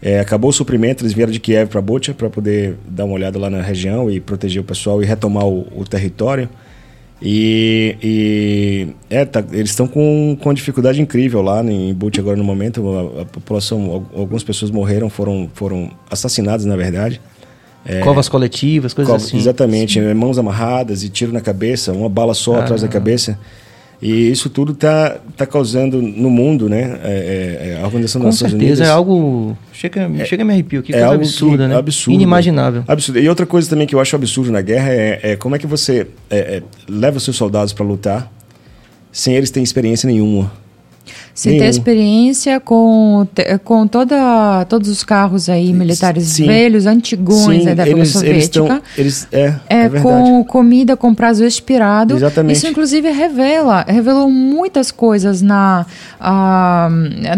[0.00, 3.36] É, acabou o suprimento, eles vieram de Kiev para Butcha para poder dar uma olhada
[3.38, 6.48] lá na região e proteger o pessoal e retomar o, o território.
[7.20, 12.44] E, e é, tá, eles estão com, com dificuldade incrível lá em Butch agora no
[12.44, 12.88] momento.
[13.18, 17.20] A, a população, al- algumas pessoas morreram, foram, foram assassinadas na verdade.
[17.88, 19.38] É, Covas coletivas, coisas cova- assim.
[19.38, 23.38] Exatamente, é, mãos amarradas e tiro na cabeça, uma bala só atrás da cabeça.
[24.00, 27.00] E isso tudo está tá causando no mundo, né?
[27.02, 28.88] É, é, a Organização Com das Nações certeza, Unidas.
[28.88, 29.58] é algo.
[29.72, 31.76] Chega, chega a me arrepio aqui, É coisa absurda, que- né?
[31.76, 32.14] absurdo.
[32.14, 32.84] Inimaginável.
[32.86, 33.18] Absurdo.
[33.18, 35.66] E outra coisa também que eu acho absurdo na guerra é, é como é que
[35.66, 38.30] você é, é, leva os seus soldados para lutar
[39.10, 40.52] sem eles terem experiência nenhuma.
[41.38, 43.24] Sem ter experiência com,
[43.62, 46.46] com toda, todos os carros aí militares Sim.
[46.46, 48.66] velhos, antigões aí da época eles, eles soviética.
[48.66, 52.16] tão- eles é, É, é com comida com prazo expirado.
[52.16, 52.56] Exatamente.
[52.56, 55.86] Isso, inclusive, revela, revelou muitas coisas na,
[56.20, 56.88] ah,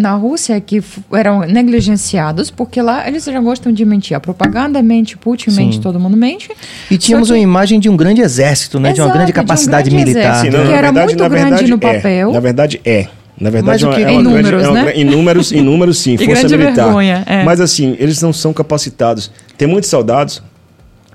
[0.00, 0.82] na Rússia que
[1.12, 4.16] eram negligenciados, porque lá eles já gostam de mentir.
[4.16, 6.50] A propaganda mente, Putin mente, todo mundo mente.
[6.90, 8.92] E tínhamos que- uma imagem de um grande exército, né?
[8.94, 10.22] de uma Exato, grande de um capacidade grande militar.
[10.44, 10.52] exército.
[10.52, 11.78] Sim, não, que na era verdade- muito grande verdade no é.
[11.94, 12.32] papel.
[12.32, 13.06] Na verdade é.
[13.40, 14.92] Na verdade, é uma, que- é Em uma grande, números, é uma né?
[14.94, 16.84] em números, em números sim, E força militar.
[16.84, 17.42] vergonha, é.
[17.42, 19.30] Mas assim, eles não são capacitados.
[19.56, 20.42] Tem muitos soldados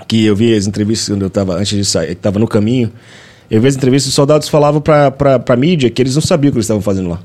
[0.08, 2.92] que eu vi as entrevistas quando eu estava antes de sair, estava no caminho.
[3.50, 6.52] Eu vi as entrevistas, os soldados falavam para para mídia que eles não sabiam o
[6.54, 7.20] que eles estavam fazendo lá.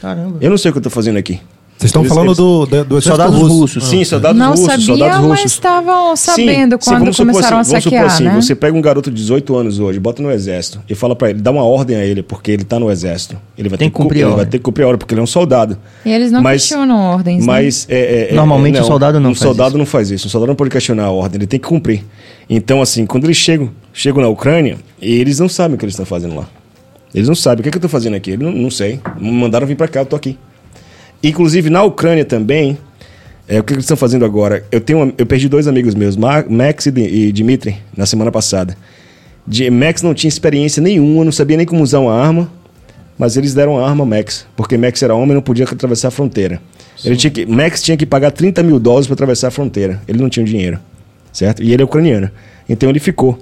[0.00, 0.38] Caramba.
[0.40, 1.40] Eu não sei o que eu estou fazendo aqui.
[1.80, 3.54] Vocês estão Eles- falando eles- do, do, do Soldados russo.
[3.54, 3.84] russos.
[3.84, 5.52] Sim, soldados Não russos, sabia, soldados mas russos.
[5.52, 8.34] estavam Sim, sabendo sim, quando começaram assim, a vamos supor saquear, assim, né?
[8.34, 11.40] Você pega um garoto de 18 anos hoje, bota no exército e fala para ele,
[11.40, 13.38] dá uma ordem a ele, porque ele tá no exército.
[13.56, 15.14] Ele vai Tem ter que cumprir a ele vai ter que cumprir a ordem, porque
[15.14, 15.78] ele é um soldado.
[16.04, 17.46] E eles não Mas- questionam ordens, né?
[17.46, 19.78] Mas é, é, é, Normalmente é, o soldado não um faz soldado isso.
[19.78, 20.26] não faz isso.
[20.26, 22.04] Um soldado não pode questionar a ordem, ele tem que cumprir.
[22.50, 26.04] Então, assim, quando eles chegam, chegam na Ucrânia, eles não sabem o que eles estão
[26.04, 26.46] fazendo lá.
[27.14, 28.32] Eles não sabem o que, é que eu estou fazendo aqui.
[28.32, 29.00] Eles não, não sei.
[29.18, 30.36] Me mandaram vir para cá, eu tô aqui.
[31.22, 32.78] Inclusive na Ucrânia também,
[33.48, 34.64] é, o que eles estão fazendo agora?
[34.70, 38.76] Eu tenho, eu perdi dois amigos meus, Ma- Max e, Di- Dimitri, na semana passada.
[39.46, 42.50] Di- Max não tinha experiência nenhuma, não sabia nem como usar uma arma,
[43.18, 46.08] mas eles deram a arma a Max, porque Max era homem e não podia atravessar
[46.08, 46.60] a fronteira.
[47.04, 50.00] Ele tinha que, Max tinha que pagar 30 mil dólares para atravessar a fronteira.
[50.08, 50.78] Ele não tinha dinheiro,
[51.32, 51.62] certo?
[51.62, 52.30] E ele é ucraniano.
[52.68, 53.38] Então ele ficou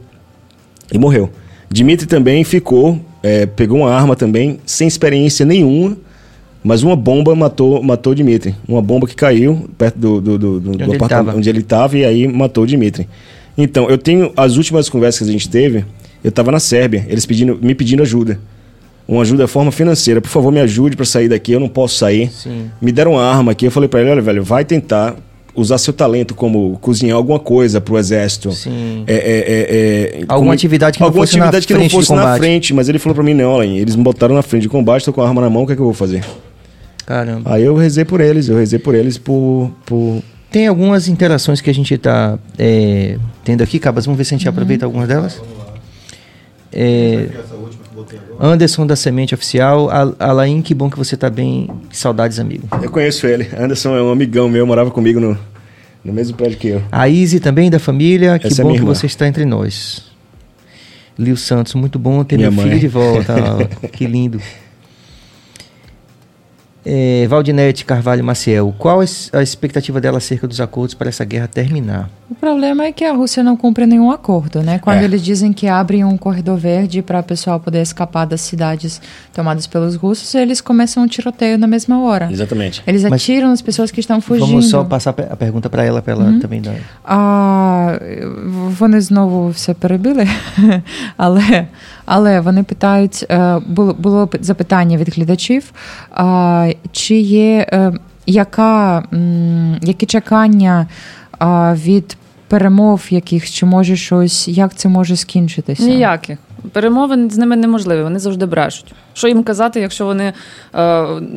[0.93, 1.31] e morreu.
[1.71, 5.97] Dimitri também ficou, é, pegou uma arma também, sem experiência nenhuma,
[6.63, 8.55] mas uma bomba matou matou Dimitri.
[8.69, 11.39] Uma bomba que caiu perto do, do, do, do onde ele apartamento tava.
[11.39, 13.09] onde ele estava e aí matou Dimitri.
[13.57, 15.85] Então, eu tenho as últimas conversas que a gente teve,
[16.23, 18.39] eu estava na Sérvia, eles pedindo, me pedindo ajuda.
[19.07, 20.21] Uma ajuda de forma financeira.
[20.21, 22.31] Por favor, me ajude para sair daqui, eu não posso sair.
[22.31, 22.71] Sim.
[22.81, 25.17] Me deram uma arma aqui, eu falei para ele, olha, velho, vai tentar
[25.55, 28.53] usar seu talento como cozinhar alguma coisa pro exército.
[28.53, 29.03] Sim.
[29.07, 31.89] É, é, é, é, Alguma como- atividade que não alguma fosse na atividade que não
[31.91, 34.63] fosse na frente, mas ele falou para mim, não, olha, eles me botaram na frente
[34.63, 36.23] de combate, tô com a arma na mão, o que é que eu vou fazer?
[37.09, 37.55] Caramba.
[37.55, 41.71] Aí eu rezei por eles, eu rezei por eles por, por Tem algumas interações que
[41.71, 42.39] a gente está
[43.45, 44.05] tendo aqui, Cabas.
[44.05, 45.41] Vamos ver se a gente aproveita algumas delas.
[46.71, 47.29] É,
[48.39, 49.91] Anderson da Semente Oficial.
[49.91, 51.71] Al- Alain, que bom que você está bem.
[51.91, 52.69] Saudades, amigo.
[52.83, 53.49] Eu conheço ele.
[53.59, 55.37] Anderson é um amigão meu, morava comigo no,
[56.05, 56.83] no mesmo prédio que eu.
[56.93, 58.39] A Izzy também, da família.
[58.39, 60.05] Que Essa é bom minha que você está entre nós.
[61.19, 62.69] Lio Santos, muito bom ter Minha meu mãe.
[62.69, 63.35] filho de volta.
[63.91, 64.39] Que lindo.
[66.91, 72.09] É, Valdinete Carvalho Maciel, qual a expectativa dela acerca dos acordos para essa guerra terminar?
[72.30, 74.80] O problema é que a Rússia não cumpre nenhum acordo, né?
[74.80, 75.04] Quando É.
[75.04, 79.00] eles dizem que abrem um corredor verde para o pessoal poder escapar das cidades
[79.34, 82.30] tomadas pelos russos, eles começam um tiroteio na mesma hora.
[82.32, 82.82] Exatamente.
[82.88, 84.48] Eles Mas- atiram nas pessoas que estão fugindo.
[84.48, 86.40] Vamos só passar a pergunta para ela, para ela Uhum.
[86.40, 86.76] também dar.
[87.06, 88.00] А,
[88.80, 90.28] вони знову все перебили,
[91.18, 91.68] але,
[92.06, 95.72] але вони питають, е, було, було п- запитання від глядачів,
[96.12, 97.92] а, чи є е,
[98.28, 101.17] яка, м, які чекання а,
[101.75, 102.17] від
[102.49, 105.83] перемов яких, чи може щось, як це може скінчитися?
[105.83, 106.39] Ніяких.
[106.73, 108.95] Перемовин з ними неможливі, вони завжди брешуть.
[109.13, 110.33] Що їм казати, якщо вони е,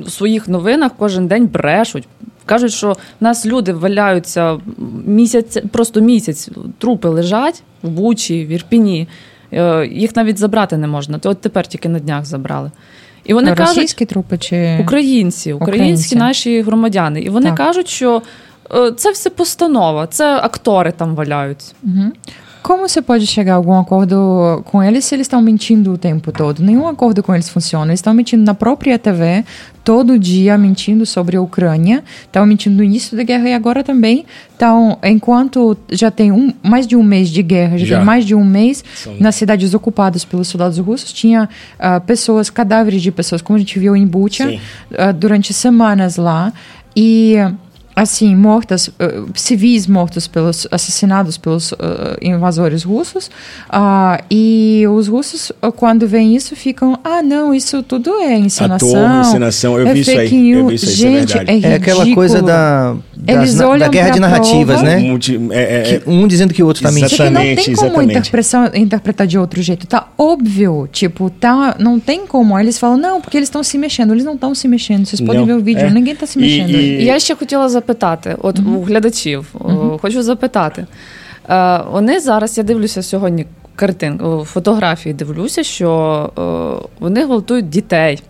[0.06, 2.08] в своїх новинах кожен день брешуть?
[2.46, 4.58] Кажуть, що в нас люди валяються
[5.06, 9.08] місяць, просто місяць, трупи лежать в Бучі, в Ірпіні.
[9.54, 11.20] Е, їх навіть забрати не можна.
[11.24, 12.72] От тепер тільки на днях забрали.
[13.24, 16.16] І вони кажуть, трупи чи українці, українські Українці.
[16.16, 17.22] наші громадяни.
[17.22, 17.58] І вони Так.
[17.58, 18.22] кажуть, що
[18.97, 21.75] це все постанова, це актори там валяються.
[22.69, 26.33] Como você pode chegar a algum acordo com eles se eles estão mentindo o tempo
[26.33, 26.61] todo?
[26.65, 27.87] Nenhum acordo com eles funciona.
[27.93, 29.45] Eles estão mentindo na própria TV,
[29.85, 34.27] todo dia mentindo sobre a Ucrânia, estão mentindo no início da guerra e agora também
[34.53, 37.97] estão, enquanto já tem um, mais de um mês de guerra, já, Já.
[37.99, 42.51] tem mais de um mês São- nas cidades ocupadas pelos soldados russos, tinha ah, pessoas,
[42.51, 44.59] cadáveres de pessoas, como a gente viu em Bucha, Sim.
[44.99, 46.53] ah, durante semanas lá.
[46.97, 47.37] E
[47.95, 53.31] assim, mortas, eh, civis mortos pelos assassinados pelos eh, invasores russos.
[53.71, 58.91] ah, e os russos, ah, quando veem isso, ficam: ah, não, isso tudo é encenação.
[59.07, 60.69] Ator, encenação, eu é vi isso aí, fake eu news.
[60.69, 61.51] vi isso aí, isso é Gente, verdade.
[61.51, 61.75] é É ridículo.
[62.03, 64.97] aquela coisa da, das Eles na- da olham guerra pra de narrativas, prova.
[64.97, 64.99] né?
[64.99, 67.09] Multi- é- é- Que um dizendo que o outro tá Exatamente.
[67.09, 67.17] mentindo.
[67.17, 68.11] Só que não tem como exatamente.
[68.19, 69.87] interpretação, interpretar de outro jeito.
[69.87, 70.87] Tá óbvio.
[70.93, 72.55] Tipo, tá, não tem como.
[72.55, 74.13] Aí eles falam, não, porque eles estão se mexendo.
[74.13, 75.07] Eles não estão se mexendo.
[75.07, 75.91] Vocês podem Não, ver o vídeo, é.
[75.91, 76.71] ninguém tá se E- mexendo.
[76.77, 80.86] e- І я ще хотіла запитати, от у глядачів, о, хочу запитати.
[81.50, 85.90] Е, Вони зараз, я дивлюся сьогодні картин, о, фотографії дивлюся, що
[86.38, 88.22] е, вони гвалтують дітей.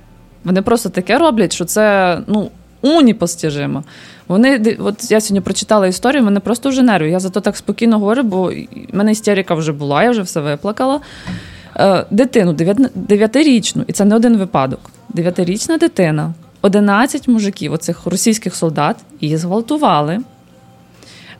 [0.43, 2.49] Вони просто таке роблять, що це ну,
[2.81, 3.83] уніпостіжимо.
[4.27, 7.11] Вони, от я сьогодні прочитала історію, мене просто вже нервує.
[7.11, 8.55] Я зато так спокійно говорю, бо в
[8.93, 10.99] мене істерика вже була, я вже все виплакала.
[11.79, 12.53] Е, Дитину
[12.95, 14.79] дев'ятирічну, і це не один випадок.
[15.09, 20.19] Дев'ятирічна дитина, 11 мужиків, оцих російських солдат, її зґвалтували.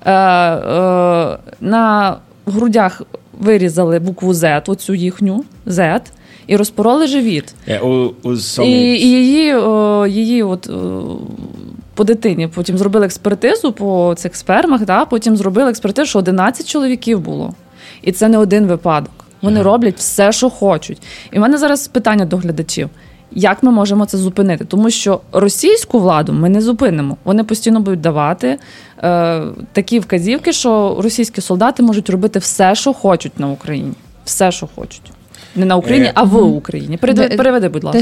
[0.06, 3.02] Е, е, на грудях
[3.40, 6.02] вирізали букву Z, оцю їхню Z,
[6.48, 7.56] і розпороли живіт.
[7.68, 11.18] o- os І, і її, о, її от, о,
[11.94, 15.06] по дитині потім зробили експертизу по цих спермах, да?
[15.06, 17.54] потім зробили експертизу, що 11 чоловіків було.
[18.02, 19.12] І це не один випадок.
[19.42, 21.02] Вони роблять все, що хочуть.
[21.32, 22.90] І в мене зараз питання до глядачів.
[23.32, 24.66] Як ми можемо це зупинити?
[24.66, 27.18] Тому що російську владу ми не зупинимо.
[27.24, 28.60] Вони постійно будуть давати
[29.04, 29.42] е,
[29.74, 33.94] такі вказівки, що російські солдати можуть робити все, що хочуть на Україні.
[34.26, 35.12] Все, що хочуть.
[35.56, 36.98] Не на Україні, Е, а в Україні.
[36.98, 37.98] Переведи, переведи будь ласка.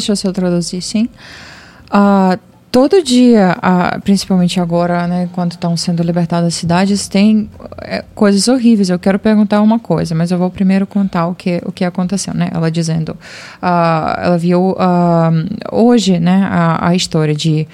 [2.72, 3.58] Todo dia,
[4.04, 7.50] principalmente agora, né, enquanto estão sendo libertadas as cidades, tem
[7.82, 8.92] eh, coisas horríveis.
[8.92, 12.32] Eu quero perguntar uma coisa, mas eu vou primeiro contar o que, o que aconteceu,
[12.32, 12.48] né?
[12.54, 13.18] Ela dizendo,
[13.60, 15.32] ah, ela viu ah,
[15.72, 17.68] hoje, né, a, a história de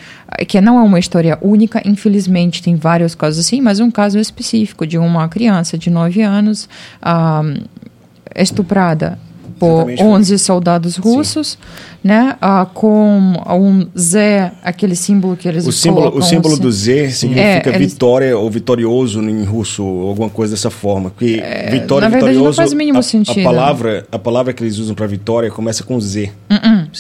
[0.47, 4.87] que não é uma história única, infelizmente tem vários casos assim, mas um caso específico
[4.87, 6.69] de uma criança de 9 anos
[7.01, 7.43] ah,
[8.33, 9.19] estuprada
[9.59, 10.03] por Exatamente.
[10.03, 11.57] 11 soldados russos,
[12.03, 12.35] né?
[12.41, 16.61] ah, com um Z, aquele símbolo que eles O símbolo, colocam, o símbolo assim.
[16.63, 21.09] do Z significa É, eles- vitória ou vitorioso em russo, ou alguma coisa dessa forma.
[21.09, 21.41] Porque
[21.71, 23.39] vitória na verdade, não vitorioso, faz o mínimo a, sentido.
[23.47, 26.31] A palavra, a palavra que eles usam para vitória começa com Z.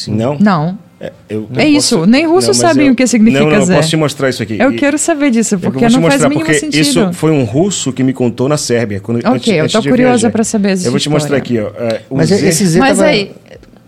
[0.07, 0.37] Não?
[0.39, 0.77] Não.
[0.97, 1.11] É,
[1.57, 3.75] É isso, nem russos mas sabem eu- o que significa Não, não, eu Z.
[3.75, 4.57] posso te mostrar isso aqui.
[4.57, 6.81] Eu E- quero saber disso, porque te não faz mostrar, o mínimo porque sentido.
[6.81, 9.01] Isso foi um russo que me contou na Sérbia.
[9.01, 11.67] Quando, Ok, antes, eu de curiosa pra saber essa Eu vou te mostrar aqui, ó.
[11.77, 13.31] é, o Mas Z, esse Z Mas tava aí,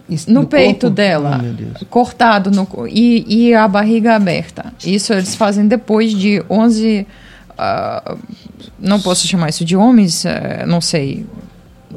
[0.09, 0.89] Isso, no, peito corpo?
[0.95, 1.41] dela,
[1.81, 4.73] Oh, cortado no, e, e a barriga aberta.
[4.85, 7.07] Isso eles fazem depois de 11.
[7.57, 8.15] ah,
[8.79, 11.25] não posso chamar isso de homens, eh, não sei.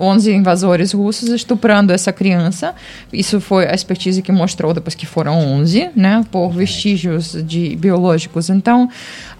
[0.00, 2.74] 11 invasores russos estuprando essa criança.
[3.12, 6.24] Isso foi a expertise que mostrou depois que foram 11, né?
[6.30, 8.48] Por vestígios de biológicos.
[8.48, 8.88] Então,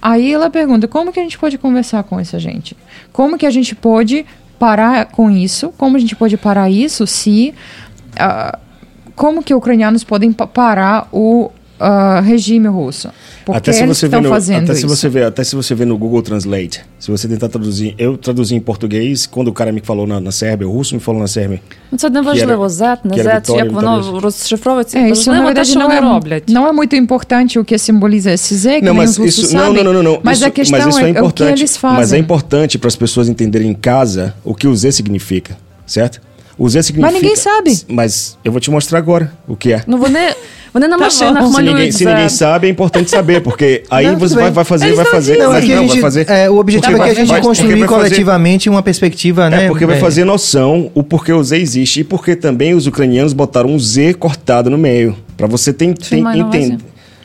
[0.03, 2.77] aí ela pergunta: como que a gente pode conversar com essa gente?
[3.13, 4.27] Como que a gente pode
[4.59, 5.73] parar com isso?
[5.79, 7.55] Como a gente pode parar isso se
[8.19, 8.59] ah,
[9.17, 13.10] como que ucranianos podem pa- parar o ah, regime russo?
[13.46, 14.82] Porque até se eles você vê estão no, fazendo até isso.
[14.82, 18.18] se você vê, até se você vê no Google Translate, se você tentar traduzir, eu
[18.18, 21.22] traduzi em português, quando o cara me falou na, na Sérvia, o russo me falou
[21.22, 21.60] na Sérvia.
[21.92, 24.20] Ну, Це не важливо, Z, не Кіра Z, Вікторія як воно Віталіївна.
[24.22, 24.98] розшифровується.
[24.98, 26.44] É, isso na Важливо те, verdade що não вони é, роблять.
[26.50, 29.44] não é muito importante o que simboliza esse Z, que Não, nem mas os russos
[29.44, 30.20] isso, não, sabem, não, não, não.
[30.24, 31.60] mas isso, a questão mas isso é, é é o que importante.
[31.60, 31.98] eles fazem.
[31.98, 35.52] Mas é importante para as pessoas entenderem em casa o que o Z significa,
[35.86, 36.20] certo?
[36.58, 37.14] O Z significa.
[37.20, 37.72] ninguém sabe.
[38.00, 39.84] Mas eu vou te mostrar agora o que é.
[39.88, 40.28] Ну вони,
[40.74, 41.48] вони на Tá машинах bom.
[41.48, 42.06] Se малюють ninguém, se Z.
[42.06, 44.54] ninguém sabe, é importante saber, porque aí Não, você tudo vai, bem.
[44.54, 45.32] vai fazer, Eles vai não fazer.
[45.34, 45.44] dizem.
[45.48, 46.24] Não, mas aqui a não, gente, vai fazer.
[46.30, 48.70] é, o objetivo Porque é que a vai- gente vai- porque construir vai fazer- coletivamente
[48.70, 49.66] uma perspectiva, né?
[49.66, 53.34] É porque vai fazer noção o porquê o Z existe e porque também os ucranianos
[53.34, 55.16] botaram um Z cortado no meio.
[55.38, 56.78] Pra você tem, tem mais não vai entender.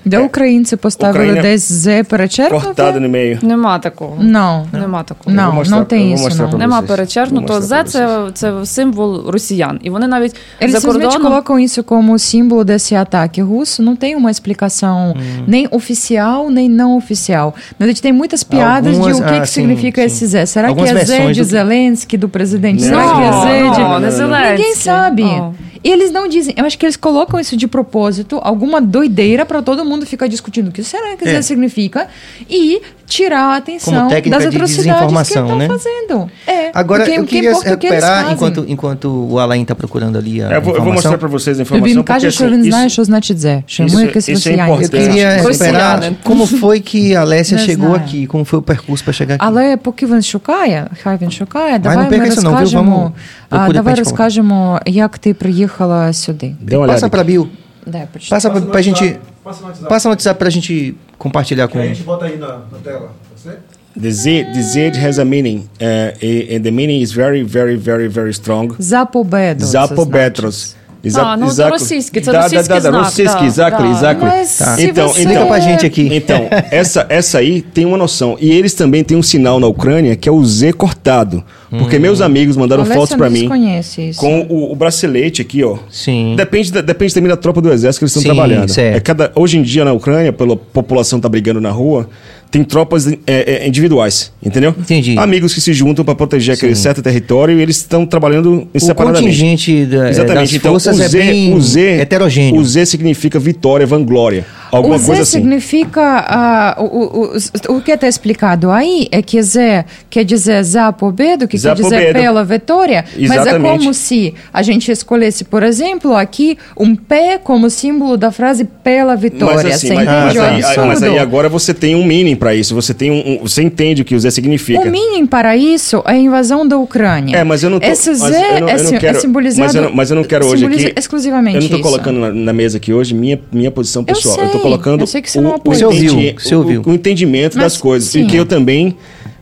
[0.05, 2.66] Де українці поставили Україна десь З перечеркнуте?
[2.82, 3.44] Cortado no meio.
[3.44, 4.16] Нема такого.
[4.22, 4.66] Não.
[4.72, 5.36] Нема такого.
[5.36, 6.51] Não, vou mostrar- não tem eu vou isso, mostrar não.
[6.51, 6.86] pra Нема vocês.
[6.88, 7.46] перечеркнуто.
[7.53, 9.78] Vou mostrar З pra це, це символ росіян.
[9.82, 11.32] І вони навіть Eles за simplesmente кордоном.
[11.32, 15.14] colocam isso como símbolo desse ataque russo, não tem uma explicação
[15.46, 17.55] nem oficial, nem não oficial.
[17.78, 20.07] Na verdade, tem muitas piadas Algumas- de o que, ah, que sim, significa sim.
[20.07, 20.46] esse Zé.
[20.46, 22.80] Será Algumas que é Zé versões de do- Zelensky, do presidente?
[22.84, 23.80] Não, Será que é Zé de...
[23.80, 24.51] não, não é Zelensky.
[24.57, 25.22] Ninguém sabe.
[25.24, 25.55] Não.
[25.84, 29.62] E eles não dizem, eu acho que eles colocam isso de propósito, alguma doideira para
[29.62, 31.32] todo mundo ficar discutindo o que será que É.
[31.38, 32.07] isso significa
[32.48, 35.66] e tirar a atenção Como técnica das de atrocidades que desinformação, estão né?
[35.68, 36.30] fazendo.
[36.46, 38.34] É, Agora, porque eu o que queria importa é o que eles recuperar, fazem.
[38.36, 40.92] enquanto, enquanto o Alain está procurando ali a Eu vou, eu vou informação.
[40.94, 41.94] mostrar para vocês a Він informação.
[41.96, 44.32] porque, каже, що assim, він isso- знає, що значить «зе», що йому isso- якесь isso
[44.32, 44.72] é росіянське.
[44.72, 45.09] Eu importante.
[45.09, 46.16] queria recuperar Rosciane.
[46.24, 48.03] como foi que a Alessia Не chegou знаю.
[48.05, 49.44] aqui, como foi o percurso para chegar aqui.
[49.46, 53.12] Але поки він шукає, хай він шукає, давай не ми перекайся, ну, ви розкажемо, вам-
[53.51, 55.34] а, ви давай будете розкажемо, як ти
[55.74, 56.55] приїхала сюди.
[56.61, 56.94] Dê uma olhada.
[57.01, 57.48] Passa para Bill,
[57.86, 58.30] Дай почитати.
[58.30, 59.88] passa pra, pra gente, Passa no WhatsApp.
[59.88, 63.11] passa no WhatsApp pra gente compartilhar com Que a gente bota aí na, na tela.
[63.28, 63.59] Pode ser?
[64.01, 68.09] The Z, the Z has a meaning, uh, and the meaning is very, very, very,
[68.09, 68.74] very strong.
[68.78, 69.61] За победу.
[69.61, 70.74] це Запобетros.
[70.84, 71.72] А, exato ah, não, exactly.
[71.72, 74.30] não rossiski, da, da, da, da, rossiski, exactly, exactly.
[74.58, 74.76] Tá.
[74.80, 75.24] Então, você...
[75.24, 76.10] então, pra gente aqui.
[76.12, 78.38] Então, essa, essa aí tem uma noção.
[78.39, 81.43] E eles também têm um sinal na Ucrânia que é o Z cortado.
[81.70, 82.01] Porque hum.
[82.01, 84.20] meus amigos mandaram Alexandre fotos para mim conhece isso.
[84.20, 85.78] com o, o, bracelete aqui, ó.
[85.89, 86.36] Sim.
[86.36, 88.70] Depende, da, depende também da tropa do exército que eles estão Sim, trabalhando.
[88.70, 88.95] Certo.
[88.95, 92.08] É cada, hoje em dia na Ucrânia, pela população tá brigando na rua,
[92.51, 94.73] tem tropas é, é, individuais, entendeu?
[94.77, 95.17] Entendi.
[95.17, 99.25] Amigos que se juntam para proteger aquele certo território e eles estão trabalhando O separadamente.
[99.25, 100.35] contingente da, Exatamente.
[100.41, 102.59] das Então, forças o é Z, bem o Z, heterogêneo.
[102.59, 104.45] O Z significa vitória, vanglória.
[104.71, 105.31] Alguma o Z coisa assim.
[105.33, 106.25] significa.
[106.27, 107.31] ah, o,
[107.71, 111.69] o, o, que está explicado aí é que Z quer dizer za pobedo, que Za
[111.75, 112.19] quer dizer pobedo.
[112.19, 113.79] pela vitória, mas é Exatamente.
[113.79, 119.15] como se a gente escolhesse, por exemplo, aqui um P como símbolo da frase pela
[119.15, 119.55] vitória.
[119.55, 122.35] Mas assim, Você mas, entende mas o aí, mas aí agora você tem um meaning
[122.45, 122.75] para isso.
[122.75, 124.81] Você tem um, um- você entende o que o Z significa.
[124.87, 127.37] O meaning para isso é a invasão da Ucrânia.
[127.37, 129.19] É, mas eu não tô, Esse Z eu não, eu é, não sim- quero, é
[129.19, 129.65] simbolizado.
[129.65, 130.93] mas eu não, mas eu não quero hoje aqui.
[130.95, 131.79] exclusivamente Eu não isso.
[131.81, 134.37] colocando na, na mesa aqui hoje minha, minha posição pessoal.
[134.37, 135.75] Eu, tô sei, colocando eu sei que você o, não o, apoia.
[135.79, 136.83] Você ouviu, entendi- você o- ouviu.
[136.85, 138.09] o entendimento Mas, das coisas.
[138.09, 138.21] sim.
[138.23, 138.95] E que eu também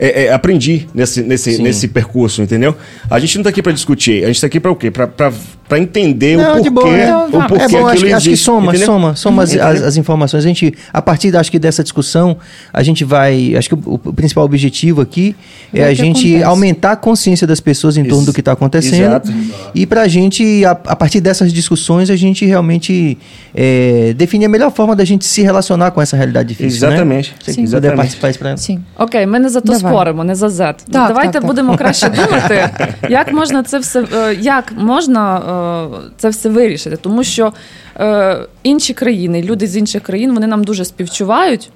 [0.03, 2.75] é, é, aprendi nesse, nesse, nesse percurso, entendeu?
[3.09, 4.91] A gente não tá aqui para discutir, a gente tá aqui para o quê?
[4.91, 8.71] Para entender não, o porquê, boa, o porquê é bom, acho, existe, acho que soma,
[8.71, 8.87] entendeu?
[8.87, 10.43] soma, soma as, as, as, informações.
[10.43, 12.37] A gente, a partir da, acho que dessa discussão,
[12.73, 15.37] a gente vai, acho que o, o principal objetivo aqui
[15.73, 16.43] é, é a gente acontece.
[16.43, 19.03] aumentar a consciência das pessoas em torno do que está acontecendo.
[19.03, 19.33] Exato.
[19.73, 23.17] E para a gente, a partir dessas discussões, a gente realmente
[23.55, 26.81] é, definir a melhor forma da gente se relacionar com essa realidade difícil.
[26.81, 26.95] Né?
[26.95, 27.31] Exatamente.
[27.47, 27.53] Né?
[27.53, 27.63] Sim.
[27.63, 27.95] Exatamente.
[27.95, 28.57] Participar isso pra...
[28.57, 28.83] Sim.
[28.97, 30.57] Ok, menos a tua споримо, не за Z.
[30.57, 31.45] Так, Давайте так, так.
[31.45, 32.69] будемо краще думати,
[33.09, 36.97] як можна це все е, як можна е, це все вирішити.
[36.97, 37.53] Тому що
[37.99, 41.69] е, інші країни, люди з інших країн, вони нам дуже співчувають.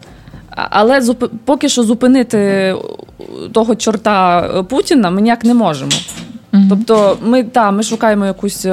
[0.50, 2.76] Але зуп- поки що зупинити
[3.54, 5.92] того чорта Путіна ми ніяк не можемо.
[6.70, 8.68] Тобто, ми та ми шукаємо якусь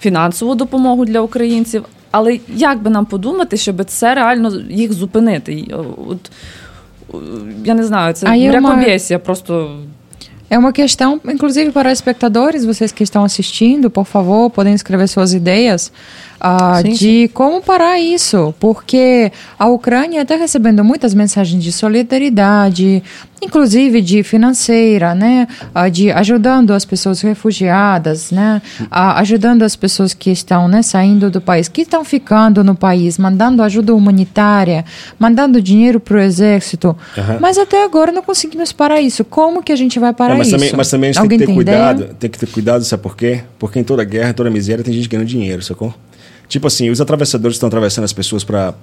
[0.00, 5.64] фінансову допомогу для українців, але як би нам подумати, щоб це реально їх зупинити?
[6.08, 6.30] От,
[7.65, 9.77] я не знаю, це А є uma- мракобєсія просто.
[10.49, 15.33] É uma questão, inclusive para espectadores, vocês que estão assistindo, por favor, podem escrever suas
[15.33, 15.91] ideias
[16.44, 23.00] ah, Sim, de como parar isso, porque a Ucrânia está recebendo muitas mensagens de solidariedade,
[23.40, 30.12] inclusive de financeira, né, ah, de ajudando as pessoas refugiadas, né, ah, ajudando as pessoas
[30.14, 34.84] que estão né, saindo do país, que estão ficando no país, mandando ajuda humanitária,
[35.20, 36.96] mandando dinheiro para o exército,
[37.40, 39.24] mas até agora não conseguimos parar isso.
[39.24, 40.56] Como que a gente vai parar É, mas, isso?
[40.56, 41.98] também, mas também a gente Alguém tem que ter tem cuidado.
[42.00, 42.14] ideia?
[42.18, 43.42] Tem que ter cuidado, sabe por quê?
[43.60, 45.94] Porque em toda guerra, em toda miséria, tem gente ganhando dinheiro, sacou?
[46.52, 48.74] Tipo assim, os atravessadores estão atravessando as pessoas para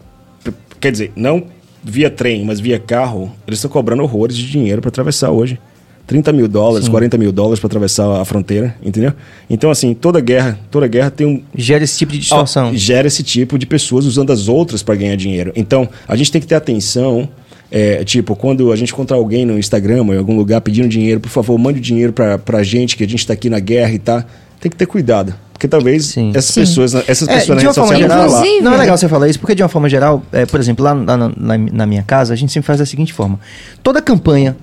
[0.79, 1.43] Quer dizer, não
[1.83, 5.59] via trem, mas via carro, eles estão cobrando horrores de dinheiro para atravessar hoje.
[6.07, 9.13] 30 mil dólares, 40 mil dólares para atravessar a fronteira, entendeu?
[9.47, 12.75] Então, assim, toda guerra, toda guerra tem um, Gera esse tipo de distorção.
[12.75, 15.53] Gera esse tipo de pessoas usando as outras para ganhar dinheiro.
[15.55, 17.29] Então, a gente tem que ter atenção.
[17.71, 21.19] é, tipo, quando a gente encontrar alguém no Instagram ou em algum lugar pedindo dinheiro,
[21.19, 23.91] por favor, mande o dinheiro pra, pra gente, que a gente tá aqui na guerra
[23.91, 24.25] e tá.
[24.59, 25.35] Tem que ter cuidado.
[25.59, 26.31] Porque talvez Sim.
[26.33, 26.61] essas Sim.
[26.61, 28.39] pessoas, essas É, pessoas de na uma rede forma social geral, falar.
[28.39, 30.85] Inclusive- não é legal você falar isso, porque de uma forma geral, é, por exemplo,
[30.85, 33.37] lá na, na- na- minha casa, a gente sempre faz da seguinte forma:
[33.83, 34.55] toda campanha,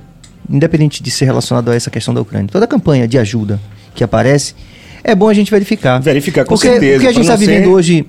[0.48, 3.60] independente de ser relacionado a essa questão da Ucrânia, toda campanha de ajuda
[3.94, 4.54] que aparece,
[5.04, 6.00] é bom a gente verificar.
[6.00, 8.06] Verificar, com porque, certeza, Porque a gente está não vivendo ser- hoje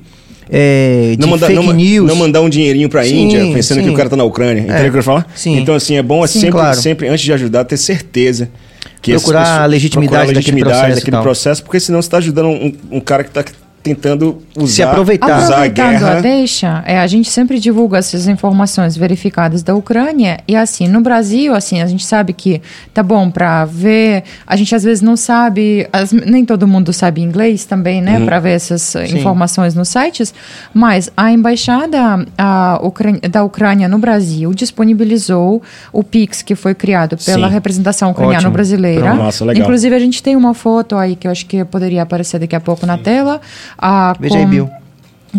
[0.49, 2.07] é, de Não mandar, fake não, news.
[2.07, 3.93] não mandar um dinheirinho pra Sim, Índia, pensando que sim.
[3.93, 4.61] o cara tá na Ucrânia.
[4.61, 5.27] Entendeu o que eu falar?
[5.35, 5.57] Sim.
[5.59, 6.79] Então, assim, é bom é Sim, sempre, claro.
[6.81, 8.49] sempre, antes de ajudar, ter certeza
[9.01, 12.17] Procurar a legitimidade procurar a daquele legitimidade processo e daquele processo, porque senão você está
[12.17, 13.43] ajudando um, um cara que está
[13.87, 15.37] tentando usar, Se aproveitar.
[15.37, 16.21] usar a Aproveitando a guerra.
[16.21, 21.53] deixa, é, a gente sempre divulga essas informações verificadas da Ucrânia e assim, no Brasil,
[21.55, 22.61] assim, a gente sabe que
[22.93, 27.21] tá bom para ver, a gente às vezes não sabe, as- nem todo mundo sabe
[27.21, 30.33] inglês também, né, para ver essas eh, informações nos sites,
[30.73, 35.61] mas a embaixada a Ucrânia- da Ucrânia no Brasil disponibilizou
[35.91, 37.53] o Pix que foi criado pela Sim.
[37.53, 38.51] representação ucraniana Ótimo.
[38.53, 39.13] brasileira.
[39.13, 39.63] Nossa, legal.
[39.63, 42.59] Inclusive a gente tem uma foto aí que eu acho que poderia aparecer daqui a
[42.59, 43.39] pouco na tela.
[43.77, 44.69] Ah, Veja com- aí, Bill.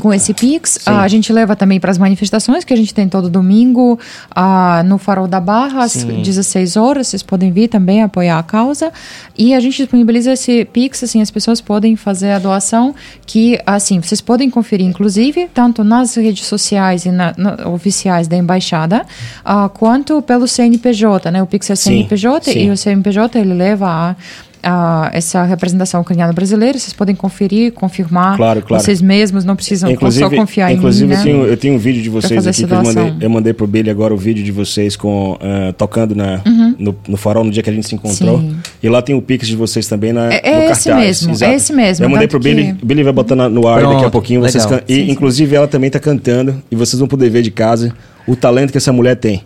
[0.01, 0.79] com esse Pix.
[0.87, 3.99] Ah, a gente leva também para as manifestações que a gente tem todo domingo
[4.31, 7.09] ah, no Farol da Barra, às 16 horas.
[7.09, 8.93] Vocês podem vir também apoiar a causa.
[9.37, 12.95] E a gente disponibiliza esse Pix, assim, as pessoas podem fazer a doação
[13.27, 18.37] que, assim, vocês podem conferir, inclusive, tanto nas redes sociais e na, na- oficiais da
[18.37, 19.05] embaixada,
[19.45, 21.43] ah, quanto pelo CNPJ, né?
[21.43, 22.67] O Pix é Sim, CNPJ sim.
[22.67, 24.17] e o CNPJ ele leva a
[24.63, 28.83] a essa representação ucraniana brasileira, vocês podem conferir, confirmar Claro, claro.
[28.83, 31.25] vocês mesmos, não precisam Inclusive, só confiar inclusive em mim, eu, né?
[31.25, 33.91] tenho, eu tenho um vídeo de vocês aqui que eu mandei, eu mandei pro Billy
[33.91, 36.41] agora o vídeo de vocês com ah, tocando na,
[36.79, 38.37] no, no farol no dia que a gente se encontrou.
[38.37, 38.51] Uhum.
[38.51, 38.57] Sim.
[38.83, 41.07] E lá tem o Pix de vocês também na, É- é no esse cartaz.
[41.07, 41.53] mesmo, Exato.
[41.53, 43.81] é esse mesmo, Eu mandei pro Billy, que- o Billy vai botar na- no ar
[43.83, 44.41] daqui a Pronto, pouquinho.
[44.41, 47.93] Vocês can- E inclusive ela também tá cantando e vocês vão poder ver de casa
[48.27, 49.43] o talento que essa mulher tem.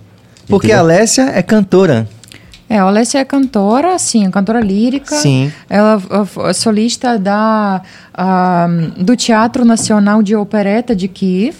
[0.48, 0.78] Porque Entendeu?
[0.78, 2.06] a Alessia é cantora.
[2.71, 5.15] É, a Alessia é cantora, sim, cantora lírica.
[5.15, 5.51] Sim.
[5.69, 6.01] Ela
[6.45, 7.81] é é solista da,
[8.13, 8.67] ah,
[8.97, 11.55] do Teatro Nacional de Opereta de Kiev.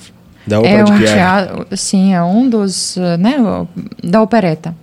[0.45, 1.13] Da Ópera é de um Kiev.
[1.13, 3.67] teatro, sim, é um dos, eh, né, o-
[4.03, 4.75] da opereta.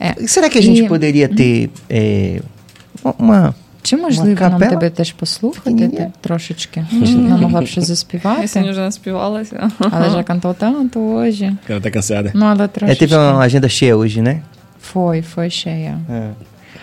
[0.00, 0.14] É.
[0.18, 2.40] E Será que a gente E- poderia ter é,
[3.18, 3.54] uma...
[3.82, 4.70] Чи можливо нам капела?
[4.70, 5.96] тебе теж послухати Ні-ні-ні.
[5.96, 6.84] ти трошечки?
[6.92, 8.48] Нам могла б щось Я заспівати.
[8.48, 9.70] сьогодні вже наспівалася.
[9.92, 11.56] Ela já cantou tanto hoje.
[11.68, 12.30] Ela tá cansada.
[12.34, 13.06] Não, ela É, tрошечки.
[13.06, 14.42] teve uma agenda cheia hoje, né?
[14.91, 15.99] Foi, foi cheia.
[16.09, 16.29] É.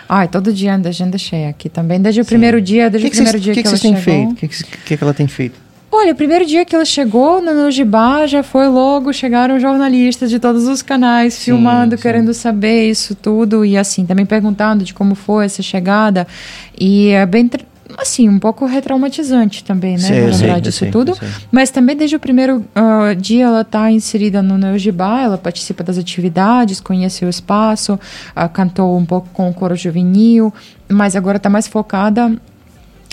[0.07, 1.99] Ai, todo dia anda agenda cheia aqui também.
[1.99, 3.67] Desde o primeiro dia, O desde que, o que primeiro vocês, dia que que, que
[3.67, 4.01] ela chegou.
[4.01, 4.31] feito?
[4.31, 5.59] O que, que, que, ela tem feito?
[5.91, 10.39] Olha, o primeiro dia que ela chegou no Nojibá, já foi logo, chegaram jornalistas de
[10.39, 12.01] todos os canais filmando, sim.
[12.01, 16.27] querendo saber isso tudo e assim, também perguntando de como foi essa chegada.
[16.79, 17.49] E é bem,
[17.97, 20.21] assim, um pouco retraumatizante também, né?
[20.21, 21.15] Eu na verdade, eu isso sei, tudo.
[21.15, 21.27] sei.
[21.51, 25.97] Mas também desde o primeiro ah, dia ela está inserida no Neogibá, ela participa das
[25.97, 27.99] atividades, conhece o espaço,
[28.35, 30.53] ah, cantou um pouco com o coro juvenil,
[30.89, 32.31] mas agora está mais focada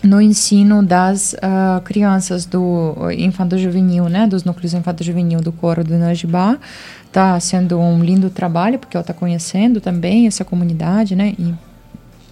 [0.03, 6.59] no ensino das ah, crianças do infanto-juvenil, né, dos núcleos infanto-juvenil do coro do Najibá.
[7.07, 11.55] Está sendo um lindo trabalho, porque ela está conhecendo também essa comunidade, né, e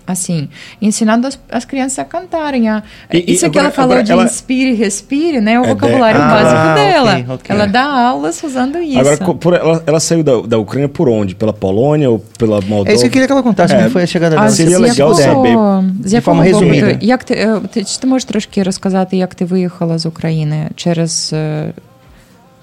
[0.10, 0.50] assim,
[0.80, 2.70] ensinando as, as crianças a cantarem.
[2.70, 5.54] A, E- e isso que agora- ela falou agora de ela- inspire e respire, né,
[5.54, 7.12] é o É, vocabulário ah, básico dela.
[7.14, 7.56] ok, ok.
[7.56, 9.00] Ela dá aulas usando isso.
[9.00, 11.34] Agora, co- por- ela, ela saiu da, da Ucrânia por onde?
[11.34, 12.92] Pela Polônia ou pela Moldova?
[12.92, 13.78] É isso que eu queria que ela contasse, É.
[13.78, 14.52] como foi a chegada А dela.
[14.52, 16.94] з Seria legal якого, saber, з якого форма боку резюме.
[16.94, 20.70] ти- як ти, е, ти, чи ти можеш трошки розказати, як ти виїхала з України?
[20.76, 21.74] Через, е,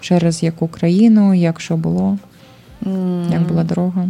[0.01, 2.19] через яку країну, як що було?
[3.33, 4.05] Як була дорога?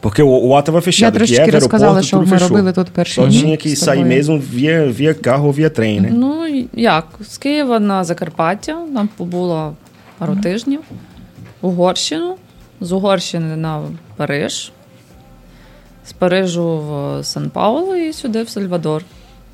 [0.00, 1.04] Porque o, o Ata vai fechado.
[1.04, 3.30] Я трошечки Києв, розказала, що ми робили тут перші дні.
[3.30, 6.10] Точно, який сай мезом в'є, в'є карго, в'є трейни.
[6.12, 7.06] Ну, як?
[7.20, 9.74] З Києва на Закарпаття, там було
[10.18, 10.80] пару тижнів.
[11.60, 12.36] Угорщину,
[12.80, 13.82] з Угорщини на
[14.16, 14.72] Париж,
[16.06, 19.04] з Парижу в Сан-Паулу і сюди в Сальвадор.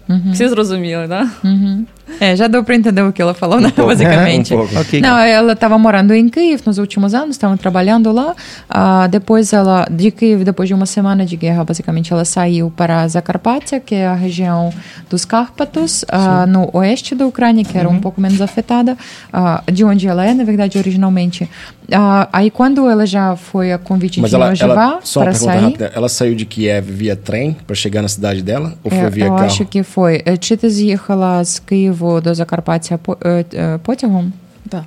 [0.08, 0.20] Угу.
[0.32, 1.28] Всі зрозуміли, так?
[1.42, 1.48] Да?
[1.50, 1.78] Угу.
[2.19, 4.53] É, já deu para entender o que ela falou, né, basicamente.
[4.53, 4.79] Um pouco.
[4.79, 5.01] Ok.
[5.01, 8.35] Não, ela estava morando em Kiev nos últimos anos, estava trabalhando lá.
[8.69, 13.07] Ah, depois ela, de Kiev, depois de uma semana de guerra, basicamente ela saiu para
[13.07, 14.71] Zacarpátia, que é a região
[15.09, 18.97] dos Cárpatos, ah, no oeste da Ucrânia, que era um pouco menos afetada,
[19.31, 21.49] ah, de onde ela é, na verdade, originalmente.
[21.91, 25.25] Ah, aí quando ela já foi a convite Mas de ela, Nojibá ela só uma
[25.25, 25.63] para pergunta sair.
[25.63, 25.91] rápida.
[25.95, 29.25] Ela saiu de Kiev via trem para chegar na cidade dela ou foi Eu, via
[29.25, 29.45] eu carro?
[29.45, 30.21] acho que foi.
[30.27, 31.59] Е, Чи ти з'їхала з
[31.95, 34.33] Києву до Закарпаття по- е, е, потягом?
[34.69, 34.83] Так.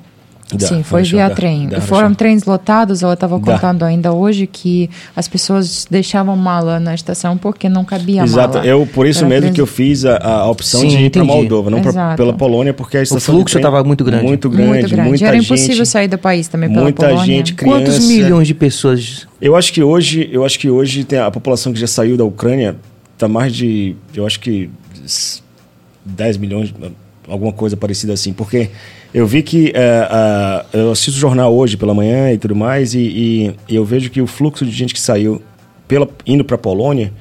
[0.52, 1.68] Dá, Sim, foi хорошо, via dá, trem.
[1.68, 2.14] dá, Foram хорошо.
[2.20, 3.44] trens lotados, ela estava Dá.
[3.52, 4.76] contando ainda hoje que
[5.20, 8.66] as pessoas deixavam mala na estação porque não cabia Exato, mala.
[8.72, 11.10] eu por isso Era mesmo trens- que eu fiz a, a opção Sim, de ir
[11.10, 11.36] para entendi.
[11.38, 12.16] Moldova, não pra, Exato.
[12.20, 14.24] pela Polônia, porque a estação de fluxo trem- tava muito grande.
[14.32, 15.08] Muito grande, Muito grande.
[15.12, 15.44] muita Era gente.
[15.46, 17.24] impossível sair do país também pela muita Polônia.
[17.36, 18.12] gente, Quantos criança.
[18.14, 19.26] milhões de pessoas?
[19.48, 22.24] Eu acho que hoje, eu acho que hoje tem a população que já saiu da
[22.34, 22.70] Ucrânia
[23.20, 24.54] tá mais de, eu acho que
[25.12, 25.40] s-
[26.09, 26.73] 10 milhões,
[27.27, 28.69] alguma coisa parecida assim, porque
[29.13, 32.93] eu vi que é, a- eu assisto o jornal hoje pela manhã e tudo mais
[32.93, 32.99] e,
[33.69, 35.41] e- eu vejo que o fluxo de gente que saiu
[35.87, 37.11] pela, indo para Polônia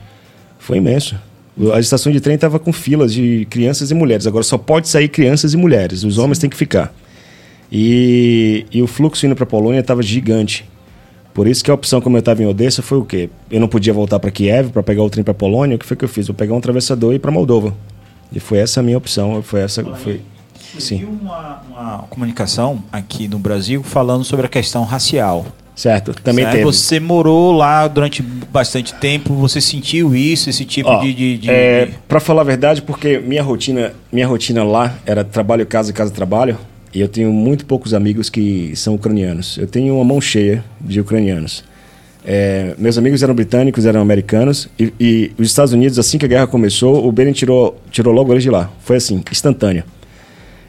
[0.58, 1.16] foi imenso.
[1.56, 4.26] O- A estação de trem estava com filas de crianças e mulheres.
[4.26, 6.04] Agora só pode sair crianças e mulheres.
[6.04, 6.94] Os homens têm que ficar.
[7.70, 10.64] E, e o fluxo indo para Polônia estava gigante.
[11.34, 13.28] Por isso que a opção, como eu estava em Odessa, foi o quê?
[13.50, 15.76] Eu não podia voltar para Kiev para pegar o trem para Polônia.
[15.76, 16.26] O que foi que eu fiz?
[16.26, 17.74] Vou pegar um atravessador e ir para Moldova.
[18.32, 20.20] E foi essa a minha opção, foi essa, foi...
[20.78, 21.04] Sim.
[21.04, 25.46] Uma, uma comunicação aqui no Brasil falando sobre a questão racial.
[25.74, 26.52] Certo, também Certo?
[26.56, 26.64] teve.
[26.64, 31.14] Você morou lá durante bastante tempo, você sentiu isso, esse tipo Ó, de.
[31.14, 35.64] de, de- é, Pra falar a verdade, porque minha rotina, minha rotina lá era trabalho,
[35.64, 36.58] casa, casa, trabalho.
[36.92, 39.56] E eu tenho muito poucos amigos que são ucranianos.
[39.56, 41.62] Eu tenho uma mão cheia de ucranianos.
[42.24, 44.68] É, meus amigos eram britânicos, eram americanos.
[44.78, 48.32] E, e os Estados Unidos, assim que a guerra começou, o Biden tirou, tirou logo
[48.32, 48.70] eles de lá.
[48.80, 49.84] Foi assim, instantâneo.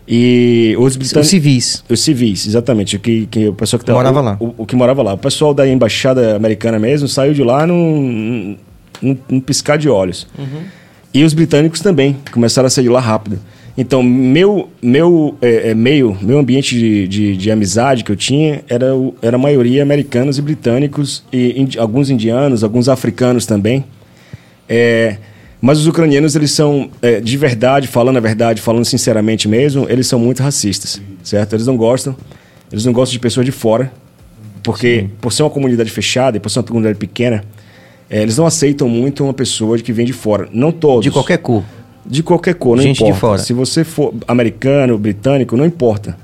[0.07, 1.29] E os Os britânicos...
[1.29, 1.83] civis.
[1.89, 2.95] Os civis, exatamente.
[2.95, 4.37] O, que, que, o pessoal que tá- Morava o- lá.
[4.39, 5.13] O, o que morava lá.
[5.13, 8.57] O pessoal da embaixada americana mesmo saiu de lá num,
[9.01, 10.27] num, num piscar de olhos.
[11.13, 13.39] E os britânicos também começaram a sair de lá rápido.
[13.77, 18.61] Então, meu, meu é, é, meio, meu ambiente de, de, de amizade que eu tinha
[18.67, 18.87] era,
[19.21, 23.85] era a maioria americanos e britânicos, e indi- alguns indianos, alguns africanos também.
[24.67, 25.17] É,
[25.61, 30.07] mas os ucranianos, eles são, é, de verdade, falando a verdade, falando sinceramente mesmo, eles
[30.07, 31.53] são muito racistas, certo?
[31.53, 32.15] Eles não gostam,
[32.71, 33.91] eles não gostam de pessoas de fora,
[34.63, 37.43] porque por ser uma comunidade fechada e por ser uma comunidade pequena,
[38.09, 40.49] é, eles não aceitam muito uma pessoa que vem de fora.
[40.51, 41.03] Não todos.
[41.03, 41.63] De qualquer cor.
[42.05, 43.19] De qualquer cor, não Gente de importa.
[43.19, 43.37] fora.
[43.39, 46.17] Se você for americano, britânico, não importa.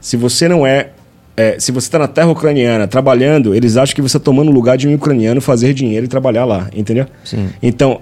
[0.00, 0.90] Se você não é,
[1.36, 4.52] é, se você está na terra ucraniana trabalhando, eles acham que você está tomando o
[4.52, 7.06] lugar de um ucraniano fazer dinheiro e trabalhar lá, entendeu?
[7.24, 7.48] Sim.
[7.62, 8.00] Então,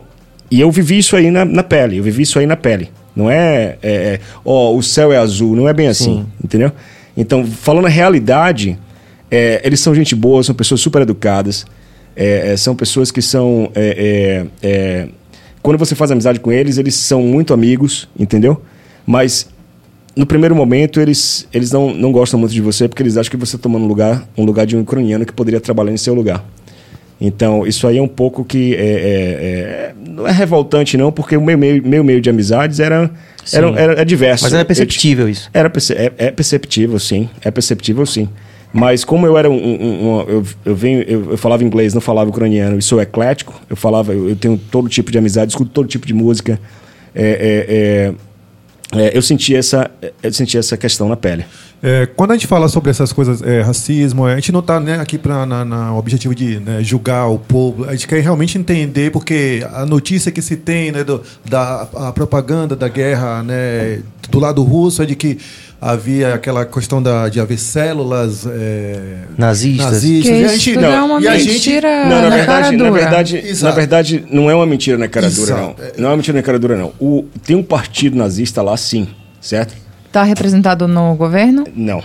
[0.51, 2.91] e eu vivi isso aí na, na pele, eu vivi isso aí na pele.
[3.15, 6.27] Não é, é, é, ó, o céu é azul, não é bem assim, Sim.
[6.45, 6.71] entendeu?
[7.17, 8.79] Então, falando a realidade,
[9.31, 11.65] é, eles são gente boa, são pessoas super educadas,
[12.15, 13.71] é, é, são pessoas que são.
[15.67, 18.63] Quando você faz amizade com eles, eles são muito amigos, entendeu?
[19.05, 19.49] Mas
[20.15, 23.37] no primeiro momento eles, eles não, não gostam muito de você porque eles acham que
[23.37, 26.15] você está tomando um lugar, um lugar de um ucraniano que poderia trabalhar em seu
[26.15, 26.45] lugar.
[27.21, 31.37] Então, isso aí é um pouco que é, é- é- não é revoltante não, porque
[31.37, 33.11] o meu meio, meu meio de amizades era,
[33.53, 34.45] era, era, era diverso.
[34.45, 35.51] Mas era Eu- perceptível isso.
[35.53, 37.29] era é, é perceptível, sim.
[37.43, 38.29] É perceptível, sim.
[38.77, 42.01] Mas como eu era um, um- um- eu, eu, venho, eu, eu falava inglês, não
[42.03, 45.71] falava ucraniano, e sou eclético, eu falava, eu, eu tenho todo tipo de amizade, escuto
[45.71, 46.61] todo tipo de música.
[47.15, 48.13] É,
[48.93, 49.91] é, é, é, eu senti essa,
[50.23, 51.47] eu senti essa questão na pele.
[51.83, 55.01] É, quando a gente fala sobre essas coisas, é, racismo, a gente não está né,
[55.01, 57.85] aqui para na, na objetivo de né, julgar o povo.
[57.85, 62.77] A gente quer realmente entender porque a notícia que se tem né, do, da propaganda
[62.77, 64.01] da guerra né,
[64.31, 65.39] do lado russo é de que
[65.81, 68.99] havia aquela questão da, de haver células é,
[69.37, 69.87] Nazistas.
[69.93, 70.33] nazistas.
[70.33, 72.71] Que E a gente- tudo é uma e a gente- mentira Não, na na cara
[72.71, 75.75] verdade, na verdade, na verdade, não é uma mentira na cara dura, não.
[75.79, 76.01] Exato.
[76.01, 76.93] Não é uma mentira na cara dura, não.
[76.99, 79.07] O, tem um partido nazista lá, sim,
[79.41, 79.75] certo?
[80.07, 81.65] Está representado no governo?
[81.75, 82.03] Não.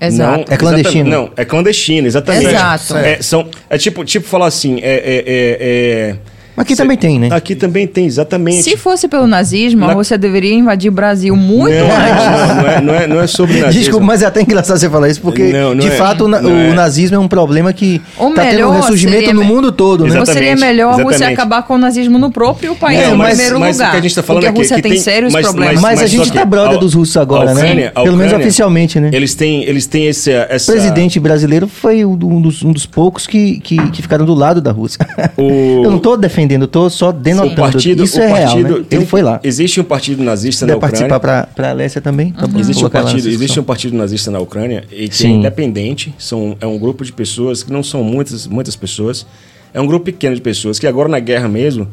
[0.00, 0.38] Exato.
[0.38, 1.08] Não, É clandestino.
[1.08, 2.46] exatamente- Não, é clandestino, exatamente.
[2.46, 2.96] Exato.
[2.96, 6.16] É, são, é tipo, tipo falar assim, é, é, é- é-
[6.60, 7.28] Aqui Cê- também tem, né?
[7.32, 8.62] Aqui também tem, exatamente.
[8.62, 12.24] Se fosse pelo nazismo, Na- a Rússia deveria invadir o Brasil muito não, antes.
[12.24, 13.80] não, não, é, não, é, não é sobre nazismo.
[13.80, 15.90] Desculpa, mas é até engraçado você falar isso, porque Não, não de é.
[15.92, 16.72] fato o, Não o é.
[16.74, 20.10] nazismo é um problema que Ou está tendo um ressurgimento seria no mundo todo, né?
[20.10, 23.14] Ou Exatamente, seria melhor a Rússia acabar com o nazismo no próprio país, É, em
[23.16, 23.90] mas- primeiro mas o lugar.
[23.92, 25.80] que a gente tá falando porque a aqui, Rússia que tem, tem- sérios mas- problemas.
[25.80, 27.92] Mas, a Mas gente só tá que brother a- dos russos agora, a Ucrânia- né?
[27.94, 29.10] a Pelo menos oficialmente, né?
[29.12, 30.70] Eles têm, eles têm esse, essa...
[30.70, 34.34] O presidente brasileiro foi o- um dos, um dos poucos que, que, que ficaram do
[34.34, 34.98] lado da Rússia.
[35.36, 35.50] O-
[35.84, 37.54] Eu não estou defendendo, eu tô só o denotando.
[37.56, 38.84] partido, Isso o é real, partido né?
[38.88, 39.40] tem Ele um- foi lá.
[39.42, 41.08] Existe um partido nazista na Ucrânia.
[41.08, 42.32] participar para a Alessia também?
[42.32, 45.26] Tá bom, Existe um, partido, existe um partido nazista na Ucrânia e que Sim.
[45.28, 46.14] é independente.
[46.18, 49.26] São, é um grupo de pessoas que não são muitas, muitas pessoas.
[49.72, 51.86] É um grupo pequeno de pessoas que agora na guerra mesmo,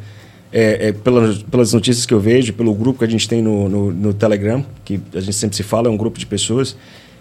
[0.51, 3.67] é, é, pelas, pelas notícias que eu vejo, pelo grupo que a gente tem no,
[3.69, 6.75] no, no Telegram, que a gente sempre se fala, é um grupo de pessoas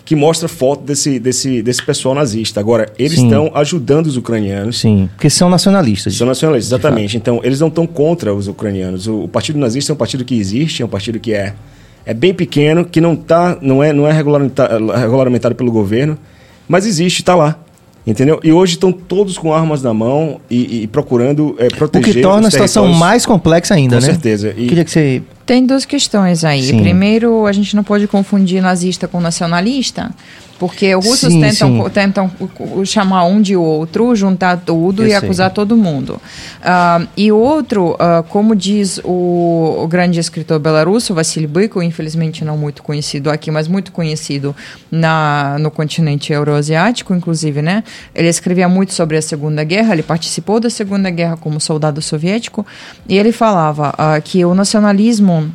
[0.07, 2.61] que mostra foto desse, desse, desse pessoal nazista.
[2.61, 3.25] Agora, eles Sim.
[3.25, 4.79] estão ajudando os ucranianos.
[4.79, 6.15] Sim, porque são nacionalistas.
[6.15, 7.17] São nacionalistas, exatamente.
[7.17, 9.09] Então, eles não estão contra os ucranianos.
[9.09, 11.55] O, o Partido Nazista é um partido que existe, é um partido que é,
[12.07, 16.17] é bem pequeno, que não, tá, não é, não é regulamenta- regulamentado pelo governo,
[16.69, 17.59] mas existe, está lá.
[18.07, 18.39] Entendeu?
[18.45, 22.21] E hoje estão todos com armas na mão e, e procurando é, O proteger que
[22.23, 24.13] torna a situação mais complexa ainda, Com né?
[24.13, 24.55] certeza.
[24.57, 25.23] E- Queria que você.
[25.45, 26.63] Tem duas questões aí.
[26.63, 26.81] Sim.
[26.83, 30.11] Primeiro, a gente não pode confundir nazista com nacionalista,
[30.59, 31.91] porque os russos Sim, tentam, sim.
[31.91, 32.31] tentam
[32.85, 35.19] chamar um de outro, juntar tudo Eu e sei.
[35.19, 36.21] acusar todo mundo.
[36.63, 42.57] Ah, e outro, ah, como diz o, o grande escritor belarusso, Vassili Byko, infelizmente não
[42.57, 44.57] muito conhecido aqui, mas muito conhecido
[44.91, 47.85] na, no continente euroasiático, inclusive, né?
[48.15, 52.67] Ele escrevia muito sobre a Segunda Guerra, ele participou da Segunda Guerra como soldado soviético,
[53.09, 55.53] e ele falava ah, que o nacionalismo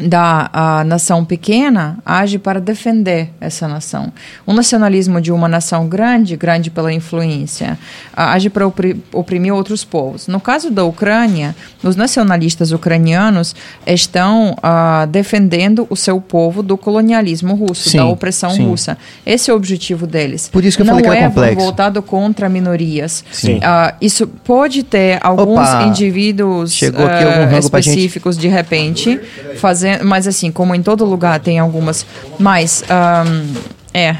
[0.00, 4.10] da nação pequena age para defender essa nação.
[4.46, 7.78] O nacionalismo de uma nação grande, grande pela influência,
[8.16, 10.28] age para opri- oprimir outros povos.
[10.28, 13.54] No caso da Ucrânia, os nacionalistas ucranianos
[13.86, 18.64] estão ah, defendendo o seu povo do colonialismo russo, Sim, da opressão sim.
[18.66, 18.96] russa.
[19.26, 20.48] Esse é o objetivo deles.
[20.48, 21.56] Por isso que eu Não falei que era é complexo.
[21.60, 23.22] voltado contra minorias.
[23.62, 29.20] Ah, isso pode ter alguns Opa, indivíduos ah, específicos de repente,
[29.56, 32.06] fazendo, mas assim, como em todo lugar tem algumas,
[32.38, 33.54] mas ahm,
[33.94, 34.14] é.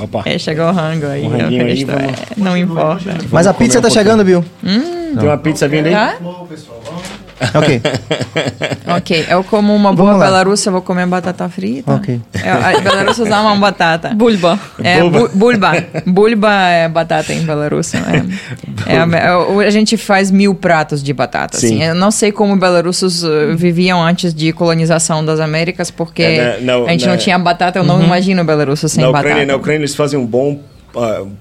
[0.00, 0.22] Opa.
[0.26, 1.24] é, chegou o rango aí.
[1.24, 3.16] Um o aí, é, não importa.
[3.30, 4.44] Mas a pizza um tá chegando, Bill.
[4.62, 5.92] Tem uma pizza vindo aí?
[5.92, 6.16] Tá?
[7.54, 7.82] Ok.
[8.96, 10.24] Ok, eu como uma boa lá.
[10.26, 11.92] belarussa, eu vou comer batata frita.
[11.94, 12.20] Ok.
[12.42, 14.10] É, a belarussas amam batata.
[14.14, 14.58] Bulba.
[14.82, 15.72] É, bu- bulba.
[16.06, 17.96] Bulba é batata em Belarusso.
[18.86, 18.94] É.
[18.94, 21.56] É, a, é, a gente faz mil pratos de batata.
[21.58, 21.66] Sim.
[21.76, 21.82] Assim.
[21.82, 26.78] Eu não sei como belarussos uh, viviam antes de colonização das Américas, porque É, na-
[26.78, 27.78] na- a gente não na- tinha batata.
[27.80, 29.46] Eu não imagino belarussos sem na Ucrânia, batata.
[29.46, 30.58] na Ucrânia eles fazem um bom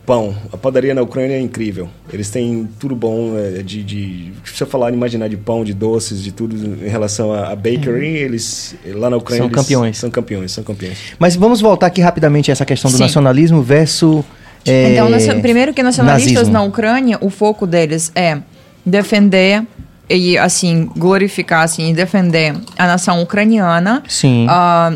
[0.06, 0.36] pão.
[0.52, 1.88] A padaria na Ucrânia é incrível.
[2.12, 6.22] Eles têm tudo bom é, de, de se eu falar, imaginar de pão, de doces,
[6.22, 9.98] de tudo em relação a, a bakery, eles lá na Ucrânia São eles campeões.
[9.98, 10.98] São campeões, são campeões.
[11.20, 13.04] Mas vamos voltar aqui rapidamente a essa questão do Sim.
[13.04, 14.24] nacionalismo versus.
[14.66, 16.54] é, Então, nacio- primeiro que nacionalistas nazismo.
[16.54, 18.38] na Ucrânia, o foco deles é
[18.86, 19.64] defender
[20.10, 24.46] e assim glorificar assim e defender a nação ucraniana Sim.
[24.50, 24.94] ah,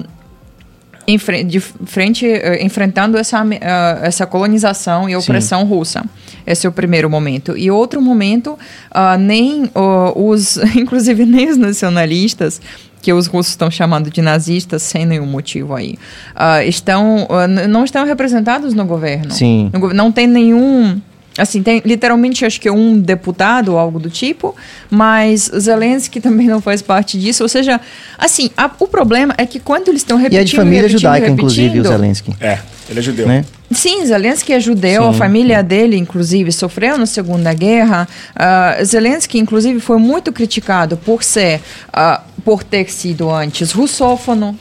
[1.10, 6.03] em de frente eh, enfrentando essa ah, essa colonização e opressão russa.
[6.45, 7.57] Esse é o primeiro momento.
[7.57, 8.57] E outro momento
[8.91, 9.70] ah, nem
[10.16, 12.62] os inclusive nem os nacionalistas
[13.01, 15.97] que os russos estão chamando de nazistas sem nenhum motivo aí
[16.36, 19.32] ah, estão ah, não estão representados no governo.
[19.32, 19.72] Sim.
[19.74, 21.01] no não tem nenhum
[21.40, 24.56] Assim, tem literalmente acho que um deputado ou algo do tipo,
[24.90, 27.44] mas Zelensky também não faz parte disso.
[27.44, 27.80] Ou seja,
[28.18, 30.42] assim, a- o problema é que quando eles estão E repetindo.
[30.42, 32.36] é de família repetindo, judaica, repetindo, inclusive, o Zelensky.
[32.40, 32.60] É,
[32.90, 33.28] ele é judeu.
[33.28, 33.46] Né?
[33.72, 35.10] Sim, Zelensky é judeu, Sim.
[35.10, 38.08] a família dele, inclusive, sofreu na Segunda Guerra.
[38.36, 41.62] Ah, Zelensky, inclusive, foi muito criticado por ser,
[41.94, 44.58] ah, por ter sido antes russófono,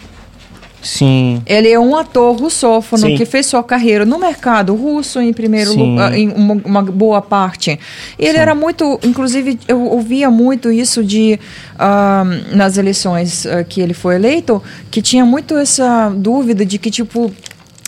[0.83, 1.43] Sim.
[1.47, 3.17] ele é um ator russófono Sim.
[3.17, 5.91] que fez sua carreira no mercado russo em primeiro Sim.
[5.93, 7.79] lugar, em uma, uma boa parte.
[8.19, 11.39] E ele era muito, inclusive, eu ouvia muito isso de
[11.79, 16.91] ah, nas eleições ah, que ele foi eleito, que tinha muito essa dúvida de que
[16.91, 17.33] tipo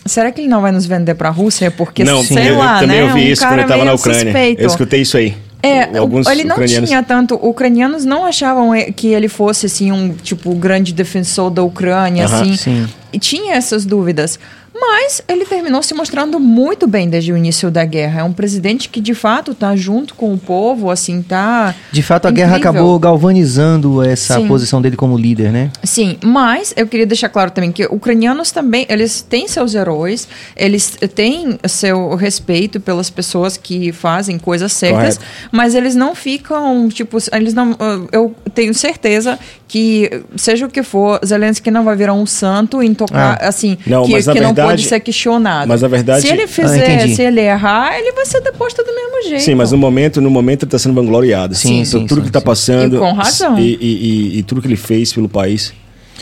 [0.07, 1.71] Será que ele não vai nos vender para a Rússia?
[1.71, 3.05] Porque, Não, sei eu, lá, eu também né?
[3.05, 4.23] ouvi um isso quando eu estava na Ucrânia.
[4.23, 4.63] suspeito.
[4.63, 5.37] Eu escutei isso aí.
[5.63, 6.89] É, Alguns ele não ucranianos.
[6.89, 7.35] tinha tanto.
[7.35, 12.43] Ucranianos não achavam eh, que ele fosse assim um tipo grande defensor da Ucrânia, Aham,
[12.43, 12.57] assim.
[12.57, 12.89] sim.
[13.13, 14.39] E tinha essas dúvidas.
[14.81, 18.21] Mas ele terminou se mostrando muito bem desde o início da guerra.
[18.21, 21.75] É um presidente que de fato está junto com o povo, assim, tá.
[21.93, 22.71] De fato, a guerra incrível.
[22.71, 24.49] acabou galvanizando essa Sim.
[24.49, 25.71] posição dele como líder, né?
[25.85, 30.27] Sim, mas eu queria deixar claro também que ucranianos também, eles têm seus heróis,
[30.57, 35.49] eles têm seu respeito pelas pessoas que fazem coisas certas, Correto.
[35.53, 37.77] mas eles não ficam, tipo, eles não,
[38.13, 39.39] eu tenho certeza
[39.71, 43.47] que seja o que for, Zelensky não vai virar um santo em tocar, Ah.
[43.49, 45.69] assim, Não, que, que não pode verdade- ser questionado.
[45.69, 47.15] mas na verdade- se ele Ah, fizer, entendi.
[47.15, 49.45] se ele errar, ele vai ser deposto do mesmo jeito.
[49.45, 51.55] Sim, mas no momento, no momento ele está sendo vangloriado.
[51.55, 52.45] Sim, Então, sim, tudo sim, que está sim.
[52.47, 52.97] passando.
[52.97, 53.59] E com razão.
[53.61, 55.73] E, e- e- e tudo que ele fez pelo país.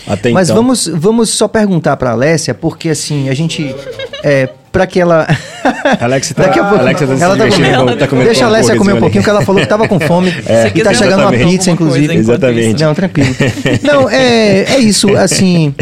[0.07, 0.63] Até Mas então.
[0.63, 3.75] vamos, vamos só perguntar para Alessia, porque assim, a gente.
[4.23, 5.27] É, para que ela.
[6.01, 6.81] Alex tá, Daqui a pouco.
[6.83, 7.97] Alex tá ela tá comendo.
[7.97, 10.33] tá comendo Deixa a Alessia comer um pouquinho, que ela falou que tava com fome.
[10.47, 12.15] É, e tá chegando uma pizza, inclusive.
[12.15, 12.83] Exatamente.
[12.83, 13.35] Não, tranquilo.
[13.83, 15.75] Não, é, é isso, assim.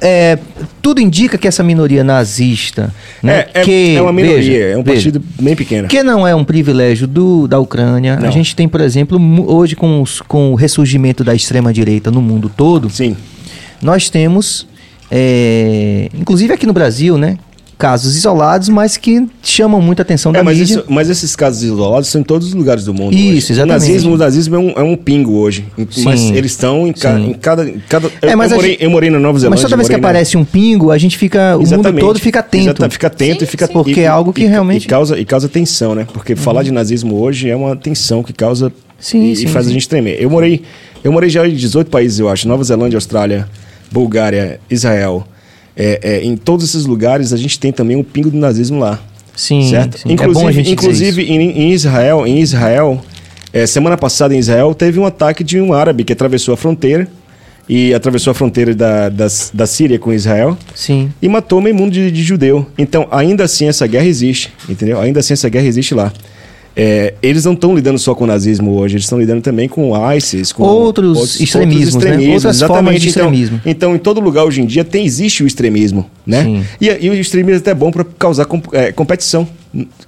[0.00, 0.38] é,
[0.82, 2.92] tudo indica que essa minoria nazista,
[3.22, 5.88] né, É, é, que, é uma minoria, veja, é um veja, partido bem pequeno.
[5.88, 8.14] que não é um privilégio do, da Ucrânia.
[8.14, 8.30] A Não.
[8.32, 9.18] gente tem, por exemplo,
[9.50, 13.16] hoje com, os- com o ressurgimento da extrema-direita no mundo todo, Sim.
[13.80, 14.66] nós temos,
[15.10, 17.38] é, inclusive aqui no Brasil, né,
[17.76, 20.74] casos isolados, mas que chamam muita atenção da É, mas, mídia.
[20.74, 23.14] isso- mas esses casos isolados são em todos os lugares do mundo.
[23.14, 23.52] Isso, hoje.
[23.52, 23.64] exatamente.
[23.64, 25.64] O nazismo, o nazismo é, um, é um pingo hoje.
[26.04, 26.34] Mas Sim.
[26.34, 27.68] eles estão em, ca- em cada.
[27.68, 29.50] em cada É, eu, mas morei, gente- eu morei na Nova Zelândia.
[29.56, 32.00] Mas toda vez que na- aparece um pingo, a gente fica, o mundo Exatamente.
[32.00, 32.64] todo fica atento.
[32.64, 33.72] Exata- fica atento Sim, e fica sim.
[33.72, 36.06] Porque é algo que e- realmente- E causa, e causa tensão, né?
[36.12, 38.72] Porque falar de nazismo hoje é uma tensão que causa.
[38.98, 39.70] Sim, e, sim, e faz sim.
[39.72, 40.22] a gente tremer.
[40.22, 40.62] Eu morei,
[41.02, 42.46] eu morei já em 18 países, eu acho.
[42.48, 43.46] Nova Zelândia, Austrália,
[43.90, 45.26] Bulgária, Israel.
[45.76, 49.00] É, é, em todos esses lugares a gente tem também um pingo do nazismo lá.
[49.36, 49.98] Sim, certo?
[49.98, 50.12] sim.
[50.12, 53.02] Inclusive, é gente dizer inclusive em, em Israel, em Israel,
[53.52, 57.08] é, semana passada em Israel teve um ataque de um árabe que atravessou a fronteira
[57.68, 61.10] e atravessou a fronteira da, da, da Síria com Israel Sim.
[61.20, 62.66] e matou meio mundo de, de judeu.
[62.76, 65.00] Então, ainda assim essa guerra existe, entendeu?
[65.00, 66.12] Ainda assim essa guerra existe lá.
[66.76, 69.90] É, eles não estão lidando só com o nazismo hoje, eles estão lidando também com
[69.92, 72.16] o ISIS, com Outros extremismos, né?
[72.34, 73.60] Outras formas de Então- extremismo.
[73.64, 76.64] Então, em todo lugar hoje em dia tem, existe o extremismo, né?
[76.80, 79.46] E, e o extremismo é até bom para causar com- é, competição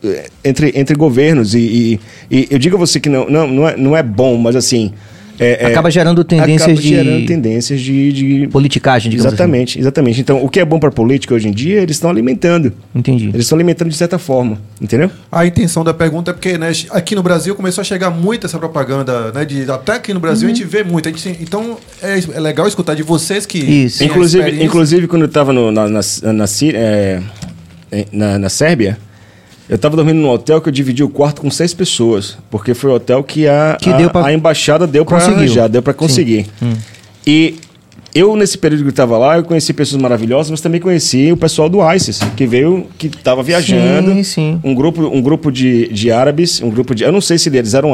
[0.05, 1.55] é, entre, entre governos.
[1.55, 4.36] E, e- e eu digo a você que não, não, não, é, não é bom,
[4.36, 4.93] mas assim.
[5.38, 8.12] É- é- Acaba gerando tendências acaba de- gerando tendências de.
[8.12, 9.34] de- Politicagem, digamos assim.
[9.34, 10.20] Exatamente, exatamente.
[10.20, 12.72] Então, o que é bom para política hoje em dia, eles estão alimentando.
[12.94, 13.28] Entendi.
[13.28, 15.10] Eles estão alimentando de certa forma, entendeu?
[15.30, 18.58] A intenção da pergunta é porque né, aqui no Brasil começou a chegar muito essa
[18.58, 19.44] propaganda, né?
[19.44, 21.08] De, até aqui no Brasil a gente vê muito.
[21.08, 23.58] A gente, então é, é legal escutar de vocês que.
[23.58, 24.02] Isso.
[24.04, 27.20] Inclusive, inclusive quando eu estava na, na, na, é,
[28.12, 28.98] na, na Sérvia,
[29.68, 32.90] eu estava dormindo num hotel que eu dividi o quarto com seis pessoas, porque foi
[32.90, 35.93] o hotel que a, Que a, deu pra- a embaixada deu para arranjar, deu para
[35.94, 36.47] conseguir.
[37.26, 37.56] E
[38.14, 41.36] eu, nesse período que eu estava lá, eu conheci pessoas maravilhosas, mas também conheci o
[41.36, 44.10] pessoal do ISIS, que veio, que estava viajando.
[44.14, 44.60] Sim, sim.
[44.64, 47.05] Um grupo, um grupo de, de árabes, um grupo de...
[47.05, 47.93] Eu não sei se eles eram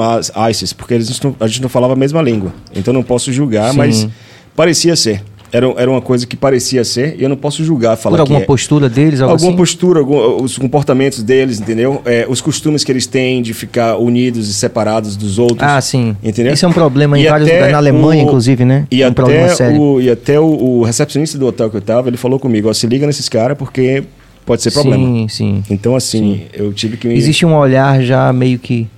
[0.49, 2.53] ISIS, porque eles não- a gente não falava a mesma língua.
[2.75, 3.77] Então não posso julgar, Sim.
[3.79, 4.07] mas
[4.55, 5.23] parecia ser.
[5.53, 8.41] Era, era uma coisa que parecia ser, e eu não posso julgar, falar Por alguma
[8.41, 8.45] é.
[8.45, 9.55] postura deles, Alguma assim?
[9.57, 12.01] postura, algum- os comportamentos deles, entendeu?
[12.07, 15.61] É, os costumes que eles têm de ficar unidos e separados dos outros.
[15.63, 16.17] Ah, sim.
[16.25, 16.55] Entendeu?
[16.55, 18.87] Isso é um problema em E vários até lugares, na Alemanha, o- inclusive, né?
[18.91, 19.79] E É um até, problema sério.
[19.81, 22.73] o, e até o, o recepcionista do hotel que eu tava, ele falou comigo, ó,
[22.73, 24.05] se liga nesses caras porque
[24.47, 25.05] pode ser problema.
[25.05, 25.65] Sim, sim.
[25.69, 27.15] Então, assim, eu tive que me...
[27.15, 28.89] Existe um olhar já meio que.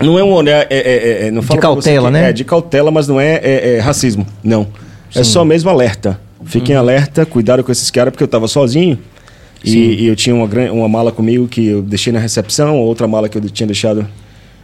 [0.00, 0.66] Não é um olhar.
[0.70, 0.76] É,
[1.24, 2.30] é, é, não falo pra você cautela, né?
[2.30, 4.26] É, de cautela, mas não é, é- é racismo.
[4.42, 4.66] Não.
[5.14, 6.20] É só mesmo alerta.
[6.44, 6.82] Fiquem Uhum.
[6.82, 8.98] alerta, cuidado com esses caras, porque eu tava sozinho.
[9.64, 13.28] E, e eu tinha uma, uma mala comigo que eu deixei na recepção, outra mala
[13.28, 14.06] que eu tinha deixado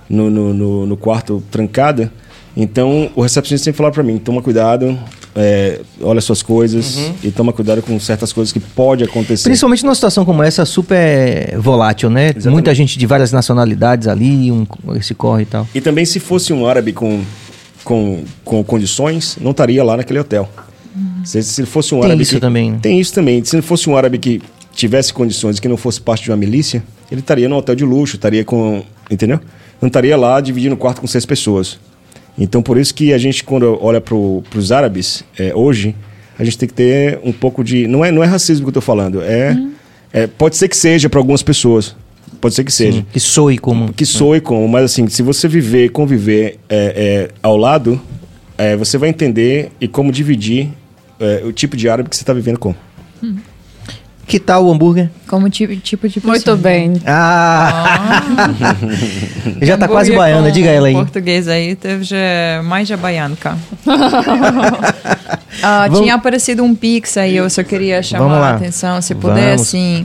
[0.08, 2.12] no, no, no- no quarto trancada.
[2.56, 4.96] Então, o recepcionista sempre falava pra mim, toma cuidado,
[5.34, 7.14] é, olha suas coisas Uhum.
[7.24, 9.42] e toma cuidado com certas coisas que pode acontecer.
[9.48, 12.26] Principalmente numa situação como essa, super volátil, né?
[12.26, 12.50] Exatamente.
[12.52, 14.64] Muita gente de várias nacionalidades ali, um,
[14.94, 15.66] esse corre e tal.
[15.74, 17.22] E também se fosse um árabe com,
[17.84, 20.48] com, com condições, não estaria lá naquele hotel.
[21.24, 22.78] Se, se fosse um Tem árabe isso que- também, né?
[22.82, 23.44] Tem isso também.
[23.44, 24.40] Se fosse um árabe que
[24.72, 27.84] tivesse condições e que não fosse parte de uma milícia, ele estaria no hotel de
[27.84, 28.82] luxo, estaria com...
[29.10, 29.40] Entendeu?
[29.80, 31.78] Não estaria lá dividindo o quarto com seis pessoas.
[32.38, 35.94] Então, por isso que a gente, quando olha para os árabes, é, hoje,
[36.38, 37.86] a gente tem que ter um pouco de...
[37.86, 39.22] Não é, não é racismo que eu estou falando.
[39.22, 39.56] É,
[40.12, 41.94] é, pode ser que seja para algumas pessoas.
[42.44, 43.90] Pode ser que seja Sim, que soe como.
[43.90, 47.98] que soe como, mas assim, se você viver, conviver é, é, ao lado,
[48.58, 50.68] é, você vai entender e como dividir
[51.18, 52.74] é, o tipo de árabe que você está vivendo com.
[54.26, 55.08] Que tal o hambúrguer?
[55.26, 56.56] Como tipo, tipo de Muito pessoa.
[56.58, 56.92] bem.
[57.06, 58.22] Ah!
[59.62, 60.92] já tá quase baiana, diga ela aí.
[60.94, 62.16] português aí, teve já
[62.62, 63.56] mais já baiano cá.
[65.62, 69.50] Ah, Vamos- Tinha aparecido um Pix aí, eu só queria chamar a atenção, se puder,
[69.56, 69.62] Vamos.
[69.62, 70.04] assim.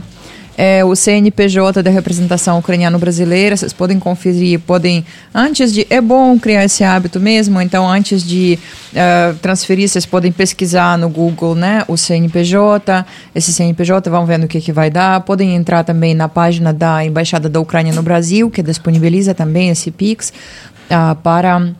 [0.62, 6.66] É, o CNPJ da representação ucraniano-brasileira, vocês podem conferir, podem, antes de, é bom criar
[6.66, 8.58] esse hábito mesmo, então antes de
[8.94, 14.48] eh, transferir, vocês podem pesquisar no Google, né, o CNPJ, esse CNPJ, vão vendo o
[14.48, 18.50] que que vai dar, podem entrar também na página da Embaixada da Ucrânia no Brasil,
[18.50, 20.30] que disponibiliza também esse Pix,
[20.90, 21.72] ah, para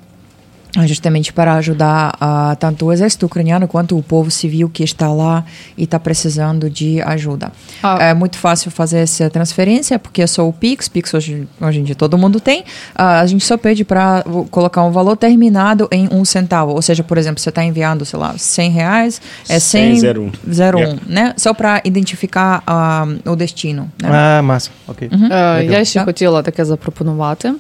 [0.86, 5.46] justamente para ajudar ah, tanto o exército ucraniano quanto o povo civil que está lá
[5.78, 7.50] e está precisando de ajuda.
[7.82, 7.98] Ah.
[8.10, 11.84] É muito fácil fazer essa transferência, porque é só o Pix, Pix hoje, hoje em
[11.86, 16.10] dia todo mundo tem, Ah, a gente só pede para colocar um valor terminado em
[16.12, 19.96] um centavo, ou seja, por exemplo, você está enviando, sei lá, 100 reais, é 100,
[20.02, 20.32] 100,01.
[20.46, 21.00] 01, Yeah.
[21.08, 21.34] né?
[21.38, 23.84] Só para identificar ah, o destino.
[24.04, 24.10] Né?
[24.12, 24.72] Ah, massa.
[24.88, 25.10] Ok.
[25.32, 26.06] Е, Я ще Так.
[26.06, 27.48] хотіла таке запропонувати.
[27.48, 27.54] Е,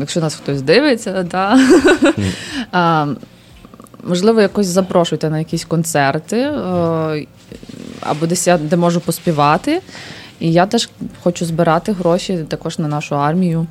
[0.00, 1.58] Якщо нас хтось дивиться, да.
[2.74, 3.16] Е,
[4.04, 7.26] можливо, якось запрошуйте на якісь концерти е,
[8.00, 9.80] або десь я де можу поспівати.
[10.40, 10.88] І я теж
[11.22, 13.66] хочу збирати гроші також на нашу армію.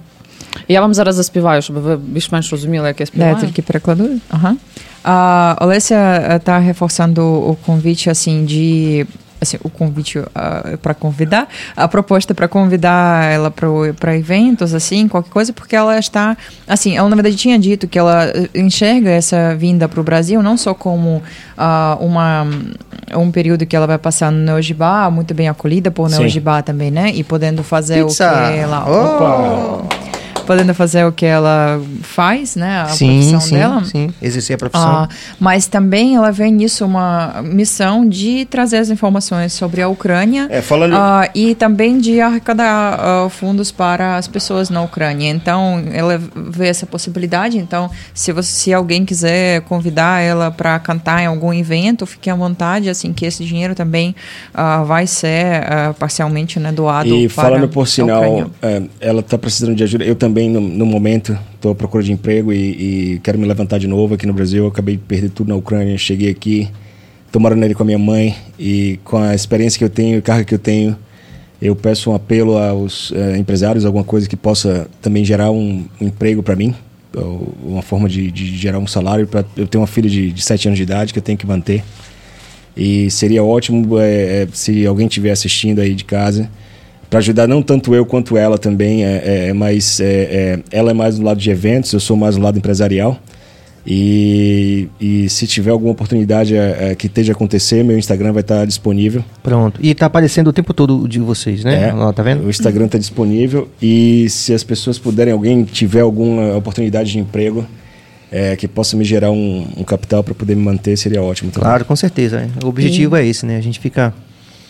[0.68, 3.35] І Я вам зараз заспіваю, щоб ви більш-менш розуміли, як я Да, співаю.
[3.35, 4.09] eu tільки перекладу.
[4.30, 4.55] Ага.
[5.03, 6.01] A Alessia
[6.38, 9.05] está reforçando o convite assim de
[9.39, 10.19] assim, o convite
[10.81, 16.35] para convidar, a proposta para convidar ela para eventos, assim, qualquer coisa, porque ela está,
[16.68, 20.41] assim, ela na verdade tinha dito que ela eh, enxerga essa vinda para o Brasil
[20.41, 21.22] não só como
[21.57, 22.47] ah, uma
[23.15, 26.19] um período que ela vai passar no Neogibá, muito bem acolhida por Sim.
[26.19, 27.11] Neogibá também, né?
[27.14, 28.30] E podendo fazer Pizza.
[28.30, 30.16] o que ela Oh!
[30.48, 32.82] Podendo fazer o que ela faz, né?
[32.82, 33.84] A sim, profissão sim, dela.
[33.84, 34.10] sim.
[34.22, 34.90] Exercer a profissão.
[35.03, 35.10] Ah,
[35.40, 40.61] mas também ela vê nisso uma missão de trazer as informações sobre a Ucrânia É,
[40.61, 45.30] falando- ah, e também de arrecadar ah, fundos para as pessoas na Ucrânia.
[45.30, 47.57] Então, ela vê essa possibilidade.
[47.57, 52.36] Então, se, você, se alguém quiser convidar ela para cantar em algum evento, fique à
[52.36, 54.15] vontade, assim, que esse dinheiro também
[54.53, 59.38] ah, vai ser ah, parcialmente né, doado E para falando por sinal, é, ela está
[59.38, 60.06] precisando de ajuda.
[60.06, 63.77] Eu também, no, no momento, estou à procura de emprego e, e quero me levantar
[63.77, 64.68] de novo aqui no Brasil.
[64.68, 65.97] Acabei de perder tudo na Ucrânia.
[65.97, 66.69] Cheguei aqui,
[67.26, 70.22] estou morando ali com a minha mãe e com a experiência que eu tenho, e
[70.22, 70.97] carga que eu tenho,
[71.61, 76.07] eu peço um apelo aos é, empresários, alguma coisa que possa também gerar um, um
[76.07, 76.76] emprego para mim,
[77.64, 79.26] uma forma de, de gerar um salário.
[79.26, 81.47] Pra, eu tenho uma filha de, de 7 anos de idade que eu tenho que
[81.47, 81.84] manter.
[82.76, 86.47] E seria ótimo é, se alguém estiver assistindo aí de casa
[87.09, 90.93] para ajudar não tanto eu quanto ela também, é, é, mas é, é, ela é
[90.93, 93.19] mais do lado de eventos, eu sou mais do lado empresarial.
[93.89, 98.41] E, e se tiver alguma oportunidade é, é, que esteja a acontecer, meu Instagram vai
[98.41, 99.23] estar disponível.
[99.41, 99.79] Pronto.
[99.81, 101.88] E tá aparecendo o tempo todo o de vocês, né?
[101.88, 102.45] É, Ó, tá vendo?
[102.45, 107.65] O Instagram está disponível e se as pessoas puderem, alguém tiver alguma oportunidade de emprego
[108.29, 111.49] é, que possa me gerar um, um capital para poder me manter, seria ótimo.
[111.49, 111.63] também.
[111.63, 112.41] Claro, com certeza.
[112.41, 112.49] né?
[112.61, 113.55] O objetivo é esse, né?
[113.55, 114.13] A gente fica.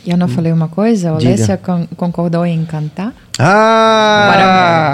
[0.06, 1.12] E eu não falei uma coisa?
[1.12, 1.30] A Diga.
[1.32, 3.12] Alessia con- concordou em cantar?
[3.38, 4.30] Ah!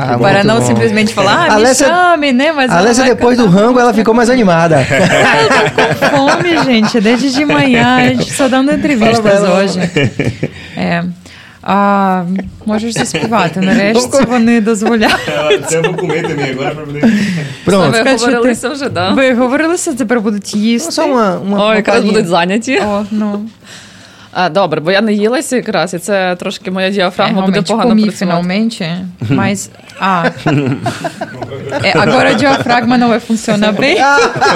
[0.08, 0.66] para para muito não bom.
[0.66, 2.52] simplesmente falar, ah, me Alessia- chame, né?
[2.52, 3.58] Mas A ela Alessia, vai depois do cantar.
[3.60, 4.86] rango, ela ficou mais animada.
[6.10, 7.96] com fome, gente, desde de manhã.
[7.96, 9.80] A gente só dando entrevistas hoje.
[10.76, 11.04] É.
[11.62, 12.24] А,
[12.66, 15.66] можеш заспівати нарешті, вони дозволяють.
[15.68, 17.02] Це eu vou comer também agora para poder.
[17.64, 17.90] Pronto.
[17.90, 19.10] Ви Скажете, говорилися вже, да?
[19.10, 20.92] Ви говорилися, тепер будуть їсти.
[20.92, 22.12] Só uma, uma, Ой, uma якраз palhinha.
[22.12, 22.82] будуть зайняті.
[22.86, 23.40] О, ну.
[24.32, 27.68] А, добре, бо я не їлася якраз, і це трошки моя É, діафрагма буде realmente
[27.72, 28.24] погано comi працювати.
[28.24, 29.70] finalmente, mas...
[30.00, 30.30] Ah,
[31.88, 33.96] É, agora o diafragma não vai funcionar bem.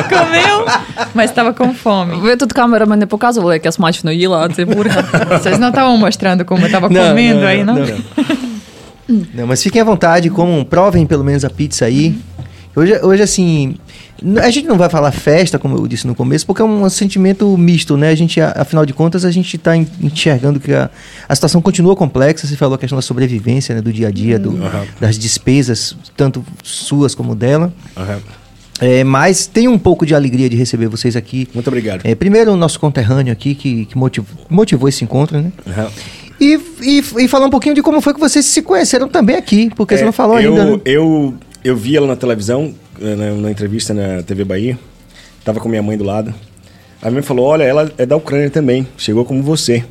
[0.08, 0.66] Comeu,
[1.14, 2.20] mas estava com fome.
[2.20, 5.04] Ви тут камерами не показували, як я смачно їла цей бургер.
[5.30, 7.74] Vocês não estavam mostrando como eu estava Não, comendo não, aí, não?
[7.74, 7.86] não,
[9.34, 12.14] Não, mas fiquem à vontade, comam, provem pelo menos a pizza aí.
[12.77, 13.75] Hoje, hoje assim,
[14.39, 17.57] a gente não vai falar festa, como eu disse no começo, porque é um sentimento
[17.57, 18.09] misto, né?
[18.09, 20.87] A gente, afinal de contas, a gente está enxergando que a,
[21.27, 22.45] a situação continua complexa.
[22.45, 23.81] Você falou a questão da sobrevivência, né?
[23.81, 24.59] do dia a dia, do-
[25.01, 27.73] das despesas, tanto suas como dela.
[27.97, 28.19] Aham.
[28.79, 31.47] É, mas tem um pouco de alegria de receber vocês aqui.
[31.55, 32.01] Muito obrigado.
[32.03, 35.51] É, primeiro, o nosso conterrâneo aqui, que, que motivou, motivou esse encontro, né?
[35.65, 35.89] Aham.
[36.39, 39.71] E, e, e falar um pouquinho de como foi que vocês se conheceram também aqui,
[39.75, 40.81] porque você É, não falou eu, ainda, né?
[40.85, 41.33] Eu,
[41.67, 44.77] eu vi ela na televisão, eh, na, na entrevista na TV Bahia.
[45.43, 46.33] Tava com minha mãe do lado.
[47.01, 48.87] A minha mãe falou: Olha, ela é da Ucrânia também.
[48.97, 49.83] Chegou como você.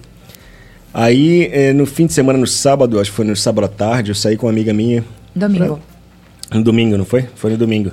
[0.93, 4.11] Aí, eh, no fim de semana, no sábado, acho que foi no sábado à tarde,
[4.11, 5.05] eu saí com uma amiga minha.
[5.35, 5.79] Domingo.
[6.53, 7.27] No domingo, não foi?
[7.35, 7.91] Foi no domingo.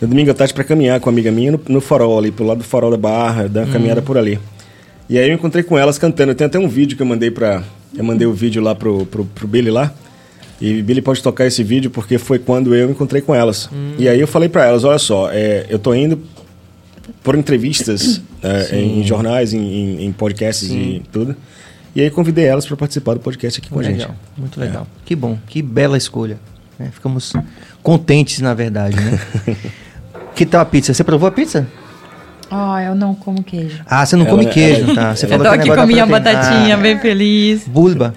[0.00, 2.44] No domingo à tarde para caminhar com uma amiga minha no, no farol ali, pro
[2.44, 4.38] lado do farol da Barra, dar uma caminhada por ali.
[5.08, 6.34] E aí eu encontrei com elas cantando.
[6.34, 7.62] Tenho até um vídeo que eu mandei para
[7.96, 9.92] Eu mandei o vídeo lá pro, pro, pro Billy lá.
[10.60, 13.68] E Billy pode tocar esse vídeo porque foi quando eu me encontrei com elas.
[13.98, 16.20] E aí eu falei para elas, olha só, é, eu tô indo
[17.22, 21.36] por entrevistas é, em, em jornais, em, em, em podcasts e tudo.
[21.94, 23.98] E aí convidei elas para participar do podcast aqui com a gente.
[24.00, 24.86] legal, muito legal.
[25.04, 26.38] Que bom, que bela escolha.
[26.78, 26.88] né?
[26.92, 27.32] Ficamos
[27.82, 29.18] contentes, na verdade, né?
[30.34, 30.92] que tal a pizza?
[30.94, 31.66] Você provou a pizza?
[32.50, 33.80] Ah, eu não como queijo.
[33.86, 35.14] Ah, você não Ela- come ela- queijo, tá?
[35.16, 36.38] Você Eu falou tô que aqui com da minha proteína.
[36.40, 37.66] batatinha, Ah, bem feliz.
[37.66, 38.14] Bulba.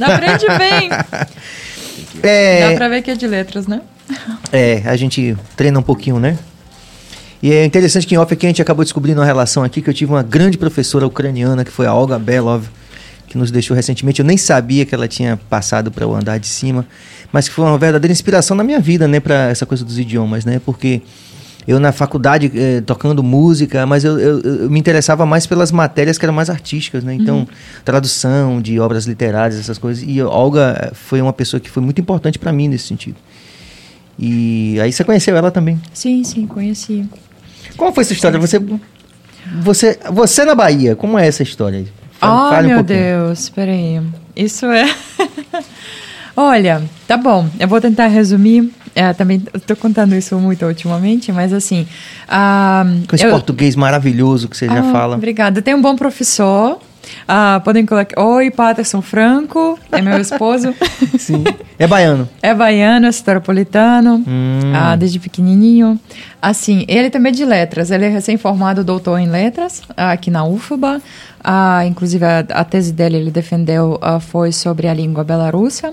[0.00, 0.90] Aprende bem.
[2.22, 3.80] É, Dá pra ver que é de letras, né?
[4.52, 6.38] É, a gente treina um pouquinho, né?
[7.42, 9.88] E é interessante que em off aqui a gente acabou descobrindo uma relação aqui que
[9.88, 12.64] eu tive uma grande professora ucraniana que foi a Olga Belov,
[13.28, 14.20] que nos deixou recentemente.
[14.20, 16.84] Eu nem sabia que ela tinha passado para o andar de cima,
[17.32, 20.44] mas que foi uma verdadeira inspiração na minha vida, né, para essa coisa dos idiomas,
[20.44, 20.60] né?
[20.64, 21.02] Porque
[21.68, 26.16] eu na faculdade eh, tocando música, mas eu, eu- eu me interessava mais pelas matérias
[26.18, 27.12] que eram mais artísticas, né?
[27.14, 27.46] Então,
[27.84, 30.02] tradução de obras literárias, essas coisas.
[30.06, 33.16] E Olga foi uma pessoa que foi muito importante para mim nesse sentido.
[34.18, 35.80] E aí você conheceu ela também.
[35.92, 37.04] Sim, sim, conheci.
[37.76, 38.38] Qual foi essa história?
[38.40, 38.58] Você,
[39.62, 41.84] você, você na Bahia, como é essa história?
[42.18, 42.98] Fale- Ah, fale um meu pouquinho.
[42.98, 44.00] Deus, peraí.
[44.34, 44.92] Isso é.
[46.36, 48.72] Olha, tá bom, eu vou tentar resumir.
[49.00, 51.86] É, também estou contando isso muito ultimamente, mas assim.
[52.28, 55.14] ah, Com esse eu- português maravilhoso que você já Ah, fala.
[55.16, 55.62] Obrigada.
[55.62, 56.78] Tem um bom professor.
[57.26, 58.20] Ah, podem colocar.
[58.20, 60.74] Oi, Patterson Franco, é meu esposo.
[61.18, 61.44] Sim.
[61.78, 62.28] É baiano.
[62.42, 64.72] É baiano, é staropolitano, Hum.
[64.74, 65.98] ah, desde pequenininho.
[66.42, 67.90] Assim, ele também é de letras.
[67.92, 71.00] Ele é recém-formado doutor em letras ah, aqui na UFBA.
[71.42, 75.92] Ah, inclusive, a, a tese dele ele defendeu ah, foi sobre a língua belarussa.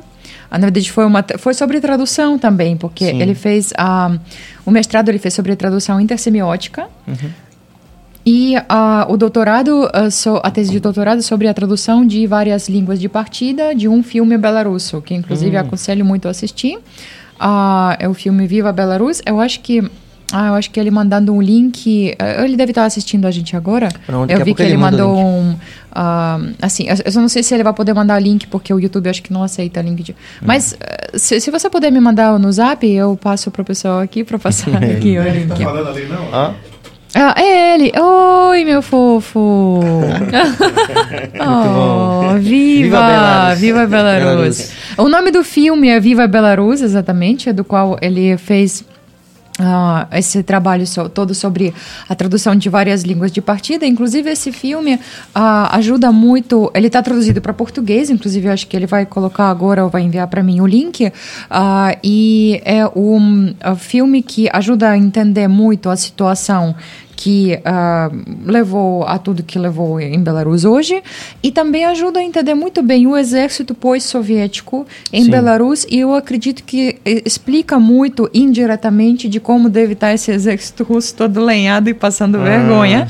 [0.49, 3.21] Ah, na verdade, foi, uma, foi sobre tradução também, porque Sim.
[3.21, 4.17] ele fez a,
[4.65, 6.87] o mestrado ele fez sobre tradução intersemiótica.
[8.25, 12.67] E ah, o doutorado, ah, so- a tese de doutorado sobre a tradução de várias
[12.67, 16.79] línguas de partida de um filme belarusso, que inclusive aconselho muito a assistir.
[17.39, 19.21] Ah, é o filme Viva Belarus.
[19.25, 19.83] Eu acho que
[20.33, 22.15] ah, eu acho que ele mandando um link.
[22.43, 23.89] Ele deve estar assistindo a gente agora.
[24.07, 25.55] Pronto, eu a vi pouco que ele mandou um.
[25.95, 28.79] Ah, assim, eu eu só não sei se ele vai poder mandar link, porque o
[28.79, 30.15] YouTube acho que não aceita link de.
[30.41, 34.23] Mas eh, se, se você puder me mandar no zap, eu passo pro pessoal aqui
[34.23, 35.47] para passar aqui o link.
[35.47, 36.27] Tá falando ali, não?
[36.31, 36.51] Ó,
[37.15, 37.93] Ah, é ele!
[37.97, 39.39] Oi, meu fofo!
[41.39, 42.39] oh, viva!
[42.39, 43.59] Viva Belarus.
[43.59, 44.25] Viva Belarus!
[44.25, 44.71] Belarus.
[44.97, 48.83] O nome do filme é Viva Belarus, exatamente, é do qual ele fez
[49.59, 51.73] ah, esse trabalho so- todo sobre
[52.09, 53.85] a tradução de várias línguas de partida.
[53.85, 54.99] Inclusive, esse filme
[55.33, 56.69] ah, ajuda muito.
[56.73, 60.27] Ele está traduzido para português, inclusive, acho que ele vai colocar agora ou vai enviar
[60.27, 61.11] para mim o link.
[61.49, 66.75] Ah, e é um, filme que ajuda a entender muito a situação
[67.15, 68.09] que ah,
[68.45, 71.01] levou a tudo que levou em Belarus hoje
[71.41, 75.31] e também ajuda a entender muito bem o exército pós-soviético em Sim.
[75.31, 80.83] Belarus e eu acredito que eh, explica muito indiretamente de como deve estar esse exército
[80.83, 83.07] russo todo lenhado e passando vergonha,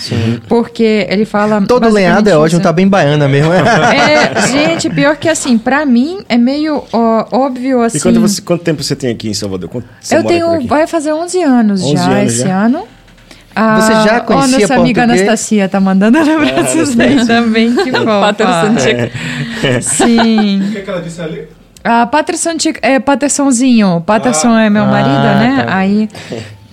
[0.48, 2.64] porque ele fala todo lenhado é ótimo, isso.
[2.64, 3.52] tá bem baiana mesmo.
[3.54, 7.98] É, gente, pior que assim, pra mim é meio ó, óbvio assim.
[7.98, 9.70] E quanto, você- quanto tempo você tem aqui em Salvador?
[9.70, 12.66] Quanto eu tenho, vai fazer 11 anos 11 já anos esse já?
[12.66, 12.84] ano.
[13.56, 15.28] Ah, Você já ó, conhecia nossa amiga português?
[15.30, 18.80] Anastasia tá mandando abraços daí também, que Patterson fofa.
[18.80, 19.82] Chick.
[19.82, 20.62] Sim.
[20.62, 21.48] O que, que ela disse ali?
[21.84, 24.02] Ah, Patterson Chick- é Pattersonzinho.
[24.06, 25.64] Patterson é meu Ah, marido, né?
[25.66, 25.76] tá.
[25.78, 26.10] Aí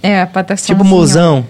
[0.03, 0.67] é Patterson.
[0.67, 1.45] tipo mozão.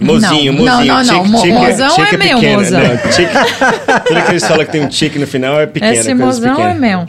[0.00, 0.94] Mozinho, Não, mozinho.
[0.94, 2.58] não, não, Chique- mo- chique mozão chique é meu, pequeno.
[2.58, 2.80] mozão.
[2.80, 3.32] Não, chique-
[4.08, 5.92] tudo que eles falam que tem um chique no final é pequeno.
[5.92, 6.80] Esse mozão é pequenas.
[6.80, 7.06] meu.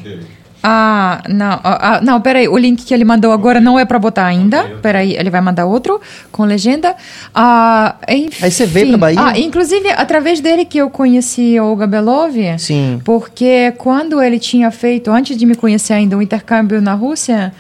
[0.66, 4.00] Ah, não, ah, ah, não, peraí, o link que ele mandou agora não é pra
[4.00, 4.64] botar ainda.
[4.82, 6.00] Peraí, ele vai mandar outro
[6.32, 6.96] com legenda.
[7.36, 8.46] Ah, enfim.
[8.46, 9.20] Aí você veio pra Bahia?
[9.22, 12.34] Ah, inclusive, através dele que eu conheci Olga Belov.
[12.58, 13.02] Sim.
[13.04, 17.52] Porque quando ele tinha feito, antes de me conhecer ainda, um intercâmbio na Rússia.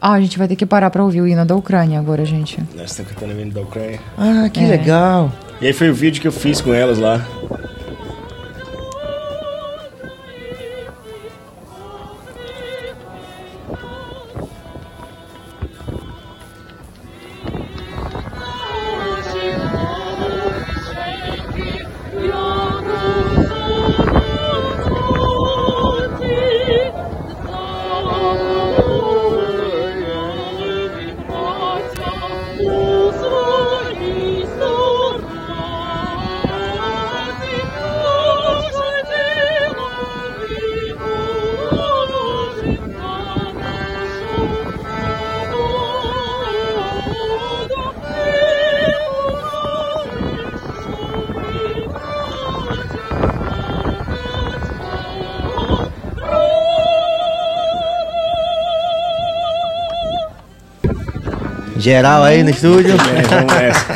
[0.00, 2.58] Ah, a gente vai ter que parar pra ouvir o hino da Ucrânia agora, gente.
[2.74, 4.00] Nós estamos cantando o hino da Ucrânia.
[4.16, 4.66] Ah, que É.
[4.66, 5.30] legal.
[5.60, 7.20] E aí foi o vídeo que eu fiz com elas lá.
[61.80, 62.92] Geral aí no estúdio.
[62.94, 63.86] É, vamos nessa.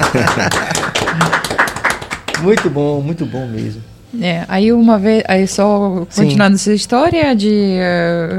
[2.43, 3.81] Muito bom, muito bom mesmo.
[4.20, 6.23] É, aí uma vez, aí só Sim.
[6.24, 7.78] continuando essa história de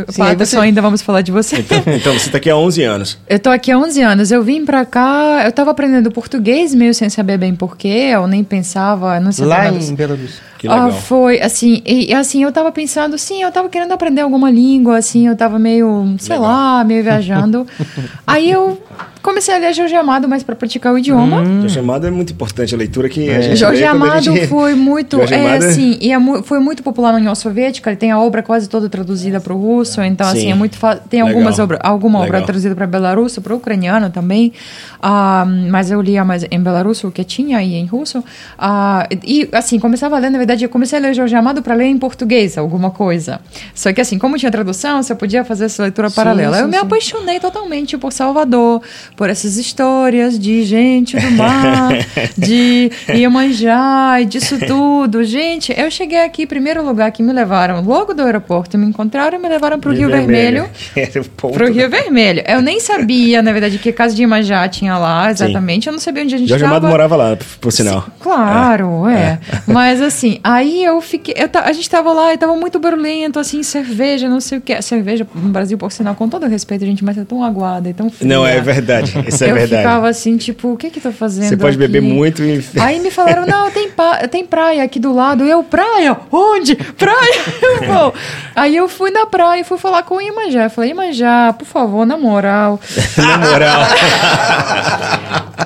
[0.07, 1.57] uh, Sim, você- ainda vamos falar de você.
[1.59, 3.17] Então você está aqui há 11 anos.
[3.27, 4.31] Eu tô aqui há 11 anos.
[4.31, 8.43] Eu vim pra cá, eu tava aprendendo português meio sem saber bem porquê, eu nem
[8.43, 10.39] pensava, não sabia Lá em Belarus.
[10.67, 10.89] Que legal.
[10.89, 14.49] Ah, foi, assim, e, e, assim, eu tava pensando, sim, eu tava querendo aprender alguma
[14.49, 16.51] língua, assim, eu tava meio, sei Legal.
[16.51, 17.65] lá, meio viajando.
[18.25, 18.81] Aí eu
[19.21, 21.43] comecei a ler Jorge Amado mais pra praticar o idioma.
[21.61, 25.17] Jorge Amado é muito importante a leitura que a gente Jorge Amado gente- foi muito,
[25.17, 27.89] Jorge é, Amado é- assim, e é mu- foi muito popular na União Soviética.
[27.89, 30.37] Ele tem a obra quase toda traduzida para o russo, então Sim.
[30.37, 30.77] assim é muito
[31.09, 31.27] tem Legal.
[31.35, 32.45] algumas obras, alguma obra Legal.
[32.45, 34.53] traduzida para belarusso, para ucraniano também.
[35.01, 38.23] Ah, mas eu lia mais em belarusso o que tinha e em russo.
[38.59, 41.75] Ah, e assim começava a ler, na verdade, eu comecei a ler Jorge Amado para
[41.75, 43.39] ler em português alguma coisa.
[43.73, 46.57] Só que assim, como tinha tradução, você podia fazer essa leitura Sim, paralela.
[46.57, 46.83] eu sim, me sim.
[46.83, 48.81] apaixonei totalmente por Salvador,
[49.15, 51.93] por essas histórias de gente do mar,
[52.37, 55.23] de Iemanjá e disso tudo.
[55.23, 59.41] Gente, eu cheguei aqui, primeiro lugar que me levaram logo do aeroporto, me encontraram e
[59.41, 60.69] me levaram para o Rio Vermelho.
[60.95, 61.53] Era o ponto.
[61.53, 62.43] Pro Rio Vermelho.
[62.47, 65.87] Eu nem sabia, na verdade, que casa de Iemanjá tinha lá, exatamente.
[65.87, 66.77] Eu não sabia onde a gente Jorge estava.
[66.77, 68.07] Amado morava lá, por, por sinal.
[68.19, 69.39] Claro, é.
[69.67, 71.35] Mas assim, Aí eu fiquei.
[71.37, 74.81] Eu a gente tava lá e tava muito barulhento, assim, cerveja, não sei o que.
[74.81, 78.09] Cerveja no Brasil, por sinal, com todo respeito, gente, mas é tão aguada e tão
[78.09, 78.27] fria.
[78.27, 79.13] Não, é verdade.
[79.27, 79.81] Isso é eu verdade.
[79.83, 81.47] ficava assim, tipo, o que que eu tô fazendo?
[81.49, 82.07] Você pode beber aqui?
[82.07, 82.63] muito e.
[82.79, 83.89] Aí me falaram, não, tem,
[84.29, 85.43] tem praia aqui do lado.
[85.43, 86.17] Eu, praia?
[86.31, 86.75] Onde?
[86.75, 87.41] Praia?
[87.61, 88.13] Eu vou.
[88.55, 90.69] Aí eu fui na praia e fui falar com o Imanjá.
[90.69, 92.79] Falei, Imanjá, por favor, na moral,
[93.17, 93.81] Na moral.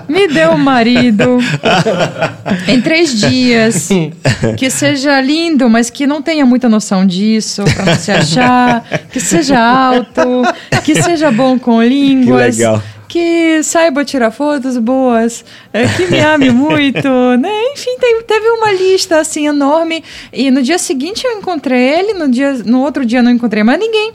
[0.08, 1.38] me dê um marido
[2.68, 3.90] em três dias.
[4.60, 8.84] Que seja lindo, mas que não tenha muita noção disso, pra não se achar.
[9.10, 10.44] Que seja alto,
[10.84, 12.56] que seja bom com línguas.
[12.58, 12.84] Que legal.
[13.08, 17.08] Que saiba tirar fotos boas, é, que me ame muito,
[17.40, 17.50] né?
[17.74, 20.04] Enfim, tem- teve uma lista assim enorme.
[20.32, 23.80] E no dia seguinte eu encontrei ele, no, dia, no outro dia não encontrei mais
[23.80, 24.12] ninguém.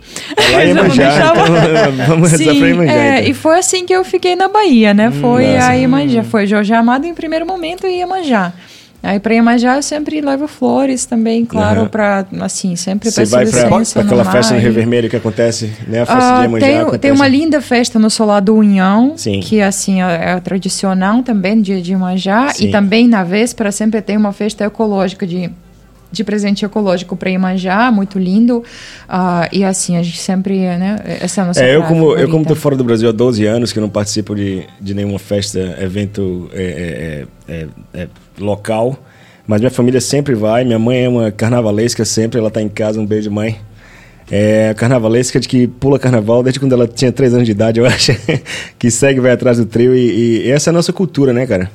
[0.52, 3.30] Lá em Já não Iemanjá, deixava- então, vamos rezar Sim, pra Iemanjá, é, então.
[3.30, 5.10] e foi assim que eu fiquei na Bahia, né?
[5.10, 5.66] Foi nossa.
[5.70, 8.52] a Iemanjá, foi Jorge Amado em primeiro momento e Iemanjá.
[9.05, 11.89] Aí pra Iemanjá eu sempre levo flores também, claro, Aham.
[11.89, 16.01] pra, assim, sempre Você peço vai pra aquela festa no Rio Vermelho que acontece, né?
[16.01, 16.98] A festa ah, de Iemanjá tem, acontece.
[17.01, 19.40] tem uma linda festa no Solar do Unhão, Sim.
[19.40, 22.48] que assim é, é tradicional também, dia de Iemanjá.
[22.48, 22.68] Sim.
[22.68, 25.51] E também na véspera sempre tem uma festa ecológica de,
[26.15, 28.62] de presente ecológico para Iemanjá, muito lindo.
[29.09, 32.28] Ah, e assim, a gente sempre, né, essa é a nossa É, eu como, eu
[32.28, 35.59] como tô fora do Brasil há 12 anos, que não participo de, de nenhuma festa,
[35.81, 38.09] evento é, é, é, é,
[38.39, 38.99] local,
[39.47, 43.01] mas minha família sempre vai, minha mãe é uma carnavalesca sempre, ela tá em casa,
[43.01, 43.59] um beijo mãe.
[44.31, 47.85] É carnavalesca de que pula carnaval desde quando ela tinha 3 anos de idade, eu
[47.86, 48.12] acho,
[48.78, 51.70] que segue, vai atrás do trio e, e essa é a nossa cultura, né, cara?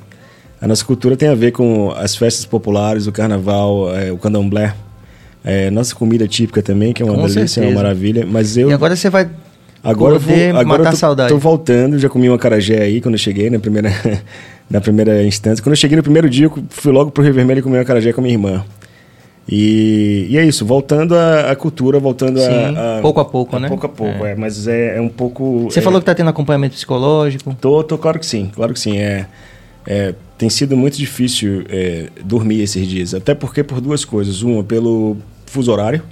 [0.61, 4.73] A nossa cultura tem a ver com as festas populares, o carnaval, é, o candomblé,
[5.43, 7.75] é, nossa comida típica também, que é uma Com delícia, é certeza.
[7.75, 8.69] uma maravilha, mas eu...
[8.69, 9.29] E agora você vai
[9.83, 11.29] Agora eu vou, poder agora matar eu a tô, saudade.
[11.29, 13.89] tô voltando, já comi uma carajé aí quando eu cheguei na primeira,
[14.69, 15.63] na primeira instância.
[15.63, 17.85] Quando eu cheguei no primeiro dia, eu fui logo pro Rio Vermelho e comi uma
[17.85, 18.65] carajé com a minha irmã.
[19.51, 23.67] E, e é isso, voltando à, cultura, voltando Sim, a, a- pouco a pouco, né?
[23.67, 24.35] Pouco a pouco, é.
[24.35, 25.63] mas é, é um pouco.
[25.71, 27.55] Você é, falou que tá tendo acompanhamento psicológico.
[27.59, 28.99] Tô, tô, claro que sim, claro que sim.
[28.99, 29.25] É,
[29.85, 34.41] é, tem sido muito difícil é, dormir esses dias, até porque por duas coisas.
[34.41, 36.03] Uma, pelo fuso horário,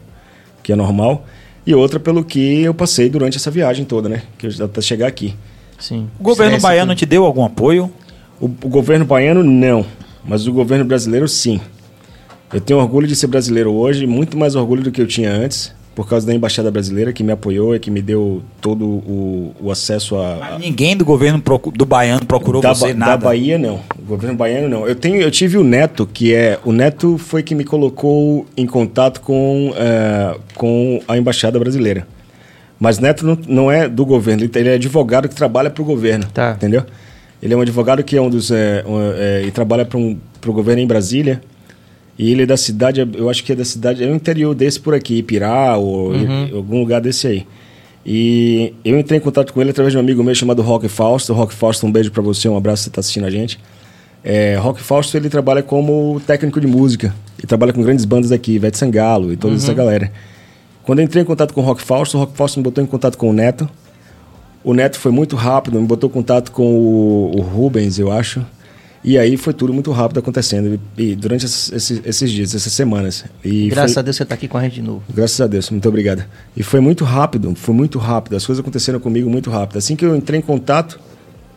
[0.64, 1.26] que é normal,
[1.66, 4.24] e outra pelo que eu passei durante essa viagem toda, né?
[4.38, 5.36] Que eu, até chegar aqui.
[5.80, 6.10] Sim.
[6.20, 7.00] O governo Estresse, baiano tudo.
[7.00, 7.92] te deu algum apoio?
[8.40, 9.86] O, o governo baiano, não.
[10.26, 11.62] Mas o governo brasileiro, sim.
[12.52, 15.74] Eu tenho orgulho de ser brasileiro hoje, muito mais orgulho do que eu tinha antes,
[15.98, 19.72] por causa da Embaixada Brasileira, que me apoiou e que me deu todo o, o
[19.72, 21.42] acesso a, a- Ninguém do governo
[21.74, 23.12] do baiano procurou da, você, Ba- nada.
[23.14, 23.80] da Bahia, não.
[23.98, 24.88] O governo baiano, não.
[24.88, 26.60] Eu, tenho, eu tive o Neto, que é...
[26.64, 32.08] O Neto foi que me colocou em contato com, eh, com a Embaixada Brasileira.
[32.80, 35.86] Mas Neto não, não é do governo, ele ele é advogado que trabalha para o
[35.86, 36.54] governo, Tá.
[36.56, 36.84] entendeu?
[37.42, 38.52] Ele é um advogado que é um dos...
[38.52, 40.16] É, um, é, e trabalha para um,
[40.46, 41.42] o governo em Brasília.
[42.18, 44.80] E ele é da cidade, eu acho que é da cidade, é o interior desse
[44.80, 46.50] por aqui, Ipirá ou Uhum.
[46.56, 47.46] algum lugar desse aí.
[48.06, 51.34] E eu entrei em contato com ele através de um amigo meu chamado Rock Fausto.
[51.34, 53.60] Rock Fausto, um beijo pra você, um abraço se você tá assistindo a gente.
[54.24, 57.14] É, Rock Fausto, ele trabalha como técnico de música.
[57.42, 60.12] E trabalha com grandes bandas aqui, Ivete Sangalo e toda essa galera.
[60.84, 62.88] Quando eu entrei em contato com o Rock Fausto, o Rock Fausto me botou em
[62.88, 63.70] contato com o Neto.
[64.64, 68.44] O Neto foi muito rápido, me botou em contato com o, o Rubens, eu acho.
[69.04, 70.80] E aí foi tudo muito rápido acontecendo.
[70.98, 73.24] E, e durante esses, esses- dias, essas semanas.
[73.44, 75.04] E Graças foi- a Deus você tá aqui com a gente de novo.
[75.14, 76.24] Graças a Deus, muito obrigado.
[76.56, 78.36] E foi muito rápido, foi muito rápido.
[78.36, 79.78] As coisas aconteceram comigo muito rápido.
[79.78, 81.00] Assim que eu entrei em contato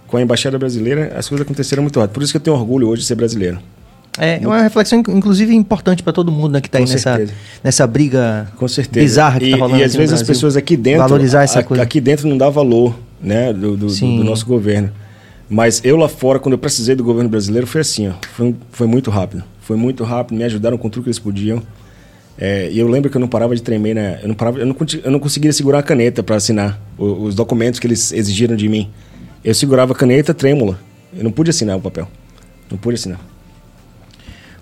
[0.07, 2.15] com a Embaixada Brasileira, as coisas aconteceram muito rápido.
[2.15, 3.59] Por isso que eu tenho orgulho hoje de ser brasileiro.
[4.19, 7.27] É, é uma reflexão, inc- inclusive, importante para todo mundo né, que está aí nessa,
[7.63, 9.05] nessa briga Com certeza.
[9.07, 11.01] bizarra que e, tá rolando E às vezes as pessoas aqui dentro.
[11.03, 11.83] Valorizar essa a- coisa.
[11.83, 13.53] Aqui dentro não dá valor, né?
[13.53, 14.91] Do, do- do- do nosso governo.
[15.51, 18.13] Mas eu lá fora, quando eu precisei do governo brasileiro, foi assim, ó.
[18.35, 19.43] Foi, foi muito rápido.
[19.61, 21.61] Foi muito rápido, me ajudaram com tudo que eles podiam.
[22.39, 24.21] É, e eu lembro que eu não parava de tremer, né?
[24.23, 27.81] Eu não, parava, eu não, eu não conseguia segurar a caneta para assinar os documentos
[27.81, 28.89] que eles exigiram de mim.
[29.45, 30.79] Eu segurava a caneta trêmula.
[31.13, 32.09] Eu não pude assinar o papel.
[32.71, 33.21] Não pude assinar.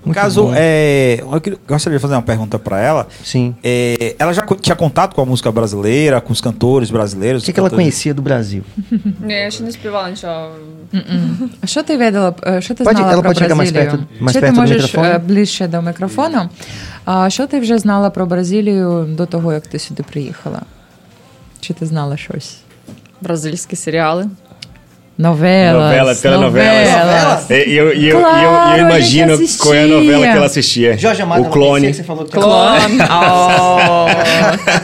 [0.05, 0.53] No Muito caso, bom.
[0.53, 3.07] é, eu queria- gostaria de fazer uma pergunta para ela.
[3.23, 3.55] Sim.
[3.63, 7.41] É, ela já co- tinha contato com a música brasileira, com os cantores brasileiros?
[7.41, 8.63] O que, que ela cantores- conhecia do Brasil?
[9.21, 10.49] Ні, я ще не співала нічого.
[11.61, 13.91] А що ти відала, е, що ти Пані, знала Елла, про почекай, mais Бразилію?
[13.91, 15.09] perto- mais Чи ти perto do можеш мікрофону?
[15.15, 16.49] е, ближче до мікрофону?
[17.05, 20.61] А що ти вже знала про Бразилію до того, як ти сюди приїхала?
[21.59, 22.57] Чи ти знала щось?
[23.21, 24.25] Бразильські серіали.
[25.17, 26.89] Novelas, Novela, telenovelas.
[26.89, 27.49] novelas.
[27.51, 29.59] E e eu, e eu, e eu- Claro, e eu a gente imagino assistia.
[29.63, 30.97] qual é a novela que ela assistia.
[30.97, 31.69] Jorge Amado, o ela Clone.
[31.81, 33.07] conhecia, que você falou que tinha- Клон.
[33.09, 34.09] О,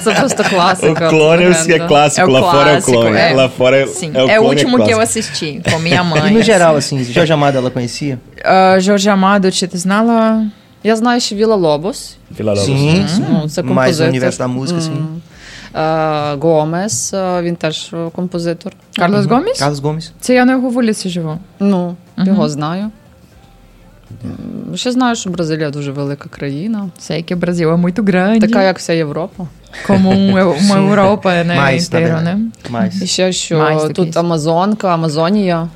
[0.04, 1.10] Це просто O класика.
[1.10, 1.88] Clone é легенда.
[1.88, 3.18] clássico, lá fora é o Clone.
[3.18, 3.34] é.
[3.34, 5.20] Lá fora é, Sim, é o é o Clone, último que eu clássico.
[5.26, 6.20] assisti com minha mãe.
[6.20, 6.44] E no assim.
[6.44, 8.20] geral, assim, Jorge Amado ela conhecia?
[8.46, 10.46] Е, Jorge Amado, чи ти знала
[10.84, 12.18] Я знаю ще Віла Лобос.
[12.40, 12.70] Vila Lobos.
[12.70, 13.24] Sim, sim.
[13.30, 14.06] Ну, це Mais композитор.
[14.06, 14.92] o universo da música, sim.
[14.92, 15.22] М.
[15.75, 18.73] Е, Гомес, е, він теж е, композитор.
[18.97, 19.59] Карлос Гоміс?
[19.59, 20.13] Карлос Гоміс.
[20.21, 21.39] Це я на його вулиці живу.
[21.61, 22.91] Ну, його знаю.
[24.75, 26.89] Ще знаю, що Бразилія дуже велика країна.
[26.99, 28.41] Все, яке Бразилія muito grande.
[28.41, 29.47] Така, як вся Європа.
[29.87, 30.39] Кому
[30.69, 32.21] Європа не інтеро.
[33.03, 35.69] І ще, що тут Амазонка, Амазонія.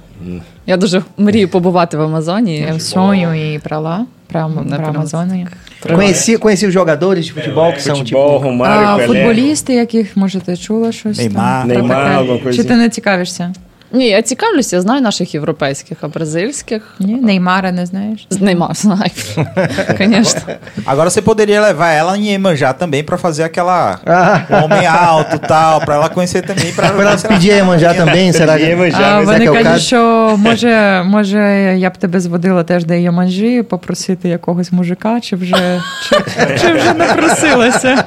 [0.67, 2.67] Я дуже мрію побувати в Амазонії.
[2.69, 5.49] Я в Соню і прала прямо про Амазонію.
[5.78, 6.14] lá, pra, Não é pra pra Amazônia.
[6.14, 8.48] Conheci, conheci os jogadores de futebol que são Futebol, tipo.
[8.50, 9.08] Romário, А Pelé.
[9.08, 11.18] футболісти, яких може ти чула щось?
[11.18, 11.60] Неймар.
[11.60, 11.68] там?
[11.68, 12.16] Неймар, Про таке?
[12.18, 12.78] alguma coisa Чи ти assim.
[12.78, 13.54] не цікавишся?
[13.93, 16.95] Ні, я цікавлюся, я знаю наших європейських, а бразильських.
[16.99, 18.27] Ні, Неймара не знаєш?
[18.41, 19.11] Неймар знаю.
[19.99, 20.41] Звісно.
[20.87, 25.81] Agora você poderia levar ela em Iemanjá também pra fazer aquela Ah, homem alto tal,
[25.81, 26.73] pra ela conhecer também.
[26.73, 31.39] Pra, ela pedir Iemanjá também, será que, А, вони кажуть, що може, може
[31.79, 36.17] я б тебе зводила теж до Яманжі, попросити якогось мужика, чи вже, чи,
[36.61, 38.05] чи вже не просилася?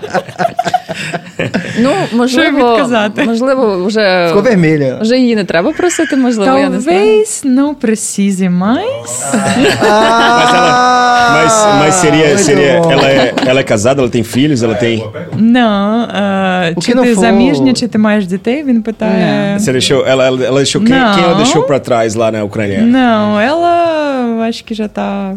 [1.80, 3.24] Ну, можливо, відказати?
[3.24, 4.98] можливо, вже, Ficou vermelha.
[5.00, 6.98] вже її не треба просити, можливо, я не знаю.
[6.98, 9.34] Talvez não precise mais.
[9.82, 12.92] Ah, Mas, mas seria, muito seria bom.
[12.92, 15.04] ela, é, ela é casada, ela tem filhos, ela tem.
[15.38, 16.06] Não.
[16.10, 18.62] ah, O чи que não ти for- заміжня, чи ти маєш дітей?
[18.64, 19.58] Він питає.
[19.58, 21.36] Você deixou, ela, ela, ela deixou quem, quem ela Não.
[21.36, 22.80] deixou pra trás lá na Ucrânia?
[22.82, 25.34] Não, ela acho que já tá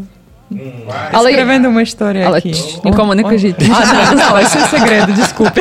[1.12, 2.52] Але, escrevendo uma história але aqui.
[2.52, 3.56] тш, нікому не кажіть.
[3.58, 5.60] Ah, não, esse é segredo, desculpe.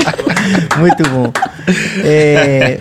[0.84, 1.32] Muito bom.
[2.04, 2.80] É,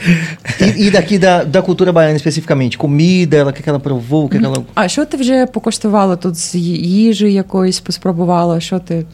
[0.60, 2.76] e, e daqui da, da cultura baiana especificamente?
[2.76, 4.24] Comida, ela, o que, que ela provou?
[4.24, 4.62] O que, que ela.
[4.74, 8.60] А що ти вже покуштувала тут з їжі якоїсь спробувала?
[8.60, 9.04] Що ти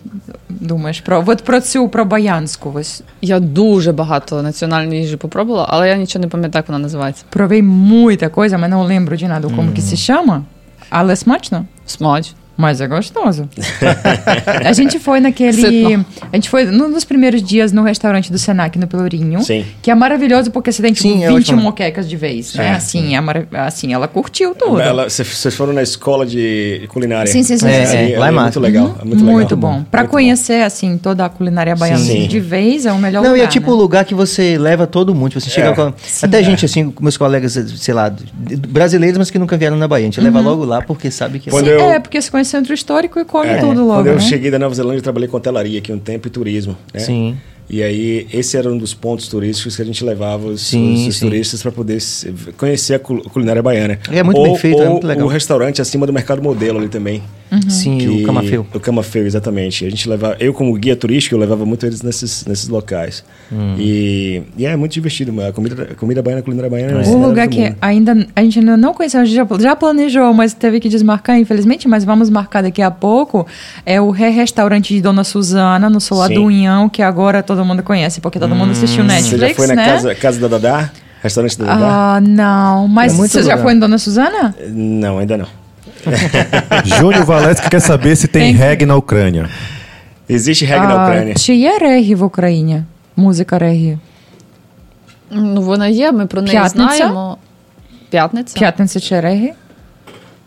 [0.48, 2.72] думаєш про от про цю про баянську?
[2.74, 7.24] Ось Я дуже багато національної їжі попробувала, але я нічого не пам'ятаю, як вона називається.
[7.36, 9.96] provei muita coisa, mas não lembro de nada como que se.
[10.90, 11.64] Але смачно?
[11.86, 12.34] Смач.
[12.60, 13.48] Mas é gostoso.
[14.66, 15.94] a gente foi naquele.
[16.32, 19.40] A gente foi num dos primeiros dias no restaurante do Senac, no Pelourinho.
[19.44, 19.64] Sim.
[19.80, 21.62] Que é maravilhoso porque você tem tipo Sim, é 20 ótimo.
[21.62, 22.66] moquecas de vez, né?
[22.66, 23.20] É, Assim, é
[23.60, 24.80] assim, ela curtiu tudo.
[25.08, 27.30] Vocês foram na escola de culinária?
[27.30, 28.12] Sim, sim, sim, É, sim, sim.
[28.14, 28.18] é.
[28.18, 28.96] lá é é muito legal.
[29.00, 29.72] É muito, Muito, legal.
[29.78, 29.84] bom.
[29.88, 32.26] Pra Muito conhecer, assim, toda a culinária baiana Sim.
[32.26, 33.42] de vez, é o melhor Não, lugar.
[33.42, 33.80] e é tipo o né?
[33.82, 35.34] lugar que você leva todo mundo.
[35.40, 35.74] Você chega É.
[35.74, 35.92] com.
[36.22, 38.12] Até gente, assim, com meus colegas, sei lá,
[38.68, 40.04] brasileiros, mas que nunca vieram na Bahia.
[40.04, 41.50] A gente leva logo lá porque sabe que.
[41.50, 44.06] Quando Sim, eu- É, porque você conhece centro histórico e come É, tudo logo, Quando
[44.08, 44.20] eu né?
[44.20, 46.76] cheguei da Nova Zelândia, eu trabalhei com hotelaria aqui um tempo e turismo.
[46.92, 47.00] Né?
[47.00, 47.36] Sim.
[47.70, 51.16] E aí, esse era um dos pontos turísticos que a gente levava os, Sim, os
[51.16, 51.26] sim.
[51.26, 51.98] turistas para poder
[52.56, 53.98] conhecer a cul- culinária baiana.
[54.10, 55.26] É muito ou, bem feito, é ou muito legal.
[55.26, 57.22] o restaurante acima do Mercado Modelo ali também.
[57.68, 58.66] Sim, que- o Camafeu.
[58.74, 59.84] O Camafeu, exatamente.
[59.86, 63.24] A gente levava, eu como guia turístico, eu levava muito eles nesses, nesses locais.
[63.50, 63.74] Hum.
[63.78, 65.48] E, e é muito divertido, mano.
[65.48, 68.42] a comida, a comida baiana, a culinária baiana é O melhor lugar que ainda a
[68.42, 72.04] gente ainda não conheceu, a gente já, já planejou, mas teve que desmarcar, infelizmente, mas
[72.04, 73.46] vamos marcar daqui a pouco.
[73.86, 78.20] É o Ré-Restaurante de Dona Suzana, no Solar do Unhão, que agora todo mundo conhece,
[78.20, 79.84] porque todo mundo assistiu Você Netflix, já foi na né?
[79.86, 80.90] casa, casa da Dadá?
[81.22, 81.86] Restaurante da Dadá?
[82.16, 82.86] Ah, não.
[82.86, 83.62] Mas É você já lugar.
[83.64, 84.54] foi em Dona Suzana?
[84.70, 85.46] Não, ainda não.
[87.00, 88.56] Júnior Valeschi quer saber se tem Tem.
[88.56, 89.48] reggae na Ucrânia.
[90.28, 91.34] Existe reggae na А, Ucrânia.
[91.38, 92.82] чи є регі в Україні?
[93.16, 93.98] Музика регі?
[95.30, 96.96] Ну, вона є, ми про неї П'ятниця?
[96.96, 97.38] знаємо.
[98.10, 98.58] П'ятниця?
[98.58, 99.52] П'ятниця чи регі?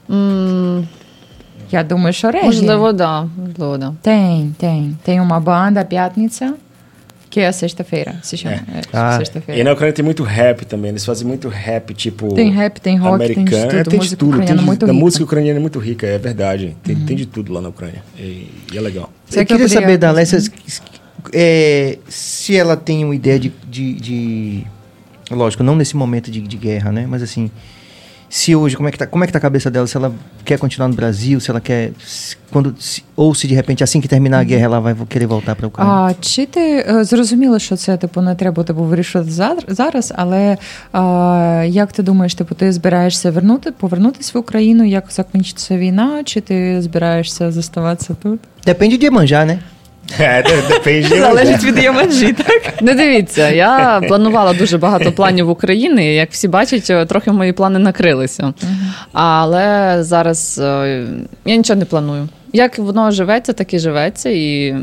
[0.10, 0.88] М,
[1.72, 2.46] Я думаю, що регі.
[2.46, 3.22] Можливо, да.
[3.48, 3.94] Можливо, да.
[4.12, 4.94] Tem, tem.
[5.08, 6.54] Tem uma banda, Pятница,
[7.32, 8.58] que é sexta-feira, se chama.
[8.58, 9.14] É, Ah.
[9.16, 9.64] E sexta-feira.
[9.64, 10.90] na Ucrânia tem muito rap também.
[10.92, 12.34] Eles fazem muito rap, tipo.
[12.36, 13.68] Tem rap, tem rock, tem de americano.
[13.70, 13.80] tudo.
[13.80, 14.38] É, tem de tudo.
[14.46, 14.90] Tem de, muito a.
[14.90, 14.94] Uhum.
[14.94, 16.76] música ucraniana é muito rica, é verdade.
[16.84, 18.04] Tem, tem de tudo lá na Ucrânia.
[18.20, 19.10] E, e é legal.
[19.26, 20.40] Você Eu que eu queria poderia- saber da Alessia
[21.34, 24.64] é, se ela tem uma ideia de, de, de-
[25.32, 27.06] Lógico, não nesse momento de, de guerra, né?
[27.08, 27.50] Mas assim.
[28.40, 29.86] Se hoje, como é, que tá, como é que tá a cabeça dela?
[29.92, 30.10] Se ela
[30.48, 31.92] quer continuar no Brasil, se ela quer.
[32.00, 35.28] se- quando, se- ou se de repente, assim que terminar a guerra, ela vai querer
[35.36, 35.92] voltar para Ucrânia.
[35.94, 39.32] А чи ти е, зрозуміла, що це типу не треба типу вирішувати
[39.68, 40.14] зараз?
[40.16, 40.58] Але
[40.94, 46.42] а, як ти думаєш, типу, ти збираєшся вернути, повернутися в Україну, як закінчиться війна, чи
[46.42, 48.40] ти збираєшся заставатися тут?
[48.68, 49.58] Depende de Iemanjá, né?
[51.20, 52.82] Залежить від Єманжі, так?
[52.82, 56.16] Не дивіться, я планувала дуже багато планів в Україні.
[56.16, 58.54] Як всі бачать, трохи мої плани накрилися.
[59.14, 61.06] Але зараз е,
[61.46, 62.28] я нічого не планую.
[62.54, 64.30] Як воно живеться, так і живеться.
[64.30, 64.76] І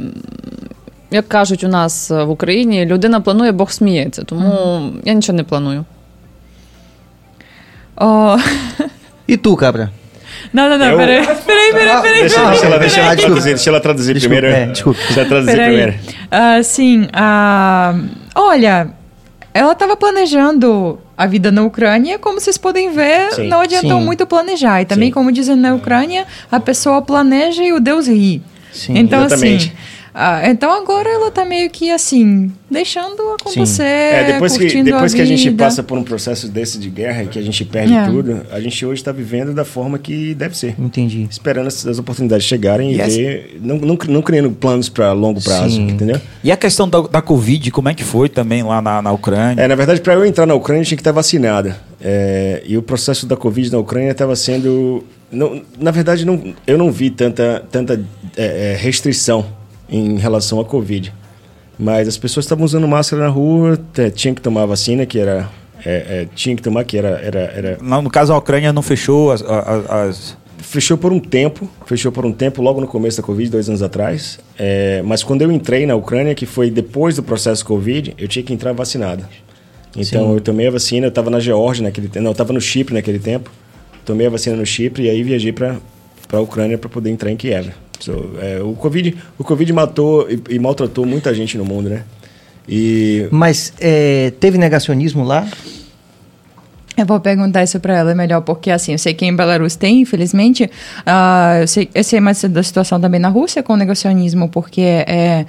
[1.10, 4.22] як кажуть у нас в Україні, людина планує, Бог сміється.
[4.22, 5.84] Тому я нічого не планую.
[7.96, 8.36] О,
[9.28, 9.88] E tu, Cabra?
[10.52, 12.20] Não, não, não, Eu- peraí, peraí, peraí, peraí.
[12.20, 14.56] Deixa, deixa ela, deixa ela traduzir, deixa ela traduzir Desculpa, primeiro.
[14.62, 14.98] é, desculpa.
[15.00, 15.66] Deixa ela traduzir Peraí.
[15.68, 15.94] primeiro.
[16.30, 17.94] Ah, sim, ah,
[18.34, 18.88] olha,
[19.54, 23.48] ela estava planejando a vida na Ucrânia, como vocês podem ver, Sim.
[23.48, 24.04] não adiantou Sim.
[24.04, 24.82] muito planejar.
[24.82, 25.12] E também, Sim.
[25.14, 28.42] como dizem na Ucrânia, a pessoa planeja e o Deus ri.
[28.72, 29.66] Sim, então, exatamente.
[29.66, 29.76] assim.
[30.14, 33.82] Ah, então agora ela tá meio que assim, deixando acontecer.
[33.82, 37.26] É, depois que, depois que a gente passa por um processo desse de guerra e
[37.28, 38.04] que a gente perde É.
[38.06, 40.74] tudo, a gente hoje está vivendo da forma que deve ser.
[40.78, 41.26] Entendi.
[41.30, 45.12] Esperando as, as oportunidades chegarem e, E essa- ver, não, não, não criando planos para
[45.12, 45.88] longo prazo, Sim.
[45.88, 46.20] entendeu?
[46.42, 49.62] E a questão da, da Covid, como é que foi também lá na, na Ucrânia?
[49.62, 51.76] É, na verdade, para eu entrar na Ucrânia, eu tinha que estar vacinada.
[52.00, 55.04] É, e o processo da Covid na Ucrânia estava sendo.
[55.32, 58.00] não- na verdade, não, eu não vi tanta, tanta
[58.36, 59.44] é, é, restrição
[59.88, 61.12] em relação à Covid.
[61.78, 63.78] Mas as pessoas estavam usando máscara na rua,
[64.14, 65.48] tinha que tomar a vacina, que era.
[65.84, 68.82] é, é, tinha que tomar, que era, era, era Não, no caso, a Ucrânia não
[68.82, 69.42] fechou as.
[69.42, 73.48] as- as- fechou por um tempo, fechou por um tempo, logo no começo da Covid,
[73.48, 74.40] dois anos atrás.
[74.58, 78.42] É, mas quando eu entrei na Ucrânia, que foi depois do processo Covid, eu tinha
[78.42, 79.24] que entrar vacinado.
[79.96, 80.34] Então Sim.
[80.34, 82.92] eu tomei a vacina, eu estava na Geórgia naquele tempo, não, eu estava no Chipre
[82.92, 83.50] naquele tempo.
[84.04, 85.76] Tomei a vacina no Chipre e aí viajei para
[86.26, 87.70] para a Ucrânia para poder entrar em Kiev.
[88.40, 92.04] É, o Covid, o Covid matou e, e maltratou muita gente no mundo, né?
[92.68, 95.48] E Mas é, teve negacionismo lá?
[96.96, 100.00] Eu vou perguntar isso para ela melhor, porque assim, eu sei que em Belarus tem,
[100.00, 100.68] infelizmente.
[101.06, 104.80] ah, eu, sei, eu sei mais da situação também na Rússia com o negacionismo, porque
[104.80, 105.46] é,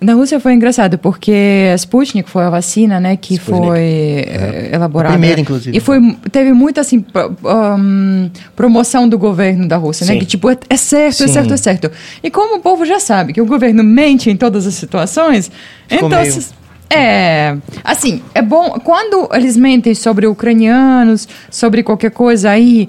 [0.00, 3.66] na Rússia foi engraçado, porque a Sputnik foi a vacina, né, que Sputnik.
[3.66, 5.14] foi eh, elaborada.
[5.14, 5.76] A primeira, inclusive.
[5.76, 6.00] E foi,
[6.32, 10.18] teve muita, assim, pro- um, promoção do governo da Rússia, né, Sim.
[10.20, 11.32] que tipo, é, é certo, é Sim.
[11.34, 11.90] certo, é certo.
[12.22, 15.50] E como o povo já sabe que o governo mente em todas as situações,
[15.86, 16.20] Ficou então...
[16.22, 16.60] meio- se-
[16.92, 18.70] é, assim, é bom.
[18.82, 22.88] Quando eles mentem sobre ucranianos, sobre qualquer coisa aí,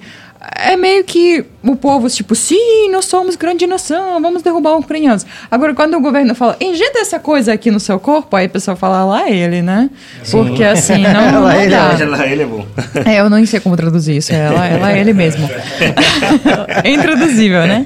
[0.57, 5.25] é meio que o povo, tipo, sim, nós somos grande nação, vamos derrubar os ucranianos.
[5.49, 8.75] Agora, quando o governo fala, injeta essa coisa aqui no seu corpo, aí a pessoa
[8.75, 9.89] fala, lá ele, né?
[10.29, 12.27] Porque assim, não, não Lá ele, dá.
[12.27, 12.65] Ele é bom.
[13.05, 14.33] É, eu não sei como traduzir isso.
[14.33, 15.49] É lá, é lá ele mesmo.
[16.83, 17.85] é intraduzível, né?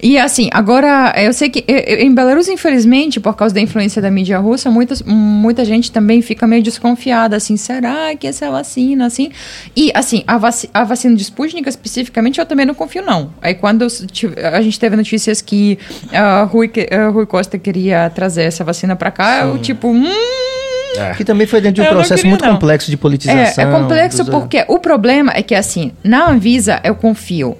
[0.00, 4.38] E assim, agora, eu sei que em Belarus, infelizmente, por causa da influência da mídia
[4.38, 9.06] russa, muitas, muita gente também fica meio desconfiada, assim, será que essa é a vacina,
[9.06, 9.30] assim?
[9.74, 13.32] E, assim, a, vaci a vacina de Sputnik, especificamente, eu também não confio, não.
[13.42, 13.86] Aí, quando
[14.52, 15.78] a gente teve notícias que
[16.12, 20.04] ah, Rui, ah, Rui Costa queria trazer essa vacina pra cá, eu, tipo, hum...
[21.16, 22.54] Que também foi dentro de um Eu processo queria, muito não.
[22.54, 23.64] complexo de É, politização.
[23.68, 27.56] é complexo dos- porque o problema é que, assim, na Anvisa eu confio.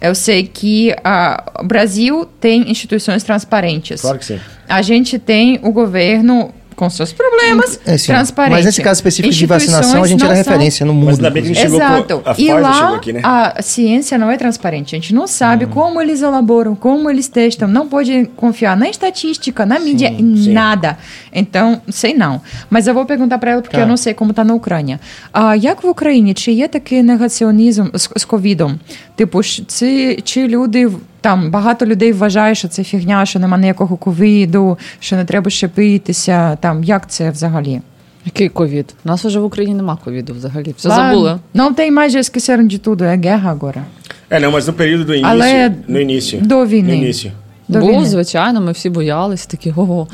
[0.00, 4.00] Eu sei que ah, o Brasil tem instituições transparentes.
[4.02, 4.40] Claro que sim.
[4.68, 8.07] A gente tem o governo com seus problemas, É, sim.
[8.07, 8.53] transparente.
[8.55, 11.05] Mas nesse caso específico de vacinação, a gente era Instituições não são- referência no mundo.
[11.07, 12.19] Mas ainda bem que a gente chegou Exato.
[12.21, 13.21] com- a e Pfizer lá chegou aqui, né?
[13.23, 14.95] a ciência não é transparente.
[14.95, 15.69] A gente não sabe Hum.
[15.69, 17.67] como eles elaboram, como eles testam.
[17.67, 20.53] Não pode confiar na estatística, na mídia, em sim.
[20.53, 20.97] nada.
[21.31, 22.41] Então, sei não.
[22.69, 23.83] Mas eu vou perguntar para ela porque Tá.
[23.83, 24.97] eu não sei como tá на Україні.
[25.33, 28.79] А як в Україні чи є такий негаціонізм з, з ковідом?
[29.15, 30.89] Типу, ж ці, чи люди
[31.26, 36.56] там багато людей вважає, що це фігня, що нема ніякого ковіду, що не треба щепитися.
[36.60, 37.80] Там як це взагалі?
[38.24, 38.94] Який ковід?
[39.04, 40.74] У нас вже в Україні нема ковіду взагалі.
[40.76, 41.38] Все забули.
[41.54, 43.04] Não tem mais, já esqueceram de tudo.
[43.04, 43.82] É guerra agora.
[44.30, 45.26] É, não, mas no período do início.
[45.30, 46.40] Але no início.
[46.46, 46.96] до No війни.
[46.96, 47.30] início.
[47.68, 48.04] До Було, війни.
[48.06, 50.08] звичайно, ми всі боялися, такі ого.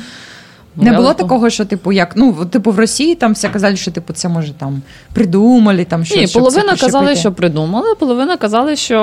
[0.76, 4.12] Не було такого, що типу, як ну типу в Росії там все казали, що типу
[4.12, 4.82] це може там
[5.12, 6.16] придумали, там щось.
[6.18, 8.98] Ні, щоб половина це казали, що придумали, половина казали, що.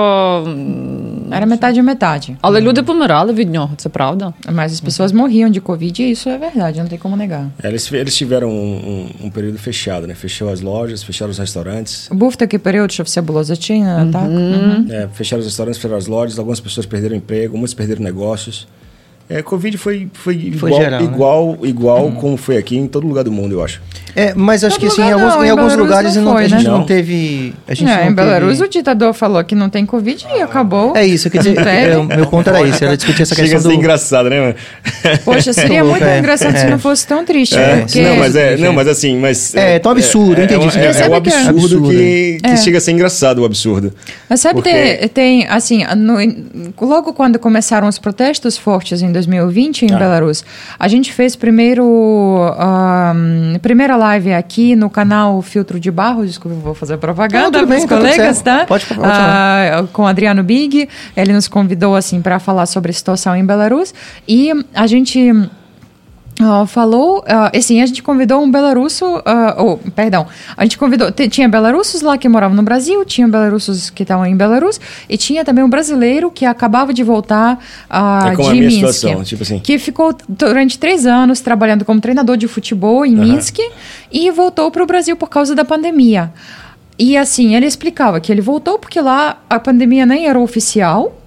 [2.42, 4.34] Але люди помирали від нього, це правда.
[4.48, 7.46] Mas as pessoas morriam de Covid e isso é verdade, não tem como negar.
[7.64, 10.16] É, Eles, eles tiveram um, um- um período fechado, né?
[10.26, 12.08] Fechou as lojas, fecharam os restaurantes.
[12.12, 14.24] Був такий період, що все було зачинено, так?
[14.30, 14.88] Мгм.
[14.92, 18.68] É, fecharam os restaurantes, fecharam as lojas, algumas pessoas perderam emprego, muitos perderam negócios.
[19.30, 21.06] É, Covid foi, foi igual, geral, né?
[21.06, 23.80] igual, igual como foi aqui em todo lugar do mundo, eu acho.
[24.16, 26.34] É, mas acho Todo que assim, em alguns, não, em alguns Belarus lugares não não,
[26.34, 26.70] foi, a gente né?
[26.70, 26.86] não Não.
[26.86, 27.54] teve.
[27.68, 28.64] A gente É, não em Belarus teve...
[28.64, 30.98] o ditador falou que não tem Covid e acabou.
[30.98, 33.48] É isso, quer dizer, Não é, o meu ponto era isso, era discutir essa Chega
[33.48, 33.80] a questão ser do.
[33.80, 34.56] engraçado, né, mano?
[35.24, 36.18] Poxa, seria muito é.
[36.18, 36.70] engraçado se É.
[36.70, 37.56] não fosse tão triste.
[37.56, 38.02] É, porque...
[38.02, 41.06] não, mas é, não, mas assim, mas É, tão absurdo, é, entendi É, isso é,
[41.06, 42.58] é um é absurdo, absurdo, que, que É.
[42.58, 43.94] chega a ser engraçado o absurdo.
[44.28, 44.62] Mas sabe,
[45.14, 45.84] tem, assim,
[46.82, 49.98] logo quando começaram os protestos fortes em 2020 em Ah.
[49.98, 50.44] Belarus,
[50.80, 51.84] a gente fez primeiro,
[52.58, 57.86] ahn, primeira live aqui no canal Filtro de Barro, desculpa, vou fazer propaganda para os
[57.86, 58.66] colegas, tá?
[58.66, 62.94] Pode- pode Ah, com o Adriano Big, ele nos convidou, assim, para falar sobre a
[62.94, 63.94] situação em Belarus.
[64.28, 65.32] E a gente...
[66.42, 70.26] Ah, falou, ah, assim, a gente convidou um belarusso, ah, oh, perdão,
[70.56, 74.38] a gente convidou, tinha belarussos lá que moravam no Brasil, tinha belarussos que estavam em
[74.38, 74.80] Belarus,
[75.10, 77.60] e tinha também um brasileiro que acabava de voltar
[77.90, 79.60] ah, É a de minha Minsk, situação, tipo assim.
[79.60, 83.60] que ficou durante três anos trabalhando como treinador de futebol em Minsk
[84.10, 86.32] e voltou para o Brasil por causa da pandemia.
[86.98, 91.19] E assim, ele explicava que ele voltou porque lá a pandemia nem era oficial,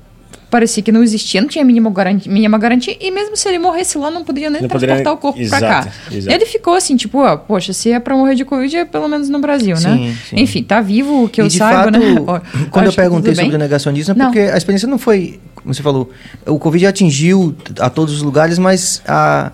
[0.52, 3.96] parecia que não existia, não tinha mínima garantia, mínima garantia, e mesmo se ele morresse
[3.96, 5.92] lá, não podia nem Não transportar poderia- o corpo Exato, pra cá.
[6.12, 6.36] exato.
[6.36, 9.30] Ele ficou assim, tipo, ó, poxa, se é pra morrer de Covid, é pelo menos
[9.30, 9.80] no Brasil, né?
[9.96, 10.36] Sim, sim.
[10.38, 12.14] Enfim, tá vivo, que eu e de saiba, fato, né?
[12.70, 15.82] Quando eu que perguntei sobre o negacionismo, é porque a experiência não foi, como você
[15.82, 16.10] falou,
[16.46, 19.52] o Covid atingiu a todos os lugares, mas a,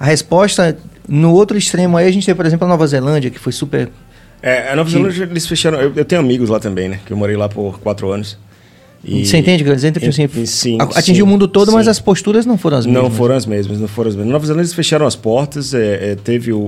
[0.00, 0.76] a resposta
[1.08, 3.88] no outro extremo aí a gente tem, por exemplo, a Nova Zelândia, que foi super.
[4.42, 5.80] É, a Nova Zelândia, eles fecharam.
[5.80, 6.98] Eu, eu tenho amigos lá também, né?
[7.06, 8.36] Que eu morei lá por quatro anos.
[9.02, 9.92] E- Você entende o que eu dizer?
[9.92, 11.90] Tipo assim, sim, atingiu sim, o mundo todo, mas sim.
[11.90, 13.02] as posturas não foram as mesmas.
[13.04, 14.26] Não foram as mesmas, não foram as mesmas.
[14.28, 16.62] Na Nova Zelândia eles fecharam as portas, é, é, teve o, o-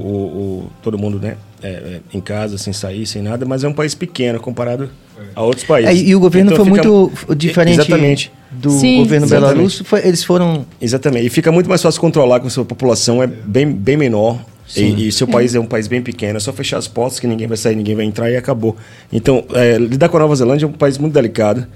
[0.64, 3.72] o- todo mundo né, é, é, em casa, sem sair, sem nada, mas é um
[3.74, 4.88] país pequeno comparado
[5.36, 6.00] a outros É, países.
[6.00, 8.32] e, e o governo Então foi fica- muito diferente Exatamente.
[8.50, 9.84] do Sim, governo belarusso.
[10.02, 10.64] Eles foram.
[10.80, 11.26] Exatamente.
[11.26, 14.38] E fica muito mais fácil controlar com a sua população é bem, bem menor.
[14.74, 16.38] E, e seu país é um país bem pequeno.
[16.38, 18.74] É só fechar as portas que ninguém vai sair, ninguém vai entrar e acabou.
[19.12, 21.66] Então, é, lidar com a Nova Zelândia é um país muito delicado.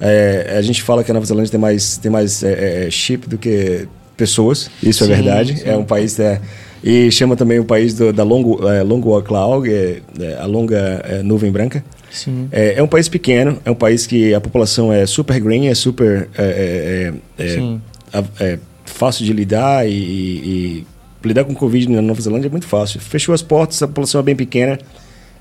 [0.00, 3.28] É, a gente fala que a Nova Zelândia tem mais, tem mais é, é, chip
[3.28, 4.70] do que pessoas.
[4.82, 5.58] Isso Sim, é verdade.
[5.58, 5.68] sim.
[5.68, 6.18] É um país...
[6.18, 6.40] É,
[6.82, 10.78] e chama também o país do, da longo, é, longo cloud, é, é, a longa
[11.04, 11.84] é, nuvem branca.
[12.08, 12.48] Sim.
[12.52, 15.74] É, é um país pequeno, é um país que a população é super green, é
[15.74, 17.78] super é, é, é,
[18.12, 20.86] é, é fácil de lidar e, e-
[21.22, 23.00] e lidar com Covid na Nova Zelândia é muito fácil.
[23.00, 24.78] Fechou as portas, a população é bem pequena,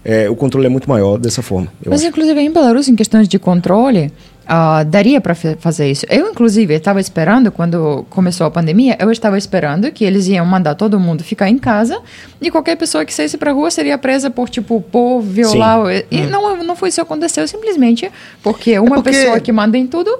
[0.03, 1.71] é, o controle é muito maior dessa forma.
[1.85, 2.09] Mas, acho.
[2.09, 4.11] inclusive, em Belarus, em questões de controle,
[4.47, 6.05] ah, daria para fazer isso.
[6.09, 10.75] Eu, inclusive, estava esperando, quando começou a pandemia, eu estava esperando que eles iam mandar
[10.75, 11.99] todo mundo ficar em casa
[12.41, 15.79] e qualquer pessoa que saísse para rua seria presa por, tipo, por violar.
[15.91, 18.09] E e não, não foi isso que aconteceu, simplesmente
[18.41, 19.01] porque uma Hum.
[19.01, 20.17] porque- pessoa que manda em tudo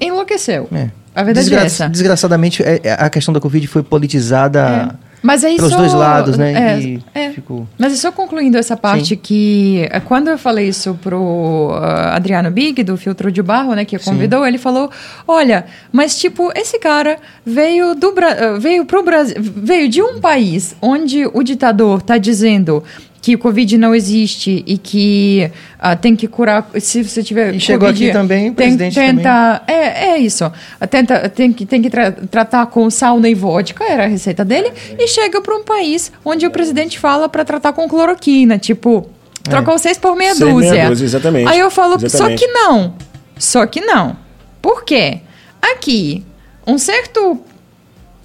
[0.00, 0.68] enlouqueceu.
[0.72, 0.88] É.
[1.14, 1.88] A verdade Desgra- é essa.
[1.88, 5.05] Desgraçadamente, é- é- a questão da Covid foi politizada É.
[5.22, 6.52] Mas aí pelos só- dois lados, né?
[6.74, 7.30] É, e é.
[7.30, 7.66] ficou.
[7.78, 9.16] Mas e só concluindo essa parte Sim.
[9.16, 13.84] que eh, quando eu falei isso pro ah, Adriano Big do Filtro de Barro, né,
[13.84, 14.90] que convidou, ele falou:
[15.26, 20.20] "Olha, mas tipo, esse cara veio do Bra- ah, veio pro Brasil, veio de um
[20.20, 22.84] país onde o ditador tá dizendo
[23.26, 25.50] que o Covid não existe e que
[25.80, 28.94] ah, tem que curar se você tiver E chegou Covid, aqui também, o tem, presidente
[28.94, 30.44] tenta, é, é isso.
[30.88, 34.72] Tenta, tem que, tem que tra- tratar com sauna e vodka, era a receita dele,
[34.96, 39.10] e chega para um país onde o presidente fala para tratar com cloroquina, tipo,
[39.42, 40.88] trocou seis por meia Seis meia dúzia.
[40.88, 41.48] dúzia, exatamente.
[41.48, 42.38] Aí eu falo, só Exatamente.
[42.38, 42.94] que não.
[43.36, 44.16] Só que não.
[44.62, 45.18] Por quê?
[45.60, 46.24] Aqui,
[46.64, 47.40] um certo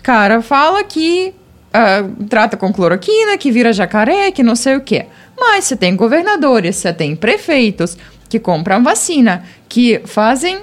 [0.03, 1.33] cara fala que
[1.73, 5.05] ah, trata com cloroquina, que vira jacaré, que não sei o quê.
[5.39, 7.97] Mas você tem governadores, você tem prefeitos
[8.29, 10.59] que compram vacina, que fazem.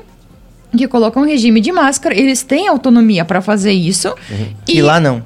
[0.77, 4.15] que colocam regime de máscara, eles têm autonomia para fazer isso.
[4.67, 5.23] E, lá não.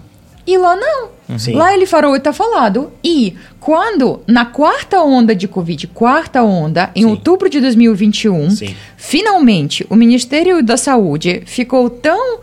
[0.46, 1.10] E lá não.
[1.38, 1.54] Sim.
[1.54, 2.92] Lá ele falou e tá falado.
[3.02, 7.08] E quando, na quarta onda de Covid, quarta onda, em Sim.
[7.08, 8.74] outubro de 2021, Sim.
[8.96, 12.40] finalmente o Ministério da Saúde ficou tão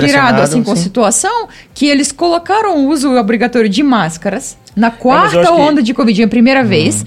[0.00, 0.82] pirado Pressionado, assim com a sim.
[0.82, 5.92] situação que eles colocaram o uso obrigatório de máscaras na É, quarta que- onda de
[5.94, 7.04] Covid, a primeira vez.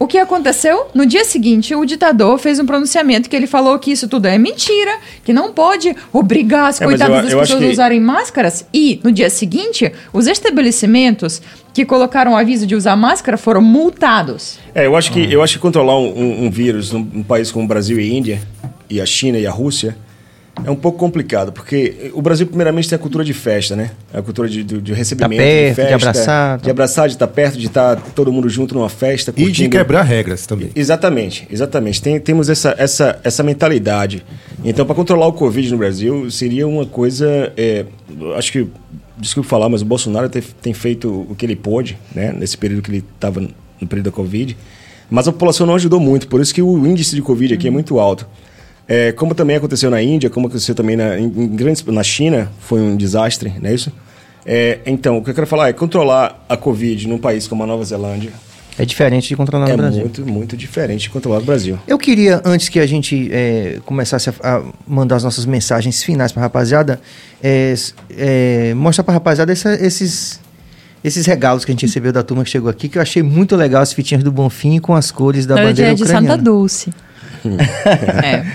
[0.00, 0.86] O que aconteceu?
[0.94, 4.38] No dia seguinte, o ditador fez um pronunciamento que ele falou que isso tudo é
[4.38, 8.00] mentira, que não pode obrigar as É, coitadas eu- das eu pessoas a que- usarem
[8.00, 8.64] máscaras.
[8.72, 11.42] E, no dia seguinte, os estabelecimentos
[11.74, 14.58] que colocaram aviso de usar máscara foram multados.
[14.72, 17.50] É, eu acho que, eu acho que controlar um, um- um vírus num, num país
[17.50, 18.40] como o Brasil e Índia,
[18.88, 19.96] e a China e a Rússia,
[20.64, 23.90] é um pouco complicado, porque o Brasil, primeiramente, tem a cultura de festa, né?
[24.12, 25.94] A cultura de, de, de recebimento, Tá perto, de festa.
[25.94, 29.44] abraçar, De abraçar, de estar perto, de estar todo mundo junto numa festa, E de
[29.44, 29.70] curtindo.
[29.70, 30.70] quebrar regras também.
[30.74, 32.02] Exatamente, exatamente.
[32.02, 34.24] Tem- temos essa, essa, essa mentalidade.
[34.64, 37.52] Então, para controlar o Covid no Brasil, seria uma coisa.
[37.56, 37.84] é,
[38.36, 38.66] acho que,
[39.16, 42.82] desculpe falar, mas o Bolsonaro tem, tem feito o que ele pôde, né, nesse período
[42.82, 44.56] que ele estava no período da Covid.
[45.10, 47.70] Mas a população não ajudou muito, por isso que o índice de Covid aqui é
[47.70, 48.26] muito alto.
[48.88, 52.50] É, como também aconteceu na Índia, como aconteceu também na, em, em grandes, na China,
[52.60, 53.92] foi um desastre, não é isso?
[54.46, 57.66] É, então, o que eu quero falar é controlar a Covid num país como a
[57.66, 58.32] Nova Zelândia
[58.78, 60.00] É diferente de controlar é no Brasil.
[60.00, 61.78] muito, muito diferente de controlar o Brasil.
[61.86, 66.32] Eu queria, antes que a gente é, começasse a, a mandar as nossas mensagens finais
[66.32, 66.98] para a rapaziada,
[67.42, 67.74] é,
[68.16, 70.40] é, mostrar para a rapaziada essa- esses,
[71.04, 73.54] esses regalos que a gente recebeu da turma que chegou aqui, que eu achei muito
[73.54, 76.36] legal as fitinhas do Bonfim com as cores da Na bandeira é de ucraniana.
[76.36, 76.90] Santa Dulce.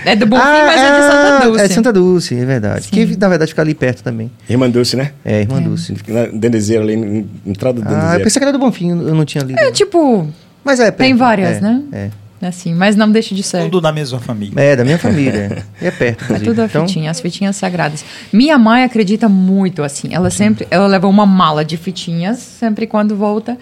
[0.04, 1.60] É, é do Bonfim, Ah, mas é de Santa Dulce.
[1.64, 2.88] É de Santa Dulce, é verdade.
[2.88, 4.30] Que na verdade fica ali perto também.
[4.48, 5.12] Irmã Dulce, né?
[5.24, 5.94] É, Irmã Dulce.
[5.96, 8.24] Fica na Dendezeira ali, na entrada do Ah, eu Dendezeira.
[8.24, 9.58] pensei que era do Bonfim, eu não tinha lido.
[9.58, 10.28] É tipo,
[10.64, 10.98] Mas é perto.
[10.98, 11.82] tem várias, é, né?
[11.92, 12.10] É.
[12.46, 13.62] assim, mas não deixa de ser.
[13.62, 14.52] Tudo na mesma família.
[14.60, 15.64] É, da minha família.
[15.80, 16.44] é perto, É inclusive.
[16.44, 18.04] tudo a Então, fitinha, as fitinhas sagradas.
[18.32, 20.08] Minha mãe acredita muito assim.
[20.12, 23.56] Ela sempre, ela leva uma mala de fitinhas sempre quando volta.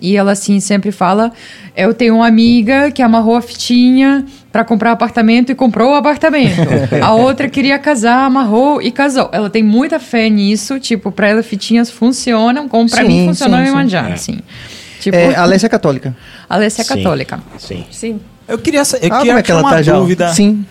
[0.00, 1.32] E ela, assim, sempre fala:
[1.76, 6.56] Eu tenho uma amiga que amarrou a fitinha para comprar apartamento e comprou o apartamento.
[7.02, 9.28] a outra queria casar, amarrou e casou.
[9.32, 10.78] Ela tem muita fé nisso.
[10.80, 13.72] Tipo, para ela, fitinhas funcionam, como para Sim, mim funcionou sim, em sim.
[13.74, 14.08] Manjá.
[14.08, 14.12] É.
[14.12, 14.38] Assim.
[15.00, 16.16] Tipo, É, a Alessia é católica.
[16.48, 16.94] a Alessia é Sim.
[16.94, 17.40] católica.
[17.58, 17.84] Sim.
[17.90, 18.20] Sim.
[18.47, 19.93] Eu queria, sa- eu ah, queria como é que tirar ela uma tá já?
[19.97, 20.33] dúvida.
[20.33, 20.65] Sim.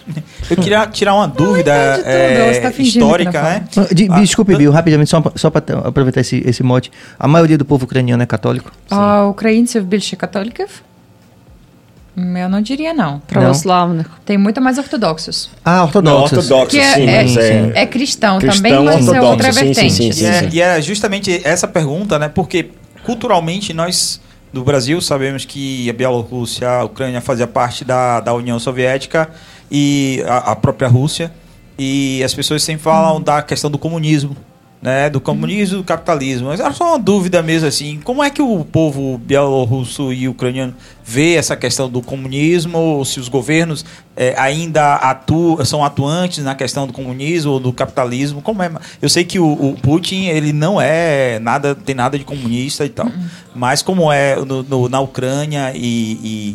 [0.51, 3.64] Eu queria tirar uma dúvida entende tudo, é, ela está fingindo que histórica, não né?
[3.92, 6.90] De- Ah, Desculpe, tu- Bill, rapidamente, só, só para aproveitar esse, esse mote.
[7.18, 8.70] A maioria do povo ucraniano é católico?
[8.90, 10.68] А українців більше католиків?
[12.18, 13.20] М, Я не diria não.
[13.28, 14.06] Православних.
[14.24, 15.48] Tem muito mais ortodoxos.
[15.64, 16.38] Ah, Não, ortodoxos.
[16.38, 17.72] ortodoxo, Que é, sim, é, mas é...
[17.82, 19.92] é cristão, Cristão também, mas é ortodoxo, outra sim, sim, vertente.
[19.94, 20.26] sim, E sim.
[20.26, 22.28] é, e é justamente essa pergunta, né?
[22.28, 22.70] Porque
[23.06, 24.20] culturalmente nós
[24.56, 29.30] do Brasil sabemos que a Bielorrússia, a Ucrânia fazia parte da, da União Soviética
[29.69, 31.30] e a, a própria Rússia.
[31.77, 34.34] E as pessoas sempre falam da questão do comunismo,
[34.81, 35.10] né?
[35.10, 36.47] Do comunismo e do capitalismo.
[36.47, 40.73] Mas era só uma dúvida mesmo assim, como é que o povo bielorrusso e ucraniano
[41.03, 42.77] vê essa questão do comunismo?
[42.77, 43.84] Ou se os governos
[44.15, 48.41] eh, ainda atu são atuantes na questão do comunismo ou do capitalismo?
[48.41, 48.72] Como é?
[49.02, 52.89] Eu sei que o, o Putin ele não é nada, tem nada de comunista e
[52.89, 53.07] tal.
[53.56, 55.80] Mas como é no, no- na Ucrânia e,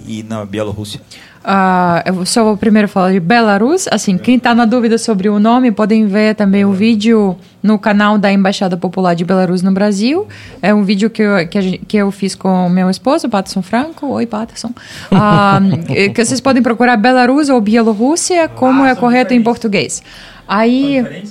[0.06, 1.00] e- e na Bielorrússia?
[1.42, 3.88] Ah, eu só vou primeiro falar de Belarus.
[3.90, 8.18] Assim, quem está na dúvida sobre o nome, podem ver também o vídeo no canal
[8.18, 10.28] da Embaixada Popular de Belarus no Brasil.
[10.60, 14.06] É um vídeo que eu, que a que eu fiz com meu esposo, Patterson Franco.
[14.08, 14.72] Oi, Patterson.
[15.10, 20.02] Ah, eh, que vocês podem procurar Belarus ou Bielorrússia, como é correto em português.
[20.46, 21.24] Aí,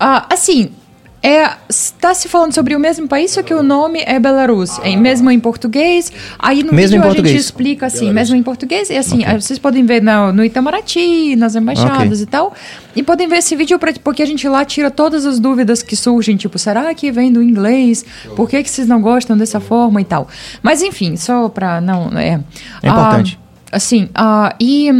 [0.00, 0.70] ah, assim,
[1.24, 4.94] é, está se falando sobre o mesmo país, só que o nome é Belarus, é,
[4.94, 6.12] mesmo em português.
[6.38, 8.90] Aí no Mesmo vídeo a gente explica assim, mesmo em português.
[8.90, 12.22] E assim, aí vocês podem ver no, no Itamaraty, nas embaixadas Ok.
[12.24, 12.52] e tal.
[12.94, 15.96] E podem ver esse vídeo pra, porque a gente lá tira todas as dúvidas que
[15.96, 18.04] surgem, tipo, será que vem do inglês?
[18.36, 20.28] Por que, que vocês não gostam dessa forma e tal?
[20.62, 22.08] Mas enfim, só para não.
[22.18, 22.38] É,
[22.82, 23.40] É importante.
[23.72, 24.90] Ah, assim, ah, e.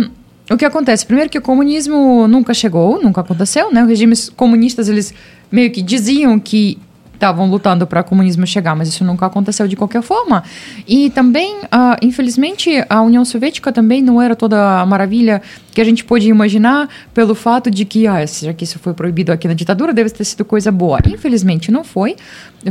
[0.51, 1.07] O que acontece?
[1.07, 3.83] Primeiro que o comunismo nunca chegou, nunca aconteceu, né?
[3.83, 5.15] Os regimes comunistas, eles
[5.55, 6.79] meio que diziam que
[7.15, 10.43] estavam lutando para o comunismo chegar, mas isso nunca aconteceu de qualquer forma.
[10.87, 15.41] E também, ah, infelizmente, a União Soviética também não era toda a maravilha
[15.73, 19.31] que a gente pode imaginar pelo fato de que, ah, já que isso foi proibido
[19.31, 20.99] aqui na ditadura, deve ter sido coisa boa.
[21.07, 22.17] Infelizmente, não foi.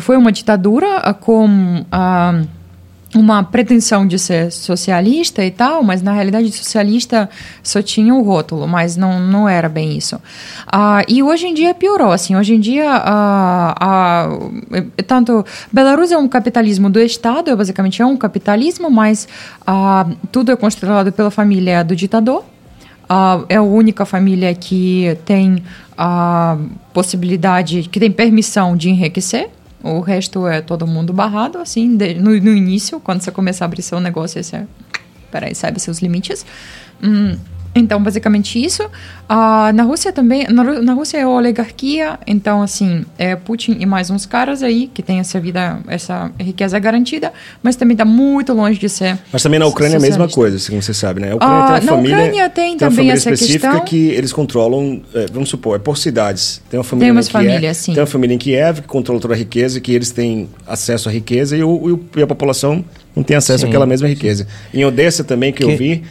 [0.01, 1.85] Foi uma ditadura com...
[1.89, 2.43] ah,
[3.15, 7.29] uma pretensão de ser socialista e tal, mas na realidade socialista
[7.61, 10.19] só tinha o rótulo, mas não, não era bem isso.
[10.67, 14.29] Ah, e hoje em dia piorou, assim, hoje em dia ah, ah,
[14.71, 19.27] é- tanto Belarus é um capitalismo do Estado, é basicamente é um capitalismo, mas
[19.65, 22.43] ah, tudo é controlado pela família do ditador,
[23.07, 25.63] ah, é a única família que tem
[25.97, 26.57] a
[26.93, 29.49] possibilidade, que tem permissão de enriquecer.
[29.83, 33.67] O resto é todo mundo barrado, assim, de- no, no início, quando você começar a
[33.67, 34.65] abrir seu negócio, você,
[35.29, 36.45] peraí, sabe seus limites.
[37.03, 37.37] Hum,
[37.75, 38.83] então, basicamente isso.
[39.27, 44.09] Ah, na Rússia também, na, na Rússia é oligarquia, então, assim, é Putin e mais
[44.09, 47.31] uns caras aí que tem essa vida, essa riqueza garantida,
[47.63, 50.57] mas também está muito longe de ser Mas também na Ucrânia é a mesma coisa,
[50.69, 51.31] como você sabe, né?
[51.31, 53.85] A Ucrânia Ah, tem uma na família, Ucrânia tem uma também família essa específica questão.
[53.85, 56.61] que eles controlam, é, vamos supor, é por cidades.
[56.69, 57.93] Tem uma família Tem umas em Kiev, famílias, sim.
[57.93, 61.11] Tem uma família em Kiev que controla toda a riqueza, que eles têm acesso à
[61.11, 62.83] riqueza e, o, e o- e a população
[63.15, 64.45] não tem acesso Sim, àquela mesma riqueza.
[64.73, 66.03] Em Odessa também, que, Que- eu vi,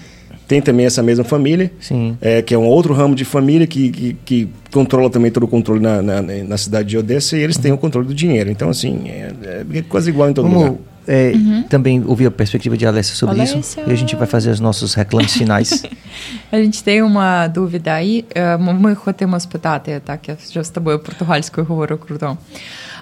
[0.52, 2.18] tem também essa mesma família, Sim.
[2.22, 5.48] é, que é um outro ramo de família que, que, que controla também todo o
[5.48, 8.50] controle na, na, na cidade de Odessa e eles têm o controle do dinheiro.
[8.50, 9.32] Então, assim, é,
[9.74, 10.68] é quase igual em todo lugar.
[10.70, 10.80] Vamos
[11.10, 11.34] é,
[11.70, 13.60] também ouvir a perspectiva de Alessia sobre Alessia.
[13.60, 13.80] isso.
[13.88, 15.84] E a gente vai fazer os nossos reclames finais.
[16.52, 18.26] A gente tem uma dúvida aí.
[18.36, 22.38] е, м- Ми хочемо спитати, так, я вже з тобою португальською говорю круто.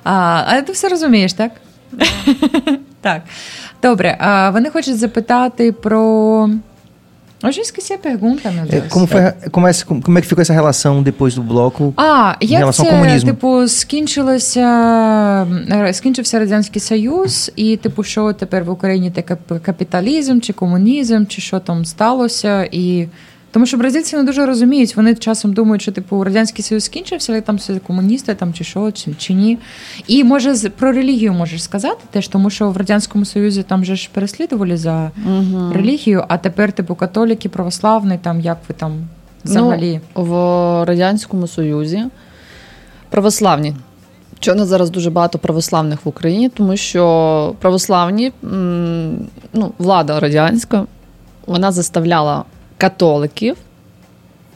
[0.03, 1.51] А, але ти все розумієш, так?
[3.01, 3.21] так.
[3.83, 6.49] Добре, а вони хочуть запитати про.
[7.43, 8.87] Eu já esqueci a pergunta, meu É, Deus.
[8.93, 9.71] como, foi, como, é,
[10.03, 11.93] como é que ficou essa relação depois do bloco?
[11.97, 13.29] А, Em як relação ao це, comunismo.
[13.29, 14.67] типу, скінчилося,
[15.71, 21.25] е, скінчився Радянський Союз, і, типу, що тепер в Україні таке кап- капіталізм чи комунізм,
[21.25, 22.63] чи що там сталося?
[22.71, 23.07] І...
[23.52, 27.40] Тому що бразильці не дуже розуміють, вони часом думають, що типу Радянський Союз скінчився, але
[27.40, 29.58] там все комуністи там чи що, чи, чи ні.
[30.06, 34.10] І може про релігію можеш сказати теж, тому що в Радянському Союзі там же ж
[34.12, 35.10] переслідували за
[35.72, 38.92] релігію, а тепер, типу, католіки, православні, там як ви там
[39.44, 40.00] взагалі.
[40.16, 40.34] Ну, в
[40.84, 42.04] Радянському Союзі
[43.10, 43.74] православні.
[44.40, 48.32] Чого зараз дуже багато православних в Україні, тому що православні,
[49.52, 50.86] ну, влада радянська,
[51.46, 52.44] вона заставляла
[52.80, 53.56] католиків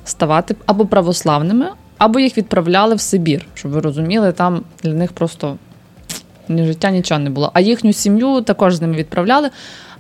[0.05, 1.67] ставати або православними,
[1.99, 3.47] або їх відправляли в Сибір.
[3.55, 5.57] Щоб ви розуміли, там для них просто
[6.49, 7.51] ні життя, нічого не було.
[7.55, 9.51] А їхню сім'ю також з ними відправляли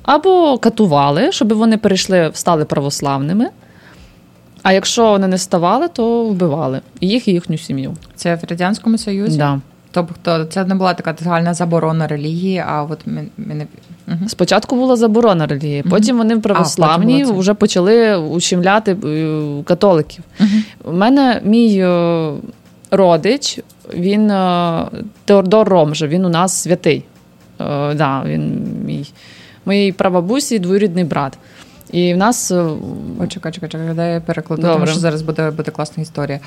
[0.02, 3.48] або катували, щоб вони перейшли, стали православними.
[4.62, 7.94] А якщо вони не ставали, то вбивали їх і їхню сім'ю.
[8.14, 9.38] Це в Радянському Союзі?
[9.38, 9.60] Да.
[9.94, 13.66] Тобто це не була така тотальна заборона релігії, а от ми, ми не...
[14.06, 14.28] Мгм.
[14.28, 20.24] Спочатку була заборона релігії, потім вони православні потім вже почали ущемляти е, католиків.
[20.84, 22.32] У мене мій е,
[22.90, 23.60] родич,
[23.94, 24.86] він е,
[25.24, 27.04] Теодор Ромжа, він у нас святий.
[27.94, 29.06] Да, він мій,
[29.64, 31.38] моєї прабабусі двоюрідний брат.
[31.93, 32.65] І в нас е,
[33.19, 34.73] Ой, чекай, чекай, чекай, дай я перекладу, Добре.
[34.73, 36.39] тому що зараз буде, буде класна історія.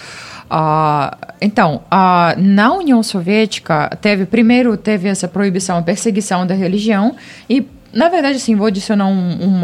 [0.51, 1.10] Ah,
[1.40, 7.14] então, ah, na União Soviética, teve, primeiro teve essa proibição, a perseguição da religião,
[7.51, 7.62] e,
[7.93, 9.61] na verdade, assim, vou adicionar um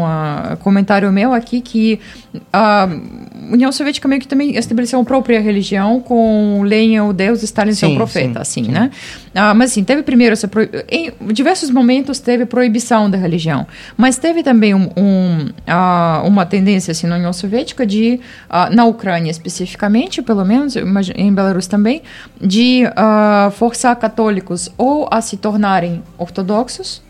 [0.60, 2.00] comentário meu aqui, que
[2.52, 2.88] a
[3.50, 7.90] União Soviética meio que também estabeleceu uma própria religião com lenha o Deus Stalin seu
[7.90, 8.70] Sim, profeta, sim, assim, sim.
[8.70, 8.90] né?
[9.34, 10.62] Ah, mas assim, teve primeiro essa pro...
[10.90, 16.92] em diversos momentos teve proibição da religião, mas teve também um, um, ah, uma tendência
[16.92, 20.74] assim na União Soviética de ah, na Ucrânia especificamente, pelo menos
[21.14, 22.02] em Belarus também,
[22.40, 27.03] de ah, forçar católicos ou a se tornarem ortodoxos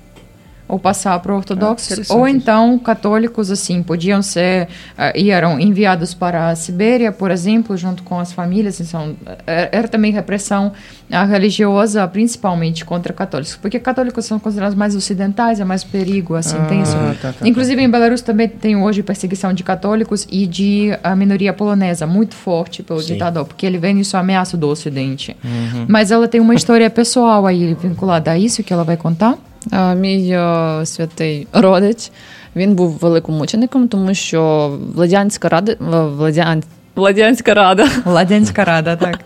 [0.74, 4.68] ou passar para ortodoxos, interessante ou então católicos assim podiam ser
[4.98, 8.80] ah, e eram enviados para a Sibéria, por exemplo, junto com as famílias.
[8.80, 9.14] Então
[9.46, 10.72] era, era também repressão
[11.10, 16.56] ah, religiosa, principalmente contra católicos, porque católicos são considerados mais ocidentais, é mais perigo, assim
[16.68, 16.96] tem isso.
[16.96, 21.14] Ah, tá, tá, Inclusive em Belarus também tem hoje perseguição de católicos e de a
[21.14, 23.12] minoria polonesa muito forte pelo Sim.
[23.12, 25.36] ditador, porque ele vê nisso ameaça do Ocidente.
[25.44, 25.86] Uhum.
[25.88, 29.38] Mas ela tem uma história pessoal aí vinculada a isso que ela vai contar.
[29.72, 32.10] Е, Мій е, святий родич
[32.56, 35.76] він був великомучеником, тому що Владянська рада е,
[36.06, 36.62] Владян,
[36.96, 37.88] Владянська рада.
[38.04, 39.20] Владянська рада, так.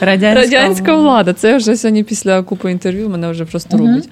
[0.00, 1.32] Радянська, Радянська влада.
[1.32, 3.86] Це вже сьогодні після купи інтерв'ю мене вже просто Мгм.
[3.86, 4.08] рубить.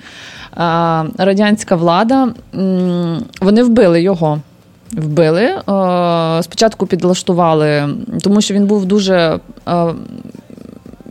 [1.18, 2.28] Радянська влада,
[3.40, 4.40] вони вбили його.
[4.92, 5.50] Вбили.
[6.42, 7.88] Спочатку підлаштували,
[8.22, 9.38] тому що він був дуже.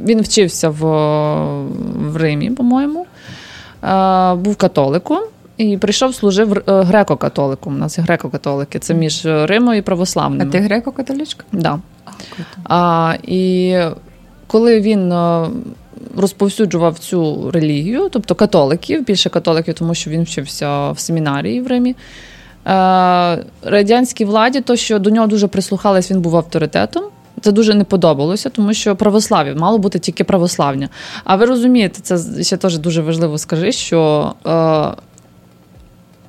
[0.06, 0.80] Він вчився в,
[2.12, 3.06] в Римі, по-моєму.
[3.84, 5.20] Е, Був католиком
[5.58, 7.68] і прийшов, служив е, греко-католиком.
[7.68, 8.80] У нас греко-католики.
[8.80, 10.52] Це між Римом і А православними.
[10.52, 11.42] ти греко-католичка?
[11.52, 11.80] Да.
[12.64, 13.78] А, і
[14.48, 15.48] коли він е,
[16.18, 21.96] розповсюджував цю релігію, тобто католиків, більше католиків, тому що він вчився в семінарії в Римі.
[23.64, 27.04] Радянській владі, то що до нього дуже прислухались, він був авторитетом.
[27.44, 30.90] Це дуже не подобалося, тому що православ'я мало бути тільки православня.
[31.24, 35.02] А ви розумієте, це ще теж дуже важливо скажи, що е,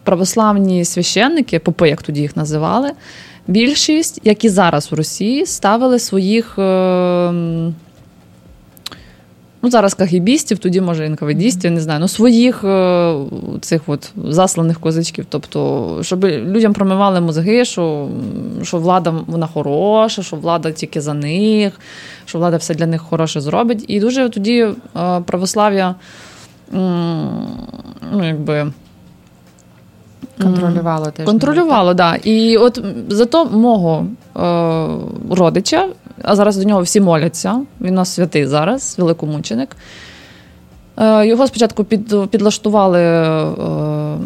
[0.05, 2.91] православні священники, попи, як тоді їх називали,
[3.47, 6.59] більшість, як і зараз в Росії, ставили своїх.
[6.59, 7.73] Е,
[9.65, 13.15] Ну, зараз кагібістів, тоді може НКВДістів, не знаю, ну своїх е,
[13.61, 15.27] цих от засланих козачків.
[15.29, 18.09] Тобто, щоб людям промивали мозги, що,
[18.63, 21.81] що влада вона хороша, що влада тільки за них,
[22.25, 23.85] що влада все для них хороше зробить.
[23.89, 24.75] І дуже тоді е,
[25.21, 25.95] православ'я,
[26.73, 28.73] ну, якби.
[30.43, 31.27] Контролювало теж.
[31.27, 32.21] Контролювало, так.
[32.23, 32.31] Да.
[32.31, 34.89] І от зато мого е,
[35.31, 35.89] родича,
[36.23, 39.77] а зараз до нього всі моляться, він у нас святий зараз, великомученик.
[40.97, 44.17] Е, його спочатку під, підлаштували, е,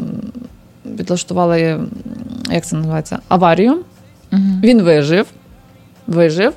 [0.96, 1.80] підлаштували,
[2.50, 3.78] як це називається, аварію.
[4.30, 4.60] Мгм.
[4.62, 5.26] Він вижив,
[6.06, 6.52] вижив.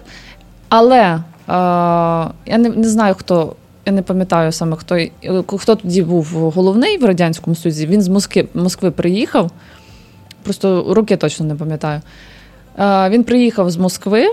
[0.70, 3.56] Але е, я не, не знаю, хто.
[3.86, 5.00] Я не пам'ятаю саме, хто,
[5.58, 6.26] хто тоді був
[6.56, 7.88] головний в Радянському Союзі.
[7.88, 9.52] Він з Москви, Москви приїхав.
[10.44, 12.02] Просто роки точно не пам'ятаю.
[13.10, 14.28] Він приїхав з Москви.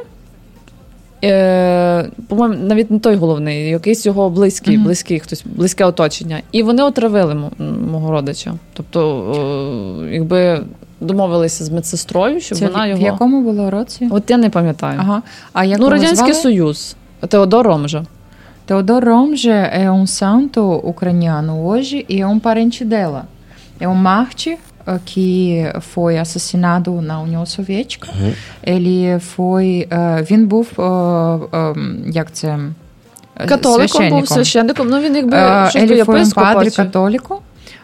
[1.24, 4.84] Е, по-моєму, навіть не той головний, якийсь його близький, Мгм.
[4.84, 6.40] близький, хтось близьке оточення.
[6.52, 7.50] І вони отравили мо-
[7.92, 8.54] мого родича.
[8.72, 10.60] Тобто, е, якби
[11.00, 13.02] домовилися з медсестрою, щоб Це вона в його.
[13.02, 14.08] якому було році?
[14.10, 14.98] От я не пам'ятаю.
[15.02, 15.22] Ага.
[15.52, 16.34] А як ну, Радянський звали?
[16.34, 16.96] Союз.
[17.28, 18.04] Теодор Ромжа.
[18.68, 23.22] Teodor Romje é um santo ucraniano hoje e é um parente dela.
[23.80, 24.56] É mártir
[25.05, 28.09] que foi assassinado na União Soviética.
[28.63, 29.87] Ele foi.
[29.89, 31.75] ah, Він був, ah, ah,
[32.13, 32.59] як це?
[33.39, 34.25] е, Католиком був священником.
[34.27, 34.87] священником.
[34.89, 36.53] Ну він якби Ah, щось ele до foi um єпископа.
[36.53, 37.33] padre чи- católico.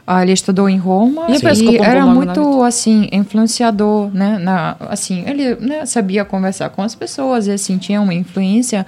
[0.07, 1.33] ah, ele estudou em Roma Sim.
[1.33, 4.29] e era Epescopo, muito assim influenciador, né?
[4.47, 8.79] Na, assim, ele né, sabia conversar com as pessoas e assim tinha uma influência.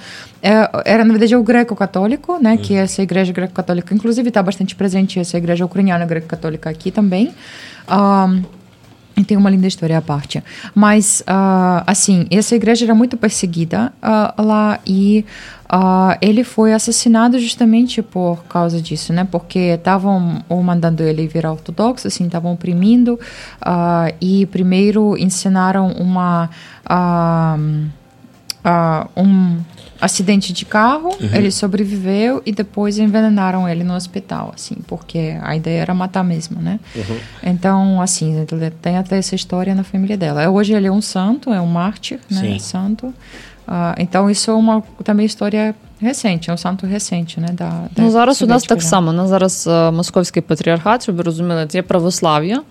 [0.43, 0.53] É,
[0.93, 2.57] era na verdade o greco-católico, né?
[2.57, 7.25] Que essa igreja greco-católica, inclusive, está bastante presente essa igreja ucraniana greco-católica aqui também.
[9.18, 10.44] E tem uma linda história à parte.
[10.74, 15.24] Mas, uh, assim, essa igreja era muito perseguida uh, lá e
[15.72, 19.24] uh, ele foi assassinado justamente por causa disso, né?
[19.24, 23.18] Porque estavam mandando ele virar ortodoxo, assim, estavam oprimindo
[24.20, 26.50] e primeiro ensinaram uma
[29.15, 29.59] um
[29.99, 31.29] acidente de carro, uhum.
[31.33, 36.59] ele sobreviveu e depois envenenaram ele no hospital, assim, porque a ideia era matar mesmo,
[36.59, 36.79] né?
[36.95, 37.17] Uhum.
[37.43, 38.45] Então, assim,
[38.81, 40.49] tem até essa história na família dela.
[40.49, 42.41] Hoje ele é um santo, é um mártir, né?
[42.41, 42.59] Sim.
[42.59, 43.07] Santo.
[43.67, 47.47] Uh, então, isso é uma também história recente, é um santo recente, né?
[47.53, 49.11] Да, ну, зараз у нас так само.
[49.11, 52.63] У нас зараз uh, московський патріархат, щоб ви розуміли, є православ'я,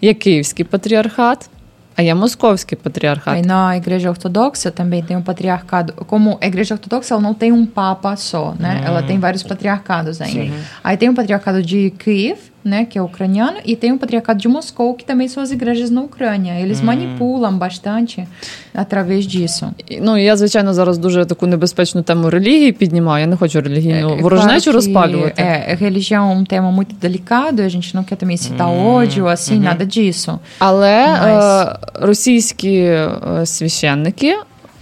[0.00, 1.50] є київський патріархат,
[1.97, 3.37] Aí é moscovski patriarcado.
[3.37, 5.93] Aí na igreja ortodoxa também tem um patriarcado.
[5.93, 8.81] Como a igreja ortodoxa ela não tem um papa só, né?
[8.81, 8.87] Hum.
[8.87, 10.55] Ela tem vários patriarcados ainda.
[10.55, 10.63] Sim.
[10.83, 14.47] Aí tem o patriarcado de Kiev, né, que é ucraniano, e tem o patriarcado de
[14.47, 16.59] Moscou, que também são as igrejas na Ucrânia.
[16.59, 16.85] Eles mm.
[16.85, 18.27] manipulam bastante
[18.73, 19.71] através disso.
[20.01, 23.21] Ну, я, звичайно, зараз дуже таку небезпечну тему релігії піднімаю.
[23.21, 25.41] Я не хочу релігійну é, ворожнечу claro розпалювати.
[25.41, 28.85] É, religião é um tema muito delicado, a gente não quer também citar mm.
[28.95, 29.63] ódio, assim, mm -hmm.
[29.63, 30.39] nada disso.
[30.59, 31.67] Але Mas...
[31.67, 33.09] е, російські е,
[33.45, 34.35] священники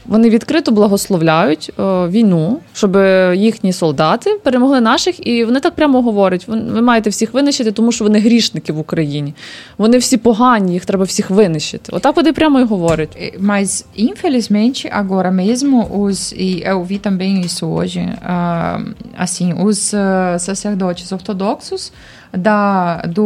[0.06, 2.98] Вони відкрито благословляють о, е, війну, щоб
[3.36, 8.04] їхні солдати перемогли наших, і вони так прямо говорять: ви маєте всіх винищити, тому що
[8.04, 9.34] вони грішники в Україні.
[9.78, 11.92] Вони всі погані, їх треба всіх винищити.
[11.96, 13.34] Отак вони прямо і говорять.
[13.40, 18.02] Mas, infelizmente, agora mesmo, os, e eu vi também isso hoje,
[18.34, 21.92] uh, assim, os uh, sacerdotes ortodoxos
[22.34, 23.26] da, do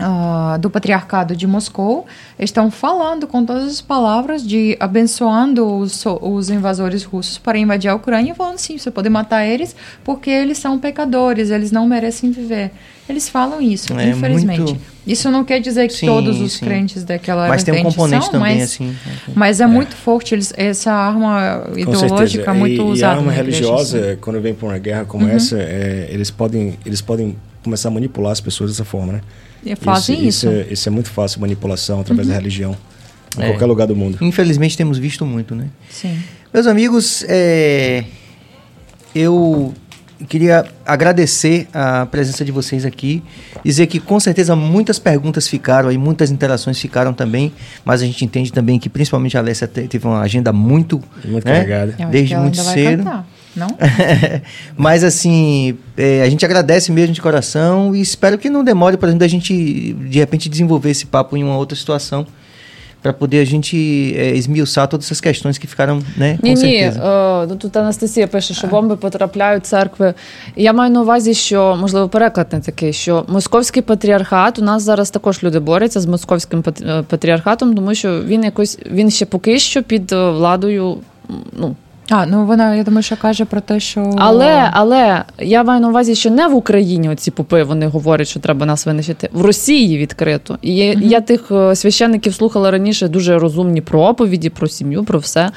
[0.00, 2.06] Uh, do patriarcado de Moscou
[2.38, 7.94] estão falando com todas as palavras de abençoando os, os invasores russos para invadir a
[7.94, 12.70] Ucrânia, falando sim, você pode matar eles porque eles são pecadores, eles não merecem viver.
[13.06, 14.60] Eles falam isso, é, infelizmente.
[14.60, 14.80] Muito...
[15.06, 16.64] Isso não quer dizer que sim, todos os sim.
[16.64, 18.96] crentes daquela Mas tem um componente são, também mas, assim.
[19.34, 23.14] Mas é, é, muito forte eles, essa arma ideológica é muito e, usada.
[23.14, 25.32] E a arma religiosa, igreja, quando vem para uma guerra como uhum.
[25.32, 29.20] essa, é, eles podem eles podem começar a manipular as pessoas dessa forma, né?
[29.80, 30.46] Fazem isso.
[30.46, 30.68] Isso, isso.
[30.70, 32.34] É, isso é muito fácil, manipulação através uhum.
[32.34, 32.76] da religião.
[33.38, 33.48] Em é.
[33.48, 34.18] qualquer lugar do mundo.
[34.20, 35.68] Infelizmente temos visto muito, né?
[35.88, 36.18] Sim.
[36.52, 38.04] Meus amigos, é,
[39.14, 39.72] eu
[40.28, 43.22] queria agradecer a presença de vocês aqui,
[43.64, 47.52] dizer que com certeza muitas perguntas ficaram aí, muitas interações ficaram também,
[47.84, 51.54] mas a gente entende também que principalmente a Alessia teve uma agenda muito, muito né?
[51.54, 53.24] carregada, desde muito cedo
[53.55, 53.69] Não?
[54.77, 59.07] Mas assim, é, a gente agradece mesmo de coração e espero que não demore, por
[59.07, 62.27] exemplo, da gente de repente desenvolver esse papo em uma outra situação
[63.01, 66.99] para poder a gente é, esmiuçar todas essas questões que ficaram, né, com ні, certeza.
[67.47, 70.13] Ні, тут Анастасія пише, що бомби потрапляють в церкви.
[70.55, 75.09] Я маю на увазі, що, можливо, переклад не такий, що московський патріархат, у нас зараз
[75.09, 76.63] також люди борються з московським
[77.07, 80.97] патріархатом, тому що він якось, він ще поки що під владою,
[81.59, 81.75] ну,
[82.12, 84.14] а, ну вона, я думаю, що каже про те, що.
[84.18, 88.40] Але але я маю на увазі, що не в Україні оці попи вони говорять, що
[88.40, 89.28] треба нас винищити.
[89.32, 90.58] В Росії відкрито.
[90.62, 91.02] І я, mm-hmm.
[91.02, 95.50] я тих е, священників слухала раніше дуже розумні проповіді про сім'ю, про все.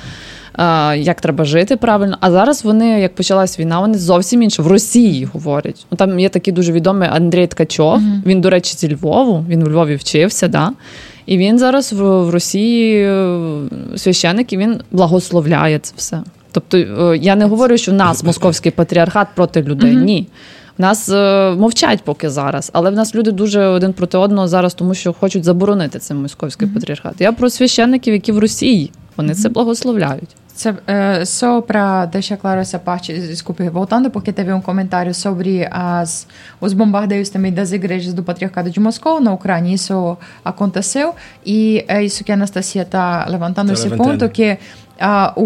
[0.98, 5.26] Як треба жити правильно, а зараз вони, як почалась війна, вони зовсім інше в Росії
[5.34, 5.86] говорять.
[5.92, 8.00] Ну, Там є такий дуже відомий Андрій Ткачов.
[8.00, 8.26] Mm-hmm.
[8.26, 10.72] Він, до речі, зі Львову, він у Львові вчився, да.
[11.26, 13.40] І він зараз в, в Росії е,
[13.96, 16.22] священик і він благословляє це все.
[16.56, 19.96] Тобто е, я не говорю, що в нас московський патріархат проти людей.
[19.96, 20.28] Ні.
[20.78, 24.74] В нас е, мовчать поки зараз, але в нас люди дуже один проти одного зараз,
[24.74, 27.14] тому що хочуть заборонити цей московський патріархат.
[27.20, 30.30] Я про священників, які в Росії вони це благословляють.
[30.56, 30.74] Це,
[31.26, 36.28] só para deixar claro essa parte, desculpe, voltando, porque teve um comentário sobre as,
[36.62, 39.76] os bombardeios também das igrejas do Patriarcado de Moscou na Ucrânia.
[39.76, 40.18] Isso
[40.52, 41.08] aconteceu
[41.46, 44.20] e é isso que a Anastasia está levantando, tá esse levantando.
[44.20, 44.58] ponto, que
[44.96, 45.42] Uh,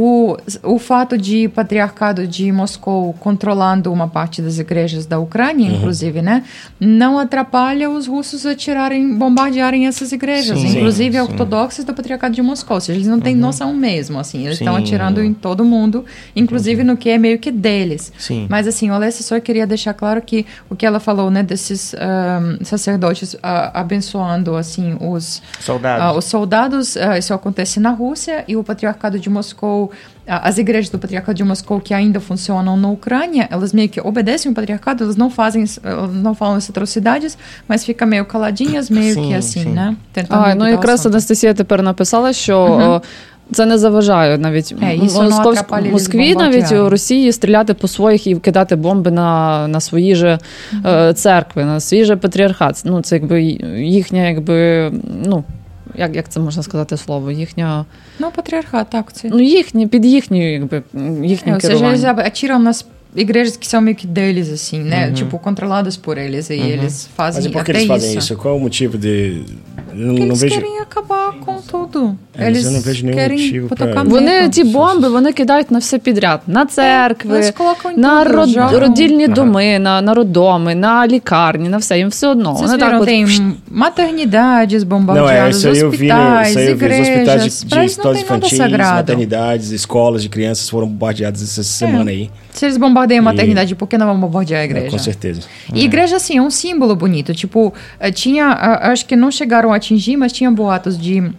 [0.63, 5.77] o, o fato de patriarcado de Moscou controlando uma parte das igrejas da Ucrânia, uhum.
[5.77, 6.43] inclusive, né,
[6.80, 12.35] não atrapalha os russos a tirarem, bombardearem essas igrejas, sim, inclusive sim, ortodoxas do patriarcado
[12.35, 12.76] de Moscou.
[12.76, 13.41] Ou seja, eles não têm uhum.
[13.41, 16.05] noção mesmo, assim, eles estão atirando em todo mundo,
[16.35, 16.88] inclusive uhum.
[16.89, 18.13] no que é meio que deles.
[18.19, 18.45] Sim.
[18.47, 21.95] Mas assim, o Alessia só queria deixar claro que o que ela falou, né, desses
[21.95, 23.39] um, sacerdotes uh,
[23.73, 29.30] abençoando assim os soldados, uh, os soldados, isso acontece na Rússia e o patriarcado de
[29.30, 29.38] Moscou,
[30.27, 34.51] as igrejas do patriarcado de Moscou que ainda funcionam na Ucrânia, elas meio que obedecem
[34.51, 35.65] o patriarcado, elas não fazem,
[36.13, 37.37] não falam essas atrocidades,
[37.67, 39.69] mas fica meio caladinhas, meio sim, que assim, sim.
[39.69, 39.97] né?
[40.13, 43.01] Tentando а, ну якраз Анастасія тепер написала, що
[43.51, 47.73] Це не заважає навіть Е, і в соно Московськ- атрапали Москві, навіть у Росії стріляти
[47.73, 50.39] по своїх і кидати бомби на, на свої же
[50.85, 52.81] е, церкви, на свій же патріархат.
[52.85, 53.41] Ну, це якби
[53.77, 54.91] їхня, якби,
[55.25, 55.43] ну.
[55.99, 57.31] Як, як це можна сказати слово?
[57.31, 57.85] Їхня,
[58.19, 59.13] Ну, патриархат, так.
[59.13, 59.27] Це.
[59.31, 60.84] ну їхні, під їхньою, якби
[61.23, 62.19] їхнім Ou seja, eles керуванням.
[62.19, 62.85] atiram nas
[63.15, 65.11] igrejas que são meio que deles, assim, né?
[65.19, 66.45] Tipo, controladas por eles.
[66.49, 68.34] E eles Mas fazem e por que até eles fazem isso.
[68.34, 68.41] isso?
[68.43, 69.15] Qual o motivo de.
[69.98, 70.55] Eu não, Porque não eles vejo.
[70.55, 72.18] querem acabar com tudo.
[72.36, 74.51] É, mas eu não vejo nenhum querem motivo pra- botar Вони medo.
[74.51, 78.48] ті бомби вони кидають на все підряд: на церкви, Eles colocam em на tudo, род,
[78.48, 78.78] jogam.
[78.80, 81.98] родільні доми, на, на роддоми, на лікарні, на все.
[81.98, 82.52] Їм все одно.
[82.55, 86.14] Vocês Вони так viram, от tem maternidades Não, é, bombardeadas, isso aí eu vi, no,
[86.14, 86.84] hospitais, isso aí eu vi.
[86.86, 87.60] Os hospitais igrejas.
[87.60, 88.96] de, Pra de eles não escolas tem nada infantis, sagrado.
[88.96, 92.30] maternidades, escolas de crianças foram bombardeadas essa semana aí.
[92.52, 94.90] Se eles bombardeiam a E- maternidade, por que não vão bombardear a É, igreja?
[94.90, 95.40] com certeza.
[95.72, 97.34] E igreja, assim, é um símbolo bonito.
[97.34, 98.46] Tipo, eh, tinha.
[98.46, 101.31] ah, Acho que não chegaram a atingir, mas tinha boatos de.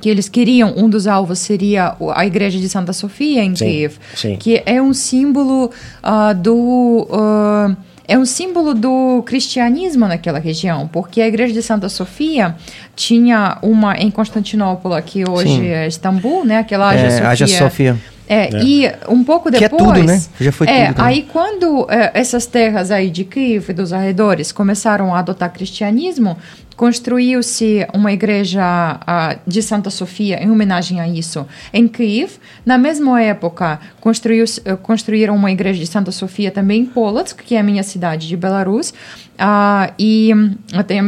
[0.00, 3.94] Que eles queriam, um dos alvos seria a igreja de Santa Sofia, em Sim, Kiev.
[4.16, 4.36] sim.
[4.36, 5.70] Que é um símbolo
[6.02, 7.06] ah, do.
[7.12, 7.76] ah,
[8.08, 12.56] é um símbolo do cristianismo naquela região, porque a igreja de Santa Sofia
[12.96, 15.66] tinha uma em Constantinopla, que hoje Sim.
[15.68, 16.58] é Istambul, né?
[16.58, 17.28] Aquela Hagia É, Sofia.
[17.28, 17.96] Hagia Sofia.
[18.28, 19.82] É, e um pouco Que é depois.
[19.82, 20.22] tudo, né?
[20.40, 21.12] Já foi é, tudo também.
[21.14, 26.36] aí quando é, essas terras aí de Kiev e dos arredores começaram a adotar cristianismo,
[26.76, 32.38] construiu-se uma igreja ah, de Santa Sofia em homenagem a isso em Kiev.
[32.64, 34.44] Na mesma época, construiu
[34.82, 38.36] construíram uma igreja de Santa Sofia também em Polotsk, que é a minha cidade de
[38.36, 38.92] Belarus,
[39.38, 40.54] ah, e hum,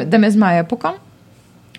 [0.08, 0.94] da mesma época.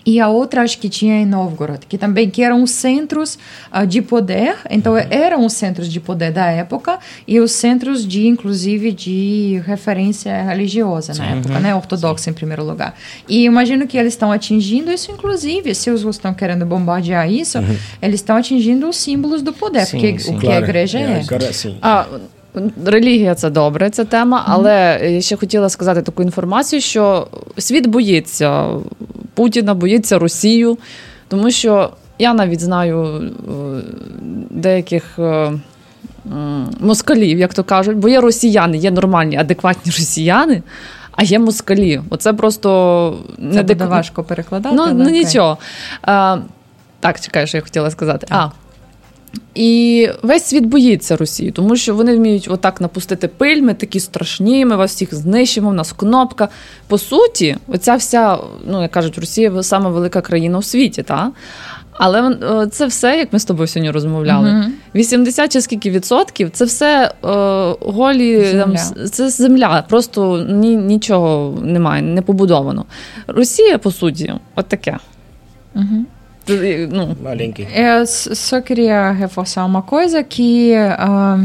[0.05, 3.39] E a outra acho que tinha em Novgorod, que também que eram os centros
[3.71, 8.27] ah, de poder, então eram os centros de poder da época e os centros de,
[8.27, 12.95] inclusive, de referência religiosa na época, né, ortodoxa em primeiro lugar.
[13.27, 17.57] E imagino que eles estão atingindo isso, inclusive, se os russos estão querendo bombardear isso,
[18.01, 20.35] eles estão atingindo os símbolos do poder, Sim, porque sim.
[20.35, 21.21] o que a igreja é.
[21.21, 22.07] Agora, assim, А,
[22.85, 27.27] релігія це добре, ця тема, але я ще хотіла сказати таку інформацію, що
[27.57, 28.67] світ боїться
[29.33, 30.77] Путіна, боїться Росію,
[31.27, 33.81] тому що я навіть знаю е,
[34.49, 35.19] деяких.
[35.19, 35.51] е,
[36.79, 40.63] Москалів, як то кажуть, бо є росіяни, є нормальні, адекватні росіяни,
[41.11, 42.01] а є москалі.
[42.09, 43.19] Оце просто
[43.53, 44.75] Це буде дек- важко перекладати.
[44.75, 45.57] Ну, ну нічого.
[46.01, 46.37] А,
[46.99, 48.27] так, чекай, що я хотіла сказати.
[48.29, 48.47] А.
[49.55, 54.65] І весь світ боїться Росії, тому що вони вміють отак напустити пиль, ми такі страшні,
[54.65, 56.49] ми вас всіх знищимо, в нас кнопка.
[56.87, 58.37] По суті, оця вся,
[58.67, 61.31] ну як кажуть, Росія саме велика країна у світі, та?
[61.97, 64.51] Але е, це все, як ми з тобою сьогодні розмовляли.
[64.51, 64.73] Мгм.
[64.95, 67.27] 80 чи скільки відсотків це все е,
[67.81, 68.75] голі Земля.
[68.95, 72.85] Там, це земля, просто ні, нічого немає, не побудовано.
[73.27, 74.97] Росія, по суті, от таке.
[75.75, 76.03] Uhum.
[77.21, 77.67] Malenque.
[77.73, 81.43] Eu só queria reforçar uma coisa que ah,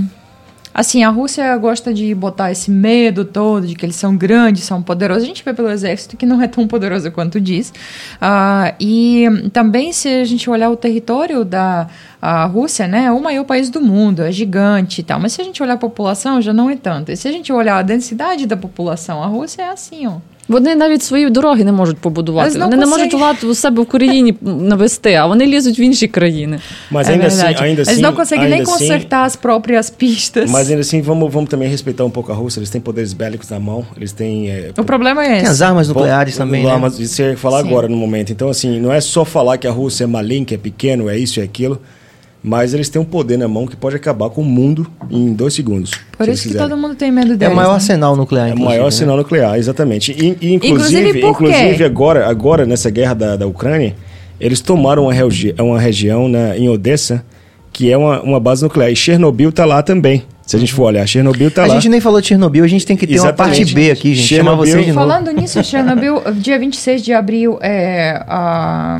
[0.74, 4.82] assim a Rússia gosta de botar esse medo todo de que eles são grandes, são
[4.82, 5.22] poderosos.
[5.22, 7.72] A gente vê pelo exército que não é tão poderoso quanto diz.
[8.20, 11.88] Ah, e também se a gente olhar o território da
[12.20, 15.18] a Rússia, né, é o maior país do mundo, é gigante e tal.
[15.18, 17.10] Mas se a gente olhar a população, já não é tanto.
[17.10, 20.18] E se a gente olhar a densidade da população, a Rússia é assim, ó.
[20.49, 22.49] вони навіть свої дороги не можуть побудувати.
[22.49, 23.19] Mas não Вони не можуть conseguem.
[23.21, 26.59] лад у себе в країні навести, а вони лізуть в інші країни.
[26.91, 27.63] Mas é ainda assim, verdade.
[27.63, 30.51] ainda eles assim, não conseguem nem ainda assim, consertar as próprias pistas.
[30.51, 32.59] mas ainda assim, vamos, vamos também respeitar um pouco a Rússia.
[32.59, 34.35] Eles têm poderes bélicos na mão, eles têm.
[34.51, 35.51] É, O problema é Tem esse.
[35.51, 36.79] as armas nucleares Bom, também, lá, né?
[36.83, 37.67] Mas isso eu ia falar Sim.
[37.67, 38.29] agora no momento.
[38.35, 41.39] Então, assim, não é só falar que a Rússia é maligna, é pequeno, é isso
[41.39, 41.75] e aquilo,
[42.42, 45.52] mas eles têm um poder na mão que pode acabar com o mundo em dois
[45.54, 45.90] segundos.
[46.16, 46.68] Por se isso que quiserem.
[46.70, 47.52] todo mundo tem medo É deles.
[47.52, 47.74] o maior né?
[47.74, 48.90] arsenal nuclear, É o maior né?
[48.90, 50.12] sinal nuclear, exatamente.
[50.12, 53.94] E, e inclusive, Inclusive inclusive agora, agora nessa guerra da, da Ucrânia,
[54.40, 57.22] eles tomaram uma, regi uma região na, em Odessa
[57.73, 58.89] que é uma, uma base nuclear.
[58.91, 60.23] E Chernobyl tá lá também.
[60.45, 61.73] Se a gente for olhar, Chernobyl tá A lá.
[61.73, 63.73] gente nem falou de Chernobyl, a gente tem que ter uma parte Exatamente.
[63.73, 64.27] B aqui, gente.
[64.27, 65.07] Chamar Chernobyl- vocês de novo.
[65.07, 68.99] Falando nisso, Chernobyl, dia 26 de abril é a-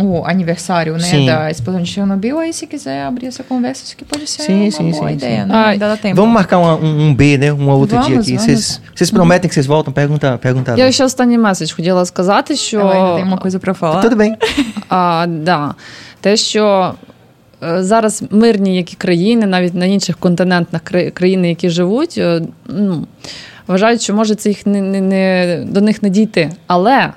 [0.00, 1.26] o aniversário né, Sim.
[1.26, 2.38] da explosão de Chernobyl.
[2.38, 5.14] Aí, se quiser abrir essa conversa, isso aqui pode ser Sim, uma sim, boa sim,
[5.14, 5.48] ideia, sim.
[5.48, 5.54] né?
[5.54, 6.14] Ah, Ainda dá tempo.
[6.16, 7.52] Vamos marcar uma- um, um B, né?
[7.52, 8.36] Um outro dia Vamos, aqui.
[8.36, 8.44] vamos.
[8.44, 9.92] Vocês, vocês prometem que vocês voltam?
[9.92, 10.76] Pergunta, pergunta.
[10.78, 14.02] Я ще останній меседж хотіла сказати, що Eu ainda tenho uma coisa pra falar.
[14.02, 14.36] Tudo bem.
[14.88, 15.74] А, да.
[16.20, 17.09] Те, що е,
[17.61, 20.81] зараз мирні які країни, навіть на інших континентах
[21.13, 23.07] країни, які живуть, е, ну,
[23.67, 26.51] вважають, що може це їх не, не, не, до них не дійти.
[26.67, 27.13] Але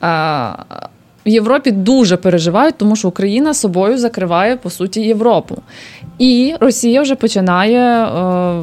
[0.00, 0.52] а,
[1.26, 5.58] в Європі дуже переживають, тому що Україна собою закриває по суті Європу.
[6.18, 8.62] І Росія вже починає е,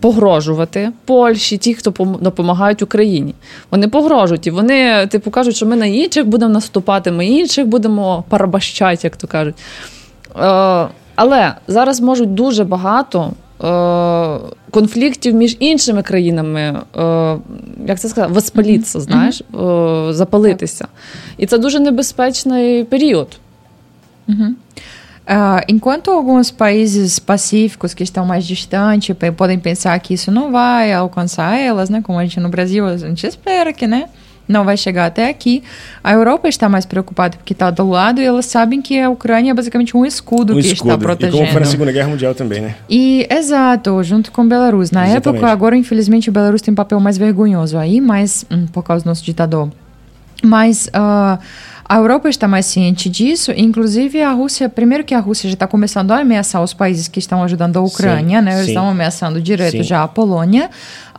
[0.00, 3.34] погрожувати Польщі, ті, хто пом- допомагають Україні.
[3.70, 8.24] Вони погрожують і вони, типу, кажуть, що ми на інших будемо наступати, ми інших будемо
[8.28, 9.54] парабащати, як то кажуть.
[10.36, 13.32] Е, але зараз можуть дуже багато
[13.64, 14.38] е,
[14.70, 17.36] конфліктів між іншими країнами, е,
[17.86, 20.88] як це сказати, воспалітися, знаєш, е, запалитися.
[21.38, 23.28] І це дуже небезпечний період.
[25.26, 30.92] Ah, enquanto alguns países pacíficos que estão mais distantes podem pensar que isso não vai
[30.92, 32.02] alcançar elas, né?
[32.02, 34.08] Como a gente no Brasil, a gente espera que, né?
[34.46, 35.62] Não vai chegar até aqui.
[36.02, 39.52] A Europa está mais preocupada porque está do lado e elas sabem que a Ucrânia
[39.52, 40.90] é basicamente um escudo Um que está escudo.
[40.90, 41.50] E como protegendo.
[41.50, 42.74] foi na Segunda Guerra Mundial também, né?
[42.88, 44.90] E, exato, junto com Belarus.
[44.90, 45.38] Na Exatamente.
[45.38, 49.04] época, agora, infelizmente, o Belarus tem um papel mais vergonhoso aí, mas hum, por causa
[49.04, 49.70] do nosso ditador.
[50.42, 51.38] Mas ah,
[51.92, 55.66] a Europa está mais ciente disso, inclusive a Rússia, primeiro que a Rússia já está
[55.66, 58.52] começando a ameaçar os países que estão ajudando a Ucrânia, Sim, né?
[58.52, 58.70] Eles sim.
[58.70, 59.82] estão ameaçando direto Sim.
[59.82, 60.70] já a Polônia.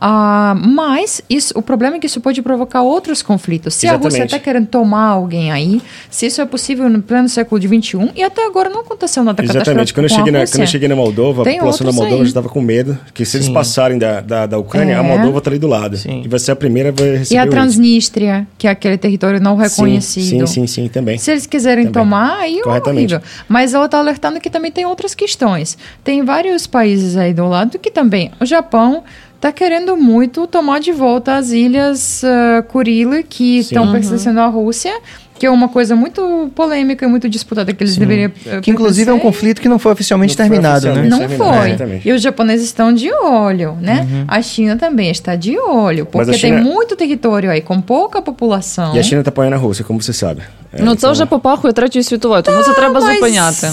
[0.06, 3.72] Ah, mas isso, o problema é que isso pode provocar outros conflitos.
[3.72, 4.34] Se a Rússia Exatamente.
[4.34, 8.44] está querendo tomar alguém aí, se isso é possível no pleno século XXI, e até
[8.44, 9.94] agora não aconteceu nada Exatamente.
[9.94, 12.22] Quando eu, a cheguei na, quando eu cheguei na Moldova, a Tem população da Moldova
[12.22, 13.54] já estava com medo, que se eles Sim.
[13.54, 14.96] passarem da, da, da Ucrânia, É.
[14.98, 15.96] a Moldova está ali do lado.
[15.96, 16.20] Sim.
[16.22, 17.46] E vai ser a primeira a vai E receber a.
[17.46, 20.46] Transnistria, que é aquele território não reconhecido.
[20.46, 21.16] Sim, sim, sim, também.
[21.16, 22.02] Se eles quiserem Também.
[22.02, 23.22] tomar, aí é horrível.
[23.48, 25.78] Mas ela está alertando que também tem outras questões.
[26.02, 28.30] Tem vários países aí do lado que também.
[28.38, 29.02] O Japão
[29.43, 33.59] está querendo muito tomar de volta as ilhas uh, Kurila, que Sim.
[33.59, 34.93] estão pertencendo à Rússia,
[35.39, 38.29] que é uma coisa muito polêmica e muito disputada que eles deveriam.
[38.29, 39.39] uh, Que inclusive é um pertencer.
[39.39, 40.91] conflito que não foi oficialmente Não foi terminado, né?
[40.91, 41.09] oficialmente.
[41.09, 41.69] Não Terminar, foi.
[41.69, 42.09] exatamente.
[42.09, 44.25] E os japoneses estão de olho, né?
[44.27, 47.79] A China também está de olho, Mas a porque China- tem muito território aí com
[47.79, 48.93] pouca população.
[48.93, 50.41] E a China está apoiando a Rússia, como você sabe.
[50.73, 53.67] É, Ну, це então- вже попахує Третьою світовою, тому це треба mas- зупиняти.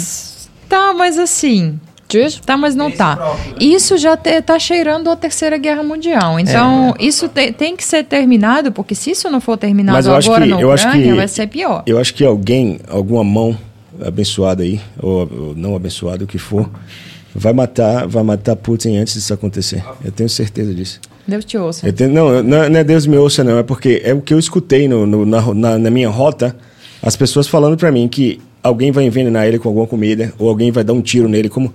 [0.68, 1.74] Tá, mas assim.
[2.45, 3.15] tá, mas não tá.
[3.15, 3.57] Próprio, né?
[3.59, 6.39] Isso já te, tá cheirando a Terceira Guerra Mundial.
[6.39, 6.87] Então, é.
[6.87, 6.93] Né?
[6.99, 10.29] isso te, tem que ser terminado, porque se isso não for terminado mas eu acho
[10.29, 11.83] agora que, na eu acho que, vai ser pior.
[11.85, 13.57] Eu acho que alguém, alguma mão
[14.05, 16.69] abençoada aí, ou, ou não abençoada, o que for,
[17.33, 19.83] vai matar, vai matar Putin antes disso acontecer.
[20.03, 20.99] Eu tenho certeza disso.
[21.27, 21.87] Deus te ouça.
[21.87, 23.57] Eu tenho, não, não, é, não é Deus me ouça, não.
[23.57, 26.55] É porque é o que eu escutei no, no na, na, na minha rota,
[27.01, 30.71] as pessoas falando para mim que alguém vai envenenar ele com alguma comida, ou alguém
[30.71, 31.73] vai dar um tiro nele, como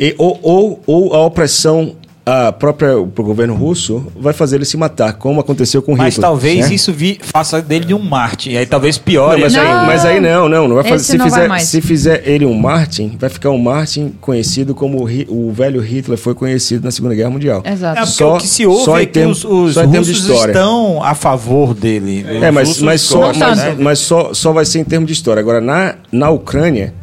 [0.00, 1.94] e- ou, ou, ou a opressão
[2.32, 6.20] a própria pro governo russo vai fazer ele se matar, como aconteceu com Mas Hitler.
[6.30, 6.74] talvez né?
[6.74, 8.50] isso vi- faça dele de um Marte.
[8.50, 9.40] E aí talvez Não, piore.
[9.40, 10.96] mas, Aí, mas aí não, não, não vai fazer.
[10.96, 11.62] Esse Se não vai fizer, mais.
[11.64, 16.18] se fizer ele um Martin, vai ficar um Martin conhecido como o, o velho Hitler
[16.18, 17.62] foi conhecido na Segunda Guerra Mundial.
[17.64, 17.98] Exato.
[18.00, 21.74] É Só- o que se ouve só é que os, os russos estão a favor
[21.74, 22.24] dele.
[22.42, 25.40] É, mas, mas, só, mas, mas só, só vai ser em termos de história.
[25.40, 26.94] Agora, na, na Ucrânia,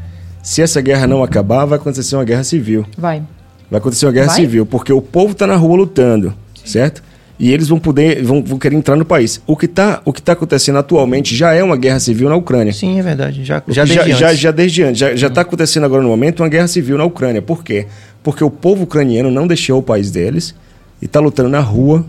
[0.47, 2.85] se essa guerra não acabar, vai acontecer uma guerra civil.
[2.97, 3.21] Vai.
[3.69, 4.37] Vai acontecer uma guerra Vai?
[4.37, 6.33] civil, porque o povo está na rua lutando,
[6.63, 7.03] certo?
[7.37, 9.41] E eles vão poder, vão, vão querer entrar no país.
[9.45, 12.71] O que está tá acontecendo atualmente já é uma guerra civil na Ucrânia.
[12.71, 13.43] Sim, é verdade.
[13.43, 14.39] Já, Já, já já, desde já, antes.
[14.39, 14.99] já desde antes.
[14.99, 17.41] Já, já está acontecendo agora no momento uma guerra civil na Ucrânia.
[17.41, 17.85] Por quê?
[18.23, 20.55] Porque o povo ucraniano não deixou o país deles
[21.01, 22.05] e está lutando na rua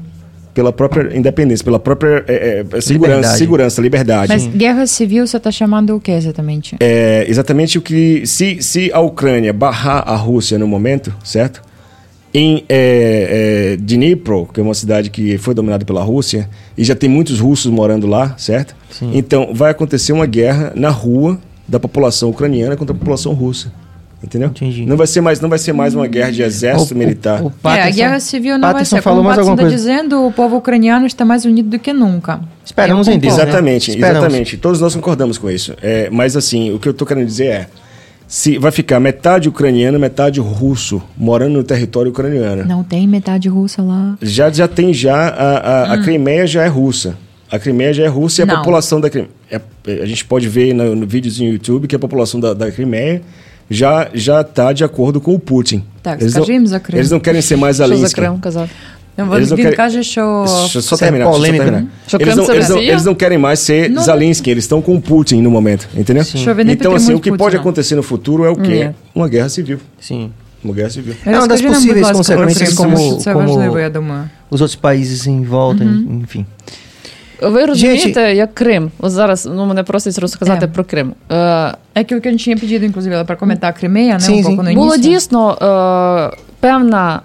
[0.58, 3.38] pela própria independência, pela própria é, é, segurança, Liberdade.
[3.38, 4.32] segurança, liberdade.
[4.32, 6.74] Mas guerra civil você está chamando o que exatamente?
[6.80, 8.26] É exatamente o que.
[8.26, 11.62] Se, se a Ucrânia barrar a Rússia no momento, certo?
[12.34, 16.96] Em é, é, Dnipro, que é uma cidade que foi dominada pela Rússia, e já
[16.96, 18.74] tem muitos russos morando lá, certo?
[19.14, 23.72] Então vai acontecer uma guerra na rua da população ucraniana contra a população russa.
[24.22, 24.48] Entendeu?
[24.48, 24.84] Entendi.
[24.84, 27.40] Não vai ser mais, não vai ser mais uma guerra de exército O- o- militar.
[27.40, 29.02] o é, a Patterson- guerra civil não Patterson vai ser.
[29.04, 30.00] falou Como o mais Patterson alguma está coisa.
[30.02, 32.40] dizendo, o povo ucraniano está mais unido do que nunca.
[32.64, 33.42] Esperamos em Deus, né?
[33.44, 34.18] Exatamente, Esperamos.
[34.18, 34.56] exatamente.
[34.56, 35.72] Todos nós concordamos com isso.
[35.80, 37.66] É, mas assim, o que eu tô querendo dizer é.
[38.26, 42.62] Se vai ficar metade ucraniano, metade russo morando no território ucraniano.
[42.66, 44.18] Não tem metade russa lá.
[44.20, 47.16] Já, já tem já a, a, a Crimeia já é russa.
[47.50, 48.48] A Crimeia já é russa e a Hum.
[48.48, 48.56] Não.
[48.56, 49.30] população da Crimeia.
[50.02, 53.22] a gente pode ver no, no vídeos no YouTube que a população da, da Crimeia
[53.69, 55.83] já já está de acordo com o Putin.
[56.01, 56.99] Так, eles, скажи não, їм за Крим.
[56.99, 58.15] eles não querem ser mais Що за Alinsky.
[58.15, 58.69] Крим казав?
[59.17, 61.27] Eles não Він querem- каже, що Deixa eu só Isso é terminar.
[61.27, 61.81] deixa eu só polêmica, terminar.
[61.81, 61.87] né?
[62.07, 62.93] Що Eles, Крим não, це eles, não, Росія?
[62.95, 66.23] eles não querem mais ser Não, Zelensky, eles estão com o Putin no momento, entendeu?
[66.23, 67.61] Що вони Então, assim, o підтримують que pode Путіна.
[67.63, 68.67] acontecer no futuro é o quê?
[68.69, 68.91] Ні.
[69.15, 69.77] Uma guerra civil.
[70.01, 70.29] Sim.
[70.65, 71.13] Uma guerra civil.
[71.25, 73.33] É uma das Розкажи нам, будь possíveis ласка, про consequências Крим, como- тому що це
[73.33, 74.23] como- важливо, я думаю.
[74.51, 75.83] Os outros países em volta,
[76.23, 76.45] enfim.
[77.42, 78.90] Ви розумієте, як Крим?
[78.98, 80.68] От зараз ну, мене просять розказати Е.
[80.68, 81.14] про Крим.
[81.30, 81.74] Е,
[83.24, 84.20] para comentar a Crimeia, né?
[84.20, 84.72] Sim, um pouco sim.
[84.72, 85.58] no Було дійсно
[86.32, 87.20] е, певна,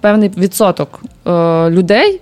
[0.00, 1.02] певний відсоток
[1.70, 2.20] людей,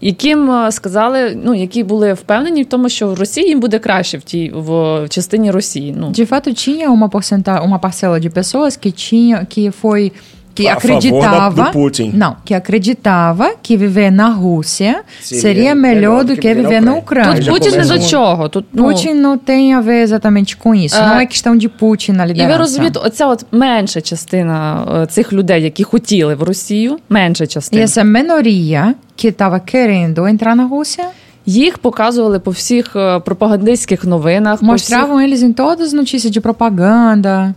[0.00, 4.22] яким сказали, ну які були впевнені в тому, що в Росії їм буде краще в
[4.22, 5.94] тій в частині Росії.
[5.98, 10.12] Ну De fato, tinha uma, porcenta uma parcela de pessoas que tinha que foi
[10.60, 12.12] que a favor acreditava da- do Putin.
[12.14, 17.44] não que acreditava que viver na Rússia Seria seria, melhor do que, viver na Ucrânia.
[17.44, 18.48] Тут Путін не до чого.
[18.48, 20.96] Тут, ну, Putin não tem a ver exatamente com isso.
[20.96, 21.06] Ah.
[21.08, 25.32] não é questão de Putin na І ви розумієте, оця от менша частина е, цих
[25.32, 27.84] людей, які хотіли в Росію, менша E частина.
[27.84, 31.04] essa minoria que estava querendo entrar na Rússia
[31.46, 34.60] Їх показували по всіх е, пропагандистських новинах.
[34.60, 37.54] по всіх- eles em todas as notícias de propaganda.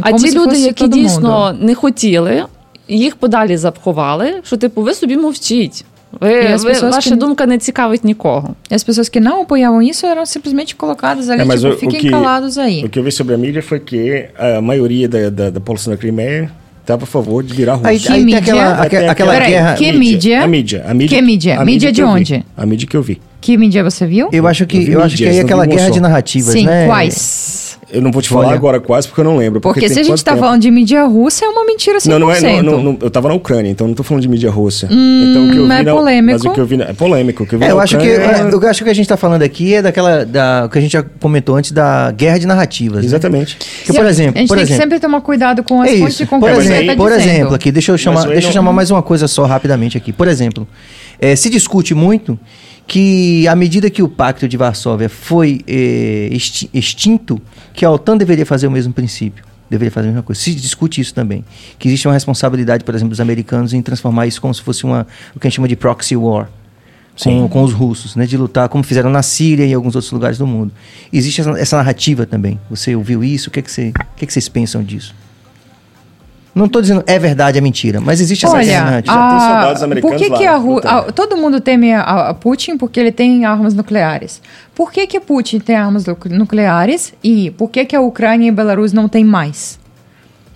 [0.00, 2.44] А como ті se люди, fosse які todo дійсно не хотіли,
[2.88, 5.84] їх подалі запховали, що типу, ви собі мовчіть.
[6.20, 8.54] Ви, Я ви, сподіваюсь, ваша que- думка не цікавить нікого.
[8.70, 11.76] E as pessoas que não apoiavam isso eram simplesmente colocadas ali, É, mas tipo, o-
[11.76, 12.84] o fiquem que- calados aí.
[12.84, 15.90] O que eu vi sobre a mídia foi que a maioria da, da, da população
[15.92, 17.88] da Crimeia estava a favor de virar russo.
[17.88, 18.38] Aí, Que aí tem mídia?
[18.40, 19.74] aquela, Até aquela, aquela Peraí, guerra.
[19.74, 20.42] que mídia?
[20.44, 20.84] A mídia.
[20.90, 21.60] A mídia Que mídia?
[21.60, 22.12] a Mídia que de eu vi.
[22.20, 22.44] onde?
[22.56, 23.20] A mídia que eu vi.
[23.40, 24.28] Que mídia você viu?
[24.32, 25.80] Eu acho que, Eu vi eu acho que mídias, aí é não vi aquela guerra
[25.88, 25.94] moção.
[25.94, 26.86] de narrativas, Sim, né?
[26.86, 27.61] quais?
[27.93, 28.55] Eu não vou te falar Olha.
[28.55, 29.61] agora quase porque eu não lembro.
[29.61, 30.39] Porque, tem se a gente tempo?
[30.39, 32.07] falando de mídia russa, é uma mentira 100%.
[32.09, 32.41] Não, não é.
[32.41, 34.87] Não, não, não, eu tava na Ucrânia, então não tô falando de mídia russa.
[34.87, 36.39] então, o que eu é vi na- polêmico.
[36.39, 37.43] Mas o que eu vi na- é polêmico.
[37.43, 38.95] O que eu vi É, eu acho que Ucrânia eu acho que o que a
[38.95, 42.11] gente está falando aqui é daquela da o que a gente já comentou antes da
[42.11, 43.01] guerra de narrativas.
[43.01, 43.05] né?
[43.05, 43.57] Exatamente.
[43.85, 45.97] Que, por exemplo, a gente por tem exemplo, que sempre tomar cuidado com as é
[45.97, 46.25] fontes de.
[46.25, 49.01] Por, exemplo, tá por exemplo, aqui, deixa eu chamar, deixa eu não- chamar mais uma
[49.03, 50.11] coisa só rapidamente aqui.
[50.11, 50.67] Por exemplo,
[51.19, 52.39] eh, se discute muito
[52.87, 57.41] que à medida que o Pacto de Varsóvia foi eh, exti- extinto,
[57.73, 59.43] que a OTAN deveria fazer o mesmo princípio.
[59.69, 60.39] Deveria fazer a mesma coisa.
[60.39, 61.43] Se discute isso também.
[61.79, 65.07] Que existe uma responsabilidade, por exemplo, dos americanos em transformar isso como se fosse uma,
[65.35, 66.49] o que a gente chama de proxy war.
[67.23, 70.11] Com, com os russos, né, de lutar como fizeram na Síria e em alguns outros
[70.11, 70.71] lugares do mundo.
[71.11, 72.59] Existe essa, essa narrativa também.
[72.71, 73.49] Você ouviu isso?
[73.49, 75.13] O que, é que, você, o que, é que vocês pensam disso?
[76.55, 79.13] Não estou dizendo é verdade, é mentira, mas existe essa Olha, narrativa.
[79.15, 81.91] Já tem a- soldados americanos por que, lá, que a Ru- a- todo mundo teme
[81.93, 84.39] a, a Putin porque ele tem armas nucleares?
[84.75, 88.51] Por que, que Putin tem armas nu- nucleares e por que, que a Ucrânia e
[88.51, 89.79] Belarus não têm mais?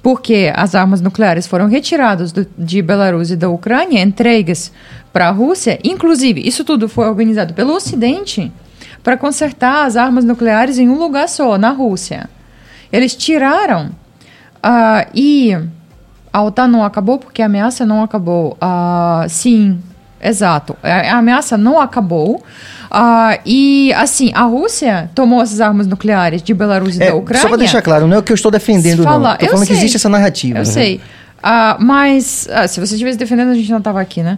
[0.03, 4.71] Porque as armas nucleares foram retiradas do- de Belarus e da Ucrânia, entregues
[5.11, 5.79] para a Rússia.
[5.83, 8.51] Inclusive, isso tudo foi organizado pelo Ocidente
[9.03, 12.29] para consertar as armas nucleares em um lugar só, na Rússia.
[12.93, 13.89] Eles tiraram
[14.61, 15.57] ah, e
[16.37, 18.55] a OTAN não acabou porque a ameaça não acabou.
[18.61, 19.79] Ah, sim,
[20.21, 20.77] exato.
[20.83, 22.43] A, ameaça não acabou.
[22.91, 27.41] Ah, e, assim, a Rússia tomou essas armas nucleares de Belarus e É, da Ucrânia.
[27.41, 29.31] só para deixar claro, não é o que eu estou defendendo, Fala, não.
[29.33, 29.77] Estou falando que sei.
[29.77, 30.59] existe essa narrativa.
[30.59, 30.65] Eu né?
[30.65, 31.01] sei.
[31.41, 34.37] Ah, mas ah, se você estivesse defendendo, a gente não estava aqui, né?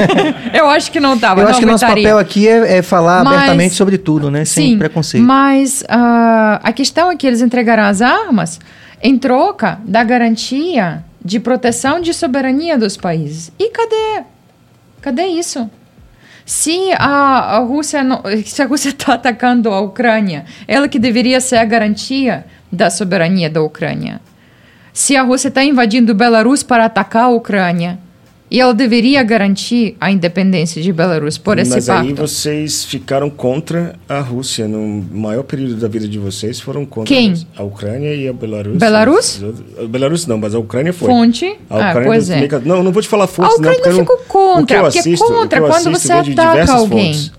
[0.54, 1.40] eu acho que não estava.
[1.40, 4.46] Eu não acho que nosso papel aqui é, é falar Mas- abertamente sobre tudo, né?
[4.46, 5.22] Sem Sim, preconceito.
[5.24, 8.58] Mas ah, a questão é que eles entregaram as armas
[9.02, 13.50] em troca da garantia de proteção de soberania dos países.
[13.58, 14.24] E cadê?
[15.00, 15.70] Cadê isso?
[16.44, 18.02] Se a, a Rússia
[18.44, 23.48] se a Rússia está atacando a Ucrânia, ela que deveria ser a garantia da soberania
[23.48, 24.20] da Ucrânia.
[24.92, 27.98] Se a Rússia está invadindo Belarus para atacar a Ucrânia,
[28.54, 32.06] e ela deveria garantir a independência de Belarus por esse Mas pacto.
[32.06, 34.68] aí vocês ficaram contra a Rússia.
[34.68, 37.34] No maior período da vida de vocês foram contra Quem?
[37.56, 38.78] a Ucrânia e a Belarus.
[38.78, 39.40] Belarus?
[39.82, 41.08] A Belarus não, mas a Ucrânia foi.
[41.08, 41.46] Fonte?
[41.68, 42.48] A Ah, Ucrânia pois é.
[42.64, 44.82] Não, não vou te falar A fontes, não, Ucrânia não- ficou contra, o que eu
[44.82, 47.12] porque assisto, é o que contra quando assisto você ataca alguém.
[47.14, 47.32] fontes.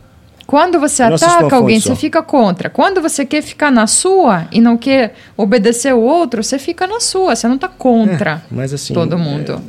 [0.46, 1.96] Quando você Eu assisto ataca alguém, fonte você só.
[1.96, 2.70] fica contra.
[2.70, 7.00] Quando você quer ficar na sua e não quer obedecer o outro, você fica na
[7.00, 7.36] sua.
[7.36, 8.94] Você não está contra Mas assim.
[8.94, 9.62] todo é, mundo.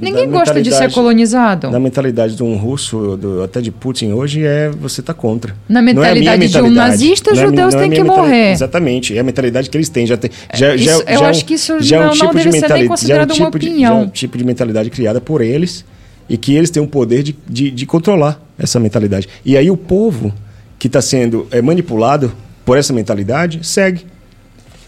[0.00, 1.70] Ninguém gosta de ser mentalidade- colonizado.
[1.70, 5.54] Na mentalidade de um russo, do- até de Putin hoje, é você tá contra.
[5.68, 6.90] Na Não é mentalidade de um mentalidade.
[6.90, 8.50] nazista, Não é judeus não é têm minha que morrer.
[8.52, 10.06] Exatamente, é a mentalidade que eles têm.
[10.06, 12.02] Já tem, já, isso- já, eu já é acho um- que isso já é um
[12.02, 13.92] não- não tipo de deve ser nem é um considerado uma tipo de- opinião.
[13.94, 15.84] já é um tipo de mentalidade criada por eles
[16.28, 19.28] e que eles têm o poder de, de, de controlar essa mentalidade.
[19.44, 20.32] E aí o povo
[20.78, 22.32] que está sendo é, manipulado
[22.64, 24.06] por essa mentalidade segue.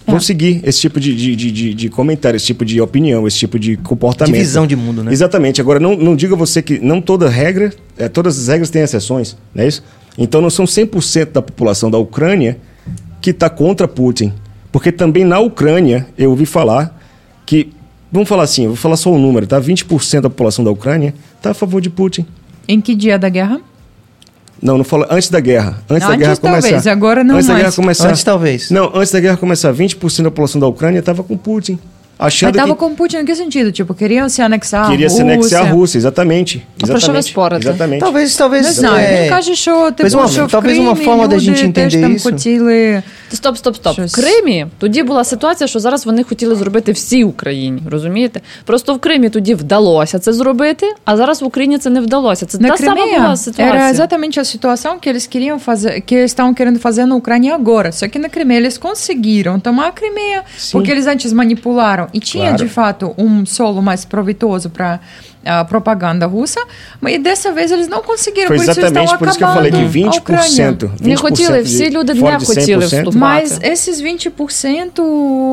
[0.06, 0.10] É.
[0.10, 3.38] Vão seguir esse tipo de, de, de, de- de comentário, esse tipo de opinião, esse
[3.38, 4.32] tipo de comportamento.
[4.34, 5.12] De visão de mundo, né?
[5.12, 5.60] Exatamente.
[5.60, 9.36] Agora, não, não diga você que não toda regra, é, todas as regras têm exceções,
[9.54, 9.82] não é isso?
[10.16, 12.56] Então, não são 100% da população da Ucrânia
[13.20, 14.32] que está contra Putin.
[14.72, 16.98] Porque também na Ucrânia, eu ouvi falar
[17.44, 17.70] que,
[18.12, 19.60] vamos falar assim, eu vou falar só o número, tá?
[19.60, 22.24] 20% da população da Ucrânia está a favor de Putin.
[22.68, 23.60] Em que dia da guerra?
[24.62, 25.78] Não, não fala antes da guerra.
[25.88, 26.92] Antes, da Antes, guerra talvez, começar.
[26.92, 27.64] agora não antes da mais.
[27.64, 28.08] guerra começar.
[28.08, 28.70] Antes, talvez.
[28.70, 31.78] Não, antes da guerra começar, 20% da população da Ucrânia estava com Putin
[32.23, 33.71] Mas Achando tava que com Putin em que sentido?
[33.71, 35.33] Tipo, queriam se anexar queria a se Rússia.
[35.33, 36.61] anexar a Rússia, exatamente.
[36.83, 37.21] А про що ви Exatamente.
[37.31, 37.69] спорите?
[37.69, 37.99] exatamente.
[37.99, 38.61] Talvez, talvez.
[38.63, 41.27] Не знаю, é, він каже, що типу, Mas uma- що в talvez uma Кримі forma
[41.27, 42.23] da люди gente entender теж там isso.
[42.23, 43.03] хотіли...
[43.33, 43.93] Стоп, стоп, стоп.
[43.93, 44.11] Щось.
[44.17, 47.81] В Кримі тоді була ситуація, що зараз вони хотіли зробити всій Україні.
[47.91, 48.41] Розумієте?
[48.65, 52.45] Просто в Кримі тоді вдалося це зробити, а зараз в Україні це не вдалося.
[52.45, 53.91] Це Na та сама Crimeia, була era ситуація.
[53.93, 57.91] exatamente a situação que eles queriam fazer, que eles estavam querendo fazer na Ucrânia agora.
[57.91, 60.39] Só que na Crimeia eles conseguiram tomar a Crimeia,
[60.73, 62.07] porque eles antes manipularam fizeram.
[62.13, 62.63] E tinha, Claro.
[62.63, 64.99] de fato, um solo mais proveitoso para
[65.45, 66.59] a propaganda russa,
[67.01, 69.43] mas dessa vez eles não conseguiram, Foi por isso eles estão exatamente por isso que
[69.43, 70.71] eu falei que acabando a Ucrânia.
[70.73, 70.91] 20%.
[71.01, 73.17] 20% Не хотіли, всі люди de, fora не de хотіли 100%, вступати.
[73.17, 75.01] Mas esses 20%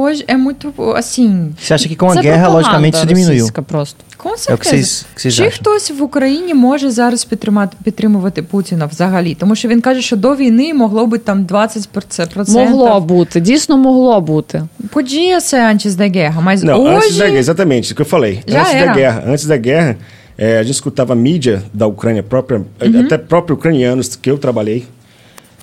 [0.05, 3.44] hoje é muito, assim, Você acha que com a Це guerra, пропаганда logicamente, isso diminuiu?
[3.44, 3.97] російська просто.
[4.22, 4.72] com É o que certeza.
[4.76, 5.52] vocês, que vocês Чи acham?
[5.55, 9.35] хтось в Україні може зараз підтримати, підтримувати Путіна взагалі?
[9.35, 12.48] Тому що він каже, що до війни могло бути там 20%.
[12.51, 14.62] Могло бути, дійсно могло бути.
[14.93, 17.18] Podia ser antes da guerra, mas Não, antes hoje...
[17.18, 18.35] da guerra, exatamente, isso que eu falei.
[18.47, 18.86] Já antes era.
[18.86, 19.97] da guerra, antes da guerra,
[20.39, 23.01] eh, a gente escutava a mídia da Ucrânia própria, eh, Uhum.
[23.06, 24.80] até próprio ucranianos que eu trabalhei,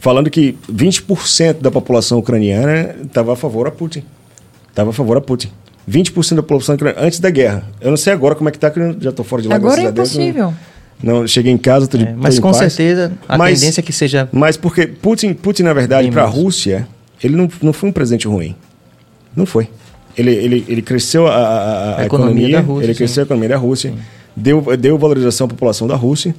[0.06, 4.04] falando que 20% da população ucraniana estava a favor a Putin.
[4.70, 5.50] Estava a favor a Putin.
[5.91, 7.65] 20% da população ucraniana antes da guerra.
[7.81, 9.57] Eu não sei agora como é que tá, que eu já estou fora de lá.
[9.57, 10.55] Agora é a Deus, não- impossível.
[11.03, 12.73] Não, cheguei em casa, tô de, É, mas com paz.
[12.73, 14.29] certeza a Mas- tendência é que seja.
[14.31, 16.27] Mas porque Putin, Putin na verdade, para a.
[16.27, 16.87] Rússia,
[17.25, 18.55] ele não, não foi um presidente ruim.
[19.35, 19.69] Não foi.
[20.19, 22.99] Ele, ele, ele cresceu a, a, a- economia economia, da Rússia, ele sim.
[22.99, 23.95] cresceu a economia da Rússia,
[24.37, 26.35] deu, deu valorização à população da Rússia.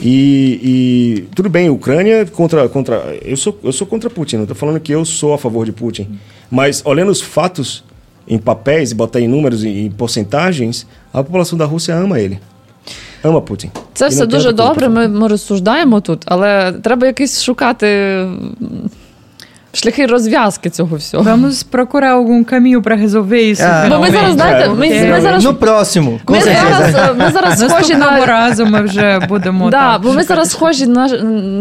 [0.00, 3.16] E, e tudo bem, Ucrânia contra, contra.
[3.24, 5.72] Eu sou, eu sou contra Putin, não estou falando que eu sou a favor de
[5.72, 6.18] Putin.
[6.50, 7.84] Mas olhando os fatos
[8.27, 12.39] em papéis e botar em números e em porcentagens, a população da Rússia ama ele.
[13.23, 13.69] Ama Putin.
[13.93, 14.85] Це E все não tem дуже outra coisa добре.
[14.85, 18.55] pra Ми, ми розсуждаємо тут, але треба якісь шукати м,
[19.73, 21.23] шляхи розв'язки цього всього.
[21.23, 23.61] Vamos procurar algum caminho para resolver isso.
[23.63, 24.33] Ah, Бо ми зараз, finalmente.
[24.33, 26.91] знаєте, É, ми, Porque ми зараз, No próximo, com ми certeza.
[26.91, 28.25] зараз, ми зараз схожі Наступного на.
[28.25, 30.27] разу ми вже будемо Да, так бо ми шукати.
[30.27, 31.07] зараз схожі на,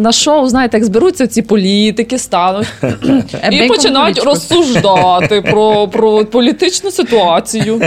[0.03, 4.27] на шоу, знаєте, як зберуться ці політики, стануть Е, і бейкон починають політику.
[4.27, 7.81] розсуждати про, про політичну ситуацію.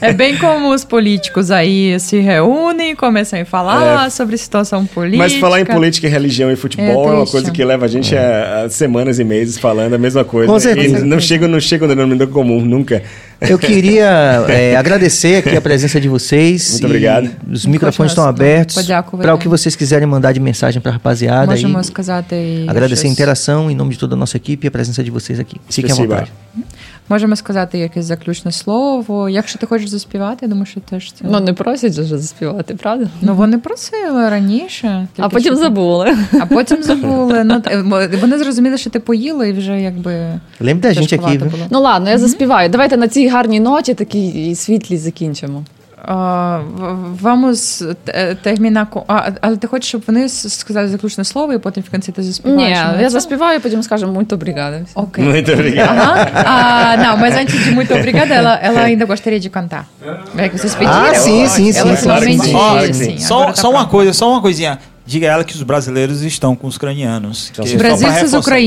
[0.00, 5.22] É bem como os políticos aí se reúnem e começam a falar sobre situação política.
[5.24, 7.32] Mas falar em política, religião e futebol é, uma triste.
[7.36, 8.68] coisa que leva a gente a, a
[9.03, 10.51] semanas e meses falando a mesma coisa.
[10.51, 10.99] Com certeza.
[10.99, 13.03] E não chega, não chega no denominador é comum, nunca.
[13.41, 16.71] Eu queria é, agradecer aqui a presença de vocês.
[16.71, 17.29] Muito obrigado.
[17.51, 18.77] Os microfones estão abertos
[19.21, 21.53] para o que vocês quiserem mandar de mensagem para a rapaziada.
[21.55, 25.11] E agradecer a interação em nome de toda a nossa equipe e a presença de
[25.11, 25.57] vocês aqui.
[25.69, 26.31] Fiquem à vontade.
[27.09, 29.29] Можемо сказати якесь заключне слово.
[29.29, 31.25] Якщо ти хочеш заспівати, я думаю, що теж це.
[31.29, 33.07] Ну, не просять вже заспівати, правда?
[33.21, 35.07] Ну, вони просили раніше.
[35.17, 36.17] А потім що- забули.
[36.41, 37.43] А потім забули.
[37.43, 37.61] Ну,
[38.21, 40.39] вони зрозуміли, що ти поїла, і вже якби.
[40.59, 41.31] Лим теж було.
[41.69, 42.69] Ну ладно, я заспіваю.
[42.69, 45.63] Давайте на цій гарній ноті такій світлій закінчимо.
[46.04, 49.02] А, в- Vamos е, terminar com...
[49.08, 52.20] А, але ти хочеш, щоб вони с- сказали заключне слово, і потім в кінці ти
[52.20, 52.78] Ні, заспіваєш?
[52.78, 53.10] на я цьому?
[53.10, 54.80] заспіваю, потім скажемо muito obrigada.
[54.94, 55.24] Окей.
[55.24, 55.98] Muito obrigado.
[55.98, 56.26] Aham.
[56.34, 59.84] Ah, não, mas antes de muito obrigada, ela, ela ainda gostaria de cantar.
[60.38, 61.00] É que vocês pediram.
[61.10, 62.50] Ah, sim, sim, sim, Ela sim, finalmente.
[62.50, 63.18] claro que sim, sim.
[63.18, 63.90] Só, agora tá só uma pronta.
[63.90, 64.78] coisa, só uma coisinha.
[65.06, 67.50] Diga a ela que os brasileiros estão com os ucranianos.
[67.50, 68.58] Que só pra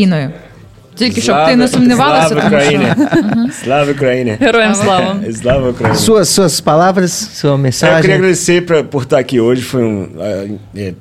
[0.97, 1.21] Бразильці з reforçar.
[1.21, 1.21] Україною.
[1.21, 3.65] Тільки щоб ти не Slava- сумнівалася, Slava тому що Ukraine.
[3.67, 4.37] Slava Ukraine.
[4.39, 5.15] Героям слава!
[5.29, 5.95] Slava Ukraine.
[5.97, 8.01] Suas, suas palavras, sua É, eu mensagem.
[8.01, 9.61] queria agradecer pra, por estar aqui hoje.
[9.61, 10.07] Foi um.
[10.19, 10.93] ah, é,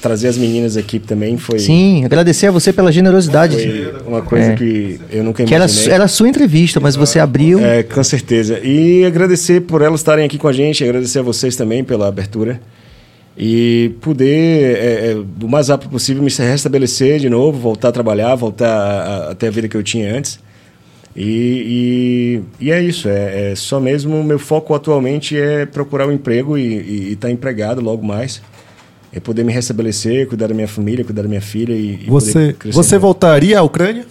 [0.00, 3.56] trazer as meninas aqui também foi, Sim, agradecer a você pela generosidade.
[3.56, 4.56] foi uma coisa É.
[4.56, 5.94] que eu nunca Que era, imaginei.
[5.94, 7.58] era a sua entrevista, mas você abriu.
[7.64, 8.58] É, com certeza.
[8.62, 12.60] E agradecer por elas estarem aqui com a gente, agradecer a vocês também pela abertura.
[13.41, 18.35] E poder, é, é, o mais rápido possível, me restabelecer de novo, voltar a trabalhar,
[18.35, 20.39] voltar a, a- ter a vida que eu tinha antes.
[21.15, 24.21] E, e, e é isso, é, é só mesmo.
[24.23, 28.41] Meu foco atualmente é procurar um emprego e estar empregado logo mais.
[29.11, 32.55] É poder me restabelecer, cuidar da minha família, cuidar da minha filha e, e Você,
[32.71, 33.01] você mais.
[33.01, 34.05] voltaria à Ucrânia?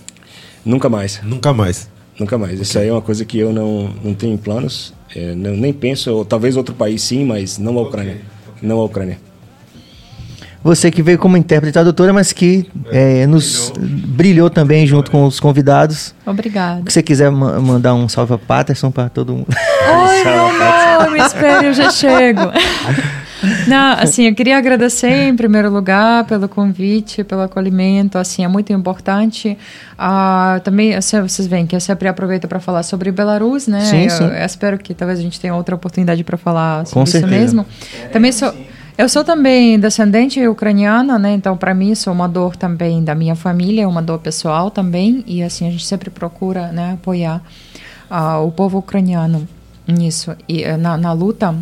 [0.65, 1.21] Nunca mais.
[1.23, 1.89] Nunca mais.
[2.19, 2.59] Nunca mais.
[2.61, 4.93] Isso aí é uma coisa que eu não, não tenho planos.
[5.15, 8.17] É, não- nem penso, ou talvez outro país sim, mas não a Ucrânia.
[8.63, 9.19] Não a Ucrânia.
[10.63, 15.25] Você que veio como intérprete e tradutora, mas que é, nos brilhou também junto com
[15.25, 16.13] os convidados.
[16.27, 16.83] Obrigada.
[16.89, 19.47] Se você quiser ma- mandar um salve a Patterson para todo mundo.
[19.49, 22.41] Oi, meu nome, espere, eu já chego.
[23.67, 28.73] Não, assim, eu queria agradecer em primeiro lugar pelo convite, pelo acolhimento, assim, é muito
[28.73, 29.57] importante.
[29.99, 33.81] Ah, também, assim, vocês veem que eu sempre aproveito para falar sobre Belarus, né?
[33.81, 34.25] Sim, eu, sim.
[34.25, 37.37] eu espero que talvez a gente tenha outra oportunidade para falar sobre Com isso certeza.
[37.37, 37.67] mesmo.
[38.13, 38.53] Também sou
[38.99, 41.33] eu sou também descendente ucraniana, né?
[41.33, 45.23] Então, para mim, isso é uma dor também da minha família, uma dor pessoal também.
[45.25, 47.41] E, assim, a gente sempre procura né, apoiar
[48.11, 49.47] ah, o povo ucraniano
[49.87, 51.55] nisso, e, eh, na, na luta.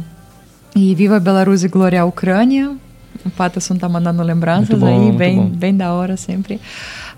[0.77, 2.77] E viva Belarus e glória à Ucrânia.
[3.25, 6.61] O Patterson tá mandando lembranças bom, aí, bem, bem da hora sempre.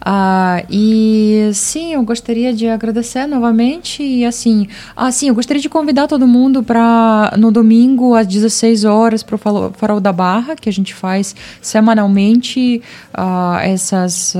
[0.01, 4.67] Ah, e sim, eu gostaria de agradecer novamente e assim,
[4.97, 9.35] ah, sim, eu gostaria de convidar todo mundo para no domingo às 16 horas para
[9.35, 9.39] o
[9.73, 12.81] Farol- da Barra, que a gente faz semanalmente
[13.13, 14.35] ah, essas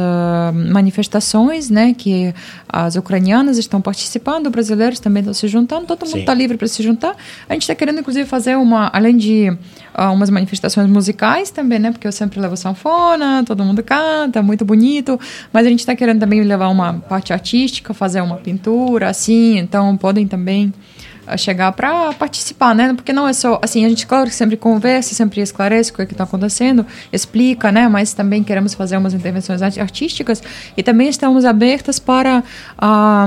[0.73, 2.33] manifestações, né, que
[2.69, 6.83] as ucranianas estão participando, brasileiros também estão se juntando, todo mundo está livre para se
[6.83, 7.17] juntar.
[7.49, 9.57] A gente está querendo, inclusive, fazer uma, além de
[10.13, 11.91] umas manifestações musicais também, né?
[11.91, 15.19] Porque eu sempre levo sanfona, todo mundo canta, muito bonito.
[15.53, 19.59] Mas a gente está querendo também levar uma parte artística, fazer uma pintura, assim.
[19.59, 20.73] Então, podem também
[21.29, 22.93] ah, chegar para participar, né?
[22.95, 26.03] Porque não é só assim, a gente claro que sempre conversa, sempre esclarece o que
[26.03, 27.89] está acontecendo, explica, né?
[27.89, 30.43] Mas também queremos fazer umas intervenções art- artísticas
[30.77, 32.43] e também estamos abertas para
[32.79, 33.27] ah,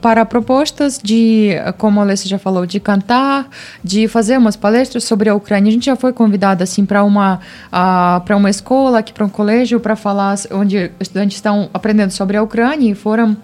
[0.00, 3.48] para propostas de, como a Alessia já falou, de cantar,
[3.82, 5.68] de fazer umas palestras sobre a Ucrânia.
[5.68, 7.40] A gente já foi convidada assim para uma
[7.70, 12.36] ah, para uma escola, aqui para um colégio, para falar onde estudantes estão aprendendo sobre
[12.36, 13.36] a Ucrânia e foram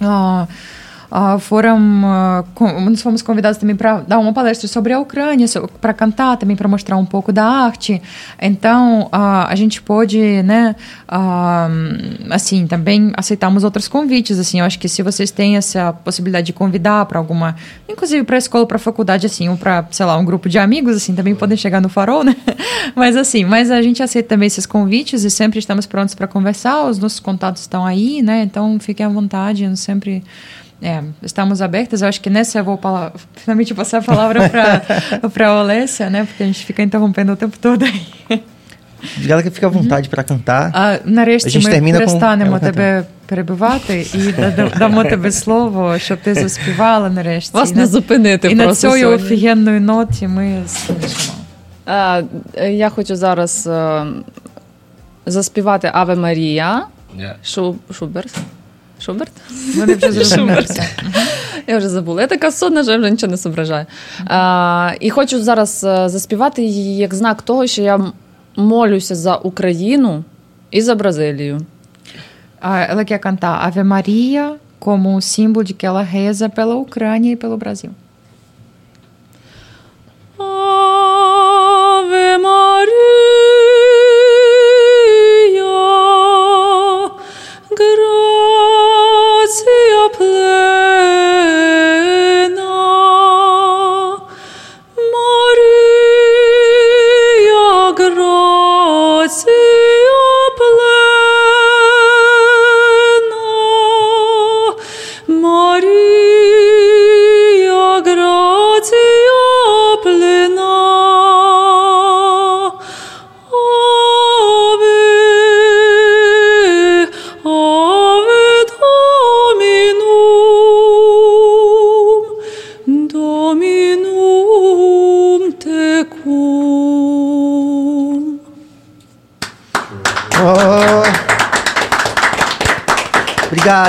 [0.00, 0.46] ah,
[1.10, 5.46] ah, foram ah, com- nós fomos convidados também para dar uma palestra sobre a Ucrânia
[5.80, 8.02] para cantar também para mostrar um pouco da arte.
[8.40, 10.74] Então ah, a gente pôde né
[12.30, 14.60] assim também aceitamos outros convites assim.
[14.60, 17.56] Eu acho que se vocês têm essa possibilidade de convidar para alguma
[17.88, 21.14] inclusive para escola para faculdade assim ou para sei lá um grupo de amigos assim
[21.14, 22.36] também podem chegar no farol né?
[22.94, 26.84] Mas assim mas a gente aceita também esses convites e sempre estamos prontos para conversar.
[26.84, 28.42] Os nossos contatos estão aí né?
[28.42, 30.22] Então fiquem à vontade sempre
[30.82, 32.02] é, estamos abertas.
[32.02, 32.78] Eu acho que nessa eu vou
[33.36, 34.48] finalmente passar a palavra
[35.32, 36.24] para a Olessia, né?
[36.24, 38.42] Porque a gente fica interrompendo o tempo todo aí.
[39.28, 40.70] Ela que fica à vontade para cantar.
[40.74, 45.98] А нарешті A gente ми termina com перестанемо тебе перебивати і да- дамо тобі слово,
[45.98, 47.56] щоб ти заспівала нарешті.
[47.56, 50.62] Вас не зупинити І на цій офігенної ноті ми
[51.88, 52.24] е,
[52.70, 53.68] Я хочу зараз
[55.26, 56.86] заспівати Аве Марія.
[57.42, 58.34] Шу, Шуберт.
[59.00, 59.32] Шуберт?
[59.76, 60.84] Вони вже зрозумілися.
[61.66, 62.20] Я вже забула.
[62.20, 63.86] Я така сонна, що я вже нічого не зображаю.
[64.26, 68.12] А, і хочу зараз е, заспівати її як знак того, що я
[68.56, 70.24] молюся за Україну
[70.70, 71.60] і за Бразилію.
[72.62, 77.36] Ela quer cantar Ave Maria como um símbolo de que ela reza pela Ucrânia e
[77.36, 77.90] pelo Brasil.
[80.38, 82.92] Ave Maria,
[90.06, 90.45] your place.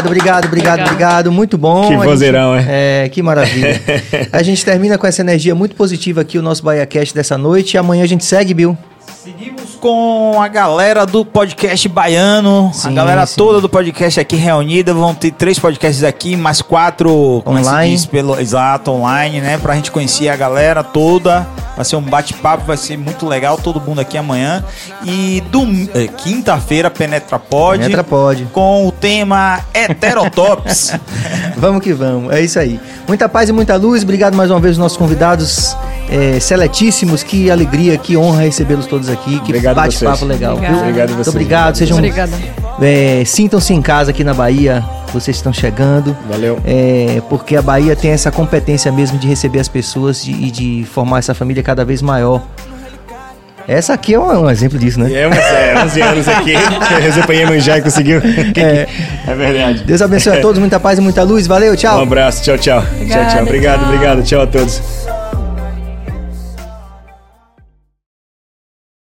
[0.06, 1.32] Obrigado, obrigado, obrigado, obrigado.
[1.32, 1.82] Muito bom.
[1.88, 3.82] Que gente- vozeirão, É, que maravilha.
[4.32, 7.74] a gente termina com essa energia muito positiva aqui, o nosso BaiaCast dessa noite.
[7.74, 8.77] E amanhã a gente segue, Bill.
[9.24, 13.35] Seguimos com a galera do podcast baiano, Sim, a galera sim.
[13.35, 14.93] toda do podcast aqui reunida.
[14.93, 17.92] Vão ter três podcasts aqui, mais quatro como é que se Online.
[17.93, 19.58] diz, pelo exato online, né?
[19.58, 21.45] Pra gente conhecer a galera toda.
[21.77, 23.56] Vai ser um bate-papo, vai ser muito legal.
[23.57, 24.64] Todo mundo aqui amanhã.
[25.06, 27.77] E dom- eh, quinta-feira, Penetra Pod.
[27.80, 28.47] Penetra Pod.
[28.51, 30.93] Com o tema Heterotops.
[31.56, 32.80] Vamos que vamos, é isso aí.
[33.07, 34.03] Muita paz e muita luz.
[34.03, 35.75] Obrigado mais uma vez aos nossos convidados
[36.09, 37.23] é, seletíssimos.
[37.23, 39.39] Que alegria, que honra recebê-los todos aqui.
[39.39, 40.53] Que bate-papo legal.
[40.56, 40.75] Obrigado
[41.11, 41.27] a Muito vocês.
[41.30, 41.75] obrigado.
[41.75, 42.31] Sejam, Obrigada.
[42.81, 44.83] é, Sintam-se em casa aqui na Bahia.
[45.14, 46.16] Vocês estão chegando.
[46.30, 46.60] Valeu.
[46.66, 50.86] É, porque a Bahia tem essa competência mesmo de receber as pessoas de- e de
[50.92, 52.42] formar essa família cada vez maior.
[53.68, 55.11] Essa aqui é um, um exemplo disso, né?
[55.11, 56.53] É, mas é 11 anos aqui.
[57.02, 58.22] Resenha Manjá conseguiu.
[58.56, 58.88] É.
[59.30, 59.84] é verdade.
[59.84, 61.48] Deus abençoe a todos, muita paz e muita luz.
[61.48, 62.00] Valeu, tchau.
[62.00, 62.82] Um abraço, tchau, tchau.
[62.82, 63.42] tchau, tchau.
[63.42, 64.24] Obrigado, obrigado.
[64.24, 64.82] Tchau a todos.